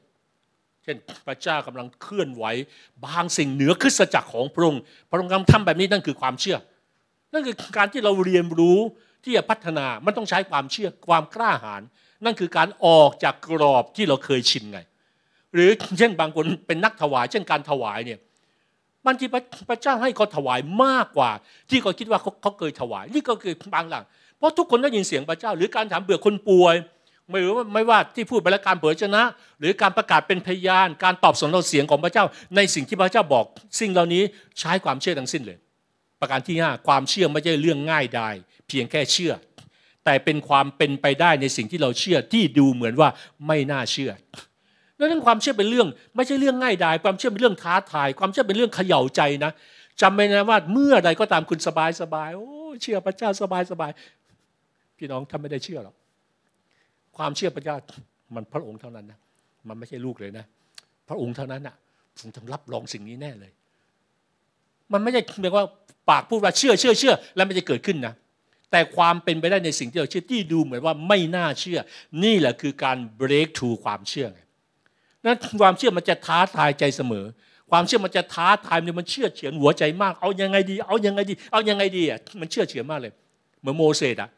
[0.83, 0.97] เช่น
[1.27, 2.45] พระเจ้ากำลังเคลื่อนไหว
[3.05, 6.57] บางสิ่งเหนือคริสตจักรของพระองค์พระองค์ทำแบบนี้นั่นคือความเชื่อ
[7.33, 8.79] นั่นคือการที่เราเรียนรู้
[9.23, 11.81] ที่จะพัฒนามันต้องใช้ความเชื่อความกล้าหาญ
[12.25, 14.79] นั่นคือการออกจากกรอบที่เราเคยชินไง
[15.53, 18.19] หรือเช่นบางคนเป็นนักถวาย เช่นการถวายเนี่ย
[19.05, 19.25] บางที
[19.69, 21.31] พระเจ้าให้เขาถวายมากกว่า
[21.69, 24.03] ที่เขาคิดว่าเขาเขาเคยถวาย นี่ก็คือบางหลัง
[24.37, 26.75] เพราะทุกคนได้ยินเสียงพระเจ้า หรือการถามเบื่อคนป่วย
[27.31, 29.23] ไม่รู้ว่าไม่ว่าที่พูดไปแล้วการเผยชนะ
[29.59, 32.25] หรือการประกาศเป็นพยาน การตอบสนองเสียงของพระเจ้า
[32.55, 33.45] ในสิ่งที่พระเจ้าบอก
[33.79, 34.23] สิ่งเหล่านี้
[34.59, 35.57] ใช้ความเชื่อทั้งสิ้นเลย
[36.19, 38.35] ประการที่ 5 ความเชื่อไม่ใช่เรื่องง่ายดาย
[38.67, 39.33] เพียงแค่เชื่อ
[40.05, 43.09] แต่เป็นความเป็นไปได้ในสิ่งที่เราเชื่อที่ดูเหมือนว่า
[43.47, 44.11] ไม่น่าเชื่อ
[45.01, 49.51] ดังนั้นความเชื่อเป็นเรื่อง ไม่ใช่เรื่องง่ายดายความเชื่อเป็นเรื่องท้าทาย ความเชื่อเป็นเรื่องเขย่าใจนะ
[50.01, 52.49] จำไว้นะว่าเมื่อใดก็ตามคุณสบายสบายโอ้
[52.81, 53.91] เชื่อพระเจ้าสบายสบาย
[54.97, 55.95] พี่น้องท่านไม่ได้เชื่อหรอก
[57.17, 57.75] ความเชื่อพระเจ้า
[58.35, 59.19] มันพระองค์เท่านั้นนะ
[59.67, 60.45] มันไม่ใช่ลูกเลยนะ
[61.09, 61.75] พระองค์เท่านั้นอะ
[62.19, 63.51] ผมต้องรับรองสิ่งนี้แน่เลย
[64.93, 65.65] มันไม่ใช่เพียว่า
[66.09, 68.13] ปากพูดว่าเชื่อเชื่อเชื่อ แล้วมันจะเกิดขึ้นนะ
[68.71, 71.79] แต่ความเป็นไปได้ในสิ่งที่เราเชื่อที่ดูเหมือนว่าไม่น่าเชื่อ
[72.23, 74.39] นี่แหละคือการ break through ความเชื่อไง
[75.25, 77.25] นั้นความเชื่อมันจะท้าทายใจเสมอ
[77.71, 83.13] ความเชื่อมันจะท้าทายมันเชื่อเฉือนหัวใจมาก เอายังไงดี เอายังไงดี เอายังไงดีอะมันเชื่อเฉือนมากเลย
[83.59, 84.29] เหมือนโมเสสอะ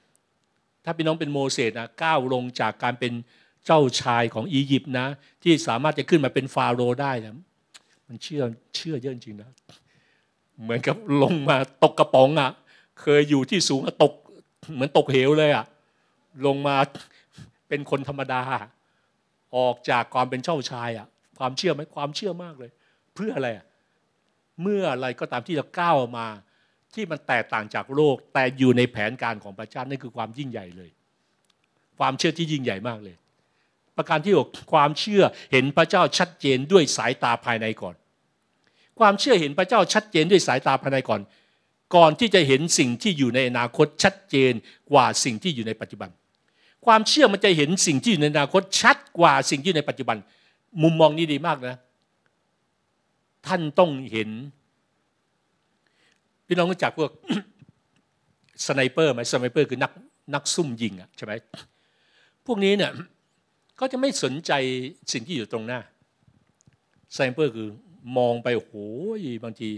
[0.83, 3.13] ถ้าพี่น้องเป็นโมเสสนะก้าวลงจากการเป็น
[3.65, 5.07] เจ้าชายของอียิปต์นะ
[5.43, 7.35] ที่สามารถจะขึ้นมาเป็นฟาโรห์ได้นะ
[8.07, 8.43] มันเชื่อ
[8.75, 9.49] เชื่อเยอะจริงนะ
[10.61, 12.51] เหมือนกับลงมาตกกระป๋องอะ
[13.01, 14.13] เคยอยู่ที่สูงตก
[14.73, 15.65] เหมือนตกเหวเลยอะ
[16.45, 16.75] ลงมา
[17.67, 18.41] เป็นคนธรรมดา
[19.57, 21.07] ออกจากความเป็นเจ้าชายอะ
[21.39, 22.71] ความเชื่อไหมความเชื่อมากเลย
[23.15, 23.49] เพื่ออะไร
[24.61, 26.27] เมื่ออะไรก็ตามที่เราก้าวมา
[26.93, 30.89] ที่มันแตกต่างจากโลก แต่อยู่ในแผนการของพระเจ้านั่นคือความยิ่งใหญ่เลย
[31.99, 33.15] ความเชื่อที่ยิ่งใหญ่มากเลย
[33.97, 37.95] ประการที่หกความเชื่อเห็นพระเจ้าชัดเจนด้วยสายตาภายในก่อน
[38.99, 41.21] ความเชื่อเห็นพระเจ้าชัดเจนด้วยสายตาภายในก่อน
[41.95, 44.53] ก่อนที่จะเห็นสิ่งที่อยู่ในอนาคตชัดเจน
[44.91, 46.09] กว่าสิ่งที่อยู่ในปัจจุบัน
[46.85, 50.17] ความเชื่อมันจะเห็นสิ่งที่อยู่ในอนาคตชัดกว่าสิ่งที่อยู่ในปัจจุบัน
[50.83, 51.75] มุมมองนี้ดีมากนะ
[53.47, 54.29] ท่านต้องเห็น
[56.47, 57.11] พี่น้องรู้จักพวก
[58.65, 59.91] sniper ไหม sniper คือนัก
[60.33, 61.33] นักซุ่มยิงอะใช่ไหม
[62.45, 62.91] พวกนี้เนี่ย
[63.79, 64.51] ก็จะไม่สนใจ
[65.13, 65.79] สิ่งที่อยู่ตรงหน้า
[67.15, 67.69] สไนเปอร์คือ
[68.17, 69.69] มองไปโอ้ยบางที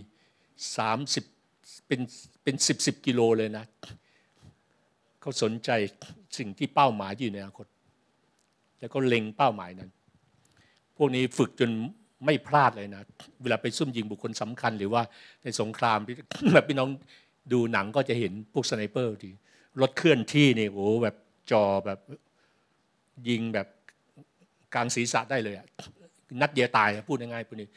[0.77, 1.23] สามสิบ
[1.87, 2.01] เป็น
[2.43, 3.65] เป็นสิบสิบกิโลเลยนะ
[5.25, 5.71] เขาสนใจ
[6.37, 7.67] สิ่งที่เป้าหมายอยู่ในอนาคต
[8.79, 9.89] แล้วก็เล็งเป้าหมายนั้น
[10.97, 11.69] พวกนี้ฝึกจน
[12.25, 13.01] ไม่พลาดเลยนะ
[13.41, 15.01] เวลาไปซุ่มยิงบุคคลสำคัญ หรือว่า
[15.43, 15.99] ในสงคราม
[16.53, 16.89] แบบพี่น้อง
[17.51, 19.33] ดูหนังก็จะเห็นพวก sniper ที่
[19.81, 21.15] รถเคลื่อนที่นี่โอ้แบบ
[21.51, 21.99] จอแบบ
[23.29, 23.67] ยิงแบบ
[24.73, 25.67] กลางศีรษะได้เลยอะ
[26.41, 27.67] นัดเดียวตายพูดง่ายๆพวกนี้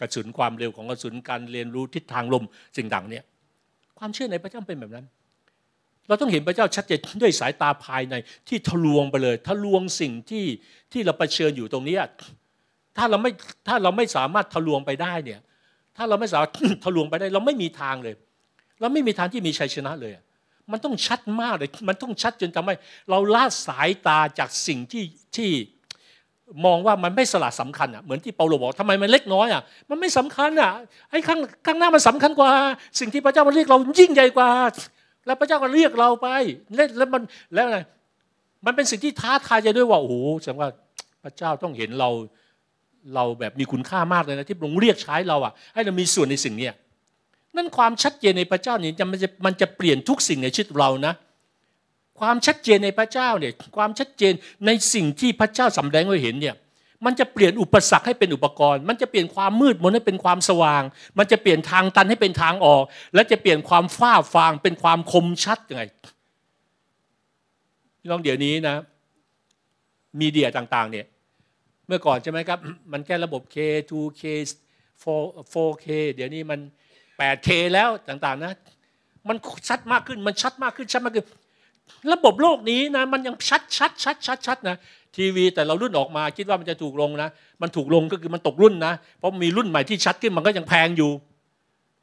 [0.00, 2.44] กระสุนความเร็วของกระสุนการเรียนรู้ทิศทางลม
[2.76, 3.24] สิ่งดังเนี่ย
[3.98, 5.06] ความเชื่อในพระเจ้าเป็นแบบนั้น
[6.08, 8.14] เราต้องเห็นพระเจ้าชัดเจนด้วยสายตาภายใน
[8.48, 10.46] ที่ทะลวงไปเลย ทะลวงสิ่งที่
[10.92, 11.96] ที่เราเผชิญอยู่ตรงนี้
[12.96, 13.30] ถ้าเราไม่
[13.68, 15.40] ถ้าเราไม่สามารถทะลวงไปได้เนี่ย
[15.96, 16.52] ถ้าเราไม่สามารถ
[16.84, 18.14] ทะลวงไปได้ เราไม่มีทางเลย
[18.80, 20.12] เราไม่มีทางที่มีชัยชนะเลย
[20.72, 22.74] มันต้องชัดมากเลย มันต้องชัดจนทำให้
[23.10, 25.04] เราละสายตาจากสิ่งที่
[25.36, 25.50] ที่
[26.64, 30.72] มองว่ามันไม่สละสำคัญอะเหมือนที่เปาโลบอกทำไมมันเล็กน้อยอะมันไม่สำคัญอะ
[31.10, 32.50] ไอ้ข้างข้างหน้ามันสำคัญกว่า
[33.00, 34.50] สิ่งที่พระเจ้ามาเรียกเรายิ่งใหญ่กว่า
[35.28, 36.28] แล้วพระเจ้าก็เรียกเราไป
[36.98, 37.22] แล้วมัน
[37.54, 37.78] แล้วไง
[38.66, 40.68] มันเป็นสิ่งที่ท้าทายใจด้วยว่าโอ้โหแสดงว่า
[41.22, 42.10] พระเจ้าต้องเห็นเรา
[43.14, 46.68] เราแบบมีคุณค่ามากเลยนะที่พระองค์เรียกใช้เราอะ ให้เรามีส่วนในสิ่งนี้
[47.56, 51.12] นั่นความชัดเจนในพระเจ้านี่มันจะมันจะเปลี่ยนทุกสิ่งในชีวิตเรานะ
[52.20, 54.32] ความชัดเจนในพระเจ้าเนี่ยความชัดเจน
[54.66, 56.54] ในสิ่งที่พระเจ้าสำแดงให้เห็นเนี่ย
[57.04, 60.82] มันจะเปลี่ยนอุปสรรคให้เป็นอุปกรณ์ มันจะเปลี่ยนความมืดมนให้เป็นความสว่าง
[61.18, 62.82] มันจะเปลี่ยนทางตันให้เป็นทางออก
[63.14, 65.82] และจะเปลี่ยนความฟ้าฟางเป็นความคมชัดยังไง
[68.10, 68.76] ลองเดี๋ยวนี้นะ
[70.20, 71.06] มีเดียต่างๆ เนี่ย
[71.86, 72.58] เมื่อก่อนใช่ไหมครับ
[72.92, 73.56] มันแค่ระบบ K
[73.90, 74.22] 2K
[75.52, 76.60] 4K เดี๋ยวนี้มัน
[77.18, 78.52] 8K แล้วต่างๆนะ
[79.28, 79.36] มัน
[79.68, 81.26] ชัดมากขึ้น มันชัดมากขึ้น ชัดมากขึ้น
[82.12, 84.76] ระบบโลกนี้นะ มันยังชัดชัดชัดชัดชัดนะ
[85.16, 87.28] ทีวีแต่เรารุ่นออกมาคิดว่ามันจะถูกลงนะ
[87.62, 91.10] มันถูกลงก็คือมันตกรุ่นนะ เพราะมีรุ่นใหม่ที่ชัดขึ้นมันก็ยังแพงอยู่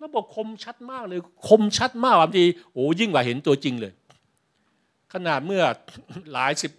[0.04, 3.92] ระบบคมชัดมากเลยคมชัดมากบางทีโอ้ยิ่งกว่าเห็นตัวจริงเลย
[5.14, 5.64] ขนาดเมื่อ
[6.34, 6.72] หลายสิบ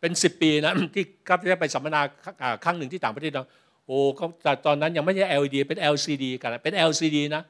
[0.00, 2.00] เป็นสิบปีนะที่ครับที่ไปสัมมนา
[2.64, 3.44] ครั้งหนึ่งที่ต่างประเทศเรา
[3.86, 3.98] โอ้
[4.42, 7.42] แต่ตอนนั้นยังไม่ใช่ LED เป็น LCD กันเป็น LCD นะ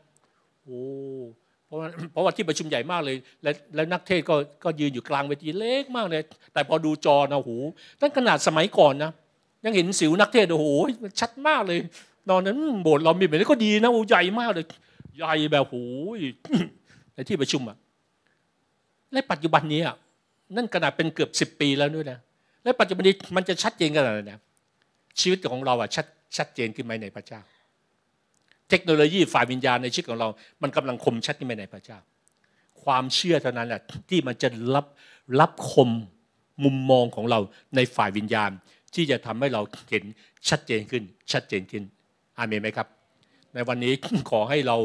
[0.64, 0.80] โอ้
[1.70, 7.50] เพราะว่าเพราะว่าที่ประชุมใหญ่มากเลย และและนักเทศก็ก็ยืนอยู่กลางเวทีเล็กมากเลย แต่พอดูจอนะโห
[8.00, 9.10] ตั้งขนาดสมัยก่อนนะ
[9.64, 10.68] ยังเห็นสิวนักเทศโอ้โห
[11.20, 11.78] ชัดมากเลย
[12.30, 14.64] นอนนั้นโบสถ์เรามีแบบนี้ก็ดีนะโอ้ใหญ่มากเลย
[15.18, 15.76] ใหญ่แบบโห
[17.14, 17.76] ในที่ประชุมอะ
[19.12, 19.80] และปัจจุบันนี้
[20.56, 22.18] นั่นขนาดเป็นเกือบสิบปีแล้วด้วยนะ
[22.62, 24.40] และปัจจุบันนี้มันจะชัดเจนขนาดไหนนะ
[25.20, 26.06] ชีวิตของเราอะชัด
[26.36, 27.40] ชัดเจนขึ้นไหมในพระเจ้า
[28.70, 30.28] เทคโนโลยีฝ่ายวิญญาณในชีวิตของเรา
[30.62, 31.98] มันกำลังคมชัดขึ้นไปในพระเจ้า
[32.82, 34.86] ความเชื่อเท่านั้นแหละที่มันจะรับ
[35.40, 35.90] รับคม
[36.64, 37.40] มุมมองของเรา
[37.76, 38.50] ในฝ่ายวิญญาณ
[38.94, 40.04] ที่จะทำให้เราเห็น
[40.48, 41.02] ชัดเจนขึ้น
[41.32, 41.82] ชัดเจนขึ้น
[42.38, 42.88] อาเมนไหมครับ
[43.54, 43.92] ในวันนี้
[44.30, 44.76] ขอให้เรา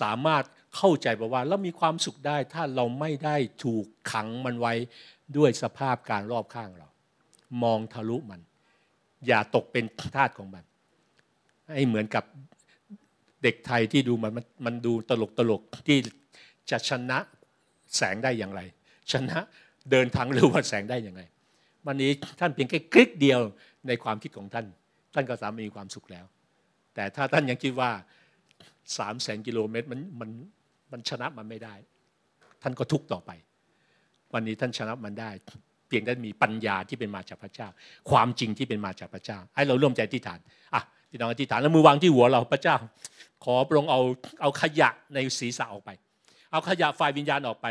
[0.00, 0.44] สามารถ
[0.76, 4.74] เข้าใจว่าเรามีความสุขได้ ถ้าเราไม่ได้ถูกขังมันไว้
[5.36, 6.88] ด้วยสภาพการรอบข้างเรา
[7.62, 8.40] มองทะลุมัน
[9.26, 10.64] อย่าตกเป็นทาสของมัน
[11.74, 12.24] ให้เหมือนกับ
[13.42, 14.32] เด็กไทยที่ดูมัน
[14.66, 15.98] มันดูตลกตลกที่
[16.70, 17.18] จะชนะ
[17.96, 18.60] แสงได้อย่างไร
[19.12, 19.38] ชนะ
[19.90, 21.22] เดินทางเร็วกว่าแสงได้อยังไง
[21.86, 22.10] วันนี้
[22.40, 23.40] ท่านเพียงแค่คลิกเดียว
[23.88, 24.66] ในความคิดของท่าน
[25.14, 26.24] ท่านก็สามารถมีความสุขแล้ว
[26.94, 27.90] แต่ถ้าท่านยังคิดว่า
[28.98, 30.30] สามแสนกิโลเมตรมันมัน
[30.92, 31.74] มันชนะมันไม่ได้
[32.62, 33.30] ท่านก็ทุกต่อไป
[34.34, 35.30] วันนี้ท่านชนะมันได้
[35.88, 37.68] เพียงแต่มีปัญญาที่เป็นมาจากพระเจ้า
[38.10, 40.40] ความจริงที่เป็นมาจากพระเจ้า ให้เราร่วมใจที่ฐาน
[40.74, 42.76] อะพี่น้องอธิษฐานแล้วมือวางที่หัวเราพระเจ้า
[43.44, 44.00] ขอพระองค์เอา
[44.42, 45.90] เอาขยะในศีรษะออกไป
[46.52, 47.66] เอาขยะฝ่ายวิญญาณออกไป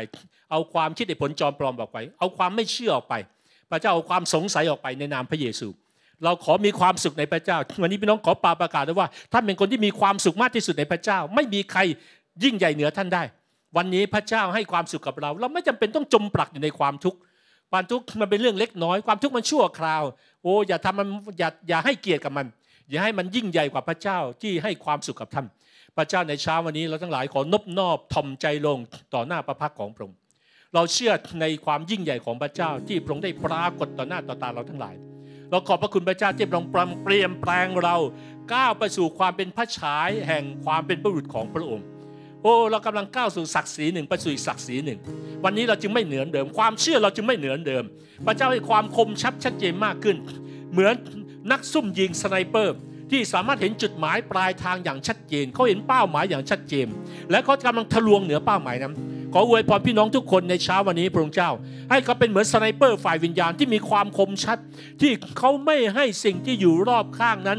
[0.50, 3.14] เอาความคิดในผลจอมปลอมออกไป เอาความไม่เชื่อออกไป
[3.70, 5.68] พระเจ้าเอาความสงสัยออกไปในนามพระเยซู
[6.24, 11.80] เราขอมีความสุขในพระเจ้า วันนี้พี่น้องขอปาประกาศด้วยว่าท่านเป็นคนที่มีความสุขมากที่สุดในพระเจ้า ไม่มีใคร
[12.42, 13.22] ยิ่งใหญ่เหนือท่านได้
[13.76, 17.18] วันนี้พระเจ้าให้ความสุขกับเรา เราไม่จำเป็นต้องจมปลักอยู่ในความทุกข์
[17.70, 20.02] ความทุกข์มันเป็นเรื่องเล็กน้อย ความทุกข์มันชั่วคราว
[20.42, 21.08] โอ้อย่าทำมัน
[21.38, 22.46] อย่าอย่าให้เกียรติกับมัน
[22.90, 25.46] อย่าให้มันยิ่งใหญ่กว่าพระเจ้าที่ให้ความสุขกับท่าน
[25.98, 28.78] พระเจ้าในเช้าวันนี้เราทั้งหลายขอนบนอบทอมใจลง
[29.14, 30.16] ต่อหน้าพระพักของพระองค์
[30.74, 34.94] เราเชื่อในความยิ่งใหญ่ของพระเจ้าที่พระองค์ได้ปรากฏต่อหน้าต่อตาเราทั้งหลาย
[35.50, 36.70] เราขอบพระคุณพระเจ้าที่พระองค์
[37.04, 37.96] เปลี่ยนแปลงเรา
[38.54, 41.86] ก้าวไปสู่ความเป็นพระฉายแห่งความเป็นบุรุษของพระองค์
[42.42, 44.98] โอ้เรากำลังก้าวสู่ศักดิ์ศรีหนึ่งไปสู่อีกศักดิ์ศรีหนึ่ง
[45.44, 47.84] วันนี้เราจึงไม่เหนือเดิม ความเชื่อเราจึงไม่เหนือเดิม
[48.26, 50.16] พระเจ้าให้ความคมชัดชัดเจนมากขึ้น
[50.72, 50.94] เหมือน
[51.52, 52.76] นักซุ่มยิง sniper
[53.10, 56.86] ที่สามารถเห็นจุดหมายปลายทางอย่างชัดเจนเขาเห็นเป้าหมายอย่างชัดเจน
[57.30, 58.94] และเขากำลังทะลวงเหนือเป้าหมายนั้น
[59.34, 61.50] ขออวยพรพี่น้องทุกคนในเช้าวันนี้พระองค์เจ้า
[61.90, 64.58] ให้เขาเป็นเหมือน sniper ฝ่ายวิญญาณที่มีความคมชัด
[65.00, 67.58] ที่เขาไม่ให้สิ่งที่อยู่รอบข้างนั้น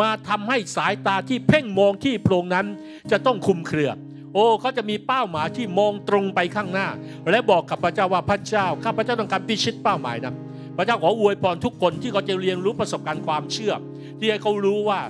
[0.00, 2.66] มาทำให้สายตาที่เพ่งมองที่โพรงนั้น
[3.10, 3.90] จะต้องคลุมเครือ
[4.34, 6.88] โอ้เขาจะมีเป้าหมายที่มองตรงไปข้างหน้า
[7.30, 10.34] และบอกกับพระเจ้าว่าพระเจ้าข้าพระเจ้าต้องการพิชิตเป้าหมายนั้น
[10.76, 13.72] พระเจ้าขออวยพรทุกคนที่เขาจะเรียนรู้ประสบการณ์ความเชื่อ
[14.20, 15.00] ที่ให้เขารู้ว่า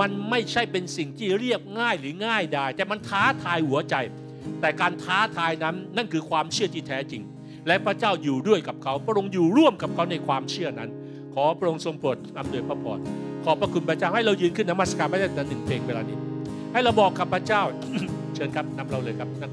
[0.00, 3.94] มันไม่ใช่เป็นสิ่งที่เรียบง่ายหรือง่ายได้แต่มันท้าทายหัวใจ
[4.60, 7.22] แต่การท้าทายนั้นนั่นคือความเชื่อที่แท้จริง
[7.66, 10.90] และพระเจ้าอยู่ด้วยกับเขาพระองค์อยู่ร่วมกับเขาในความเชื่อนั้น
[11.34, 12.98] ขอพระองค์ทรงโปรดอำนวยพระพร
[13.44, 16.16] ขอบพระคุณพระเจ้าให้เรายืนขึ้นนมัสการพระเจ้าหนึ่งเพลงเวลานี้
[16.72, 17.62] ให้เราบอกกับพระเจ้า
[18.34, 19.52] เชิญครับนำเราเลยครับนั่น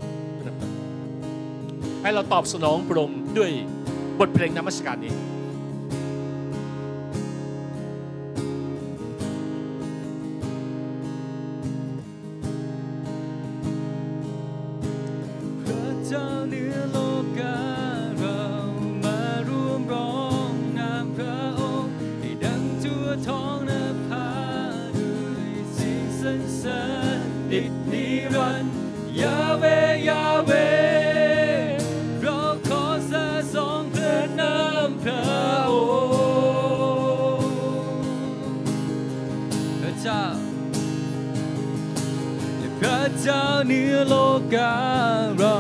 [2.03, 3.51] ให้เราตอบสนองพระองค์ด้วย
[4.19, 5.13] บทเพลงนมัสการนี้
[43.21, 44.15] เจ้าเนื้อโล
[44.53, 44.75] กา
[45.37, 45.59] เรา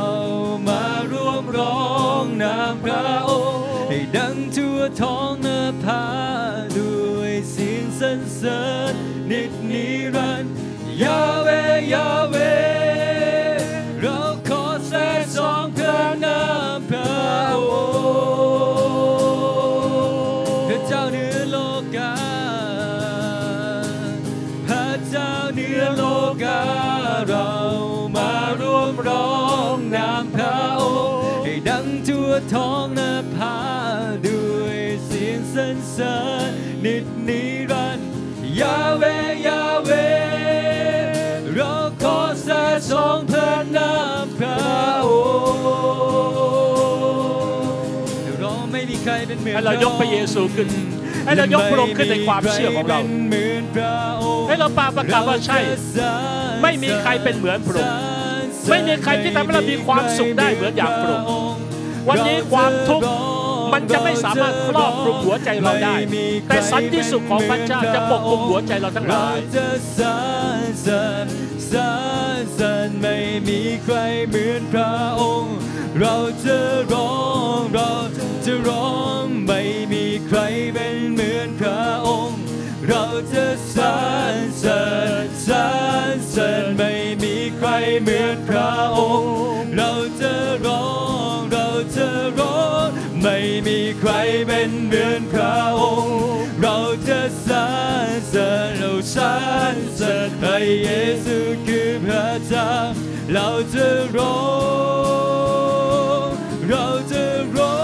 [0.67, 1.81] มาร่วมร้อ
[2.23, 5.47] งนามพระองค์ให้ดังทั่วท้องน
[5.83, 6.05] ภา
[6.77, 8.93] ด้วยเสียงสรรเสริญ
[9.31, 9.85] นิดนิ
[10.15, 10.53] รันดร์
[11.03, 11.49] ยาเว
[11.93, 12.35] ยาเว
[35.99, 36.17] สรรเสริ
[36.49, 36.51] ญ
[36.85, 37.41] นิดนิ
[37.71, 38.07] รันดร์
[38.59, 39.03] ยาเว
[39.47, 39.91] ยาเว
[41.55, 41.73] เรา
[42.03, 43.93] ขอสะสองพระนา
[44.23, 44.57] มพระ
[45.09, 45.11] อ
[45.53, 45.63] งค์
[48.39, 50.67] เราไม่มีใครเป็นเหมือนให้เรายกพระเยซูขึ้น
[51.25, 52.99] ให้เรายกพระองค์ขึ้นในความเชื่อของเรา
[54.47, 55.59] ให้เราปาประกาศว่าใช่
[56.63, 57.99] ไม่มีใครเป็นเหมือนพระองค์
[58.69, 61.61] ไม่มีใครที่ทำให้เรามีความสุขได้เหมือนอย่างพระองค์
[62.09, 63.36] วันนี้ความทุกข์
[63.77, 65.95] มันจะไม่สามารถครอบคลุมหัวใจเราได้
[66.47, 69.67] แต่สันติสุขของพระเจ้าจะปกคลุมหัวใจเราทั้งหลายเรจะ
[69.97, 70.05] สร
[70.59, 71.27] รเสริญ
[71.71, 71.79] สร
[72.39, 73.17] รเสริญไม่
[73.47, 73.95] มีใคร
[74.29, 75.55] เหมือนพระองค์
[75.99, 76.15] เรา
[76.45, 76.57] จะ
[76.91, 77.13] ร้อ
[77.59, 77.91] งเรา
[78.45, 78.91] จะร้อ
[79.23, 79.61] งไม่
[79.91, 80.39] มีใคร
[80.73, 82.41] เป็นเหมือนพระองค์
[82.87, 83.03] เรา
[83.33, 83.83] จะสร
[84.33, 84.83] รเสริ
[85.23, 85.55] ญสร
[86.13, 87.67] รเสริญไม่มีใคร
[88.03, 89.31] เหมือนพระองค์
[89.77, 90.33] เราจะ
[90.65, 91.06] ร้องเราจะร้อง
[93.29, 94.11] ไม่มีใคร
[94.47, 96.19] เป็นเหมือนพระองค์
[96.61, 97.55] เราจะสร
[98.07, 99.31] รเสริญเราสร
[99.73, 100.89] รเสริญพระเย
[101.25, 102.71] ซูคือพระเจ้า
[103.33, 104.39] เราจะร้อ
[106.25, 106.27] ง
[106.69, 107.23] เราจะ
[107.57, 107.79] ร้อ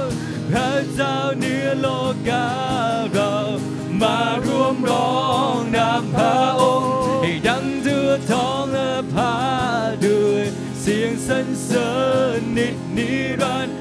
[0.00, 0.04] ง
[0.50, 1.86] พระเจ้าเหนือโล
[2.28, 2.48] กา
[3.12, 3.34] เรา
[4.02, 5.14] มาร่วมร้อ
[5.56, 8.53] งนามพระองค์ให้ดังทั่วท้องและพาด้วย
[10.86, 11.90] เสียงสรรเสริ
[12.38, 13.10] ญนิดนิ
[13.40, 13.76] รันดร์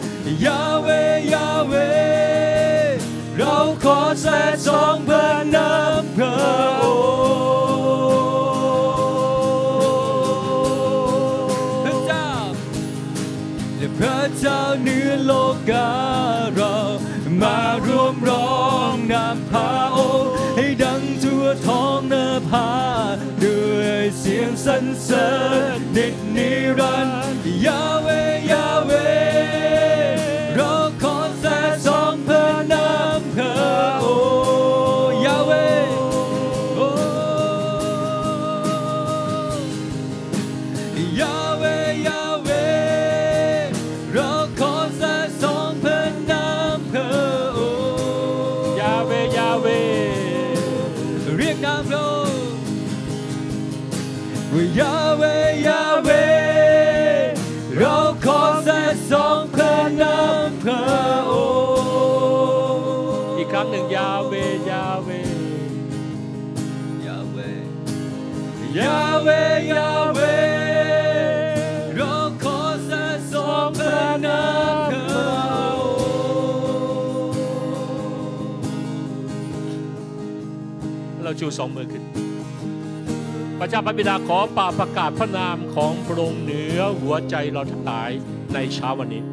[0.46, 0.88] ยาเว
[1.34, 1.74] ยาเว
[3.38, 6.36] เราขอแสดสองเพื่อนำพระ
[6.84, 12.30] องค์พระเจ้า
[13.78, 15.32] และพระเจ้าเนื้อโล
[15.70, 15.92] กา
[16.56, 16.76] เรา
[17.42, 18.54] มารวมร้อ
[18.94, 22.16] งนามพระองค์ให้ดังทั่วท้องเน
[22.50, 22.70] ภา
[23.44, 25.30] ด้วยเสียงสรรเสริ
[25.78, 26.54] ญนิดนิ
[27.68, 28.13] รั
[81.26, 82.04] ราชูสองมือขึ้น
[83.60, 88.12] พระเจ้าพระบิดาขอป่าประกาศพระนามของพระองค์เหนือหัวใจเราทั้งหลาย
[88.54, 89.24] ในเช้าวันนี้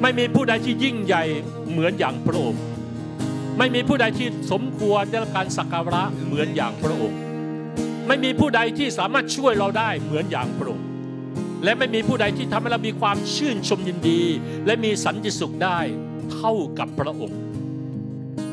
[0.00, 1.24] ไม่มีผู้ใดที่ยิ่งใหญ่
[1.70, 2.62] เหมือนอย่างพระองค์
[3.58, 7.23] ไม่มีผู้ใดที่สมควรได้รับการสักการะเหมือนอย่างพระองค์
[8.08, 10.86] ไม่มีผู้ใดที่สามารถช่วยเราได้เหมือนอย่างพระองค์
[11.64, 14.22] และไม่มีผู้ใดที่ทำให้เรามีความชื่นชมยินดี
[14.66, 15.78] และมีสันติสุขได้
[16.32, 17.40] เท่ากับพระองค์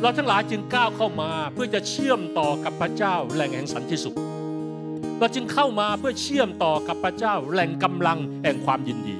[0.02, 4.18] เราทั้งหลายจึงก้าวเข้ามาเพื่อจะเชื่อมต่อกับพระเจ้าแหล่งแห่งสันติสุข
[5.20, 9.16] เราจึงเข้ามาเพื่อเชื่อมต่อกับพระเจ้าแหล่งกำลังแห่งความยินดี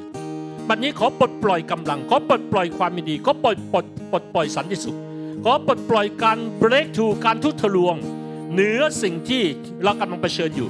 [0.68, 4.98] บัดนี้ขอปลดปล่อยกำลังขอปลดปล่อยความยินดีขอปลดปลดปลดปล่อยสันติสุข
[5.46, 7.96] ขอปลดปล่อยการเบรกทูการทุทะลวง
[8.54, 9.44] เหนือสิ่งที่
[9.84, 10.70] เรากำลังเผชิญอยู่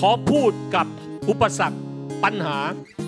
[0.00, 0.86] ขอพูดกับ
[1.28, 1.78] อุปสรรค
[2.24, 2.58] ปัญหา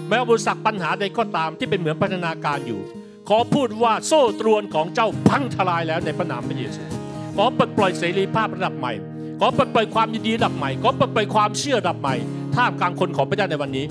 [0.08, 2.80] แม้วุปสรรคปัญหาใดก็ตามที่เป็นเหมือนพัฒนาการอยู่
[3.28, 6.82] ขอพูดว่าโซ่ตรวนของเจ้าพังทลายแล้วในพระนามพระเยซู
[7.36, 8.92] ขอปลดปล่อยเสรีภาพระดับใหม่
[9.40, 12.14] ขอปลดปล่อยความยินดีระดับใหม่ ขอปลดปล่อยความเชื่อระดับใหม่
[12.56, 13.84] ท่ามกลางคนของพระเจ้าในวันนี้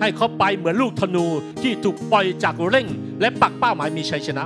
[0.00, 1.26] ให้เขาไปเหมือนลูกธนู
[1.62, 2.86] ที่ถูกปล่อยจากเร่ง
[3.20, 4.44] และปักเป้าหมายมีชัยชนะ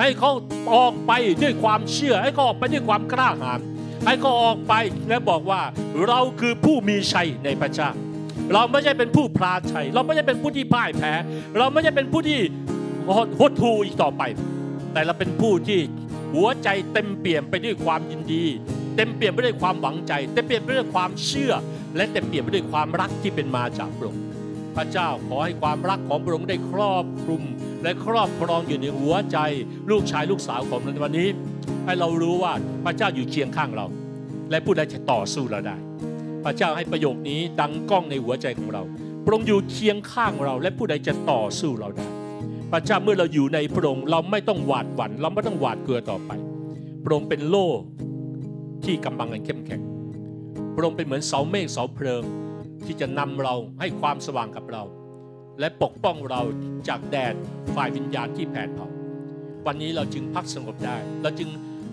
[0.00, 0.30] ให้เขา
[0.74, 1.12] ออกไป
[1.42, 3.60] ด้วยความเชื่อ ให้เขาออกไปด้วยความกล้าหาญ
[4.08, 4.74] ให้เขาออกไป
[5.08, 5.60] และบอกว่า
[6.06, 7.90] เราคือผู้มีชัยในพระเจ้า
[8.52, 11.12] เราไม่ใช่เป็นผู้พลาดชัย เราไม่ใช่เป็นผู้ที่พ่ายแพ้
[11.58, 12.40] เราไม่ใช่เป็นผู้ที่
[13.40, 14.22] หดหูอีกต่อไป
[14.92, 15.80] แต่เราเป็นผู้ที่
[16.34, 18.44] หัวใจเต็มเปี่ยมไปด้วยความยินดี
[18.96, 21.52] เต็มเปี่ยมไปด้วยความหวังใจ เต็มเปี่ยมไปด้วยความเชื่อ
[21.96, 24.22] และเต็มเปี่ยมไปด้วยความรักที่เป็นมาจากพระองค์
[24.76, 27.42] พระเจ้าขอให้ความรักของพระองค์ได้ครอบคลุม
[27.82, 29.38] และครอบครองอยู่ในหัวใจ
[29.90, 31.28] ลูกชายลูกสาวของเราในวันนี้
[31.84, 32.52] ให้เรารู้ว่า
[32.84, 33.86] พระเจ้าอยู่เคียงข้างเรา
[34.50, 35.76] และผู้ใดจะต่อสู้เราได้
[36.44, 38.82] พระเจ้าให้ประโยคนี้ดังก้องในหัวใจของเรา
[39.24, 42.06] พระองค์อยู่เคียงข้างเรา และผู้ใดจะต่อสู้เราได้
[42.72, 46.30] พระเจ้าเมื่อเราอยู่ในพระองค์เราไม่ต้องหวาดหวั่นเราไม่ต้องหวาดกลัวต่อไป
[47.04, 47.68] พระองค์เป็นโล่
[48.84, 49.80] ที่กำบังกันเข้มแข็ง
[50.74, 52.22] พระองค์เป็นเหมือนเสาเมฆเสาเพลิง
[52.86, 54.82] ที่จะนำเราให้ความสว่างกับเรา
[55.60, 56.40] และปกป้องเรา
[56.88, 57.34] จากแดด
[57.74, 58.88] ฝ่ายวิญญาณที่แผดเผา
[59.66, 61.48] วันนี้เราจึงพักสงบได้ เราจึง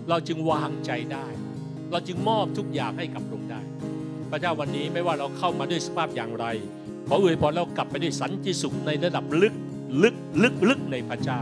[0.08, 1.26] เราจึงวางใจได้
[1.90, 3.60] เราจึงมอบทุกอย่างให้กับพระองค์ได้
[4.30, 6.46] พระเจ้าวันนี้ไม่ว่าเราเข้ามาด้วยสภาพอย่างไร
[7.08, 9.54] ขออวยพรเรากลับไปด้วยสันติสุขในระดับลึก
[10.02, 11.40] ลึกลึกลึกในพระเจ้า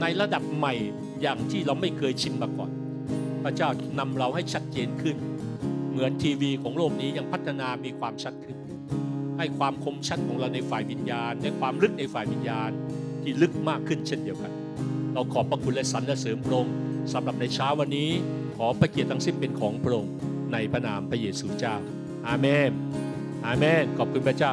[0.00, 0.74] ในระดับใหม่
[1.22, 2.70] อย่างที่เราไม่เคยชินมาก่อน
[3.44, 3.68] พระเจ้า
[3.98, 5.16] นำเราให้ชัดเจนขึ้น
[5.90, 8.56] เหมือนทีวีของโลกนี้ยังพัฒนามีความชัดขึ้น
[9.38, 12.70] ให้ความคมชัดของเราในฝ่ายวิญญาณและความลึกในฝ่ายวิญญาณ
[13.22, 14.52] ที่ลึกมากขึ้นเช่นเดียวกัน
[15.18, 16.74] เราขอบพระคุณและสรรเสริมพระองค์
[17.12, 18.10] สำหรับในเช้าวันนี้
[18.56, 20.12] ขอพระเกียรติทั้งสิ้นเป็นของพระองค์
[20.52, 21.76] ในพระนามพระเยซูเจ้า
[22.28, 22.70] อาเมน
[23.46, 24.52] อาเมน ขอบคุณพระเจ้า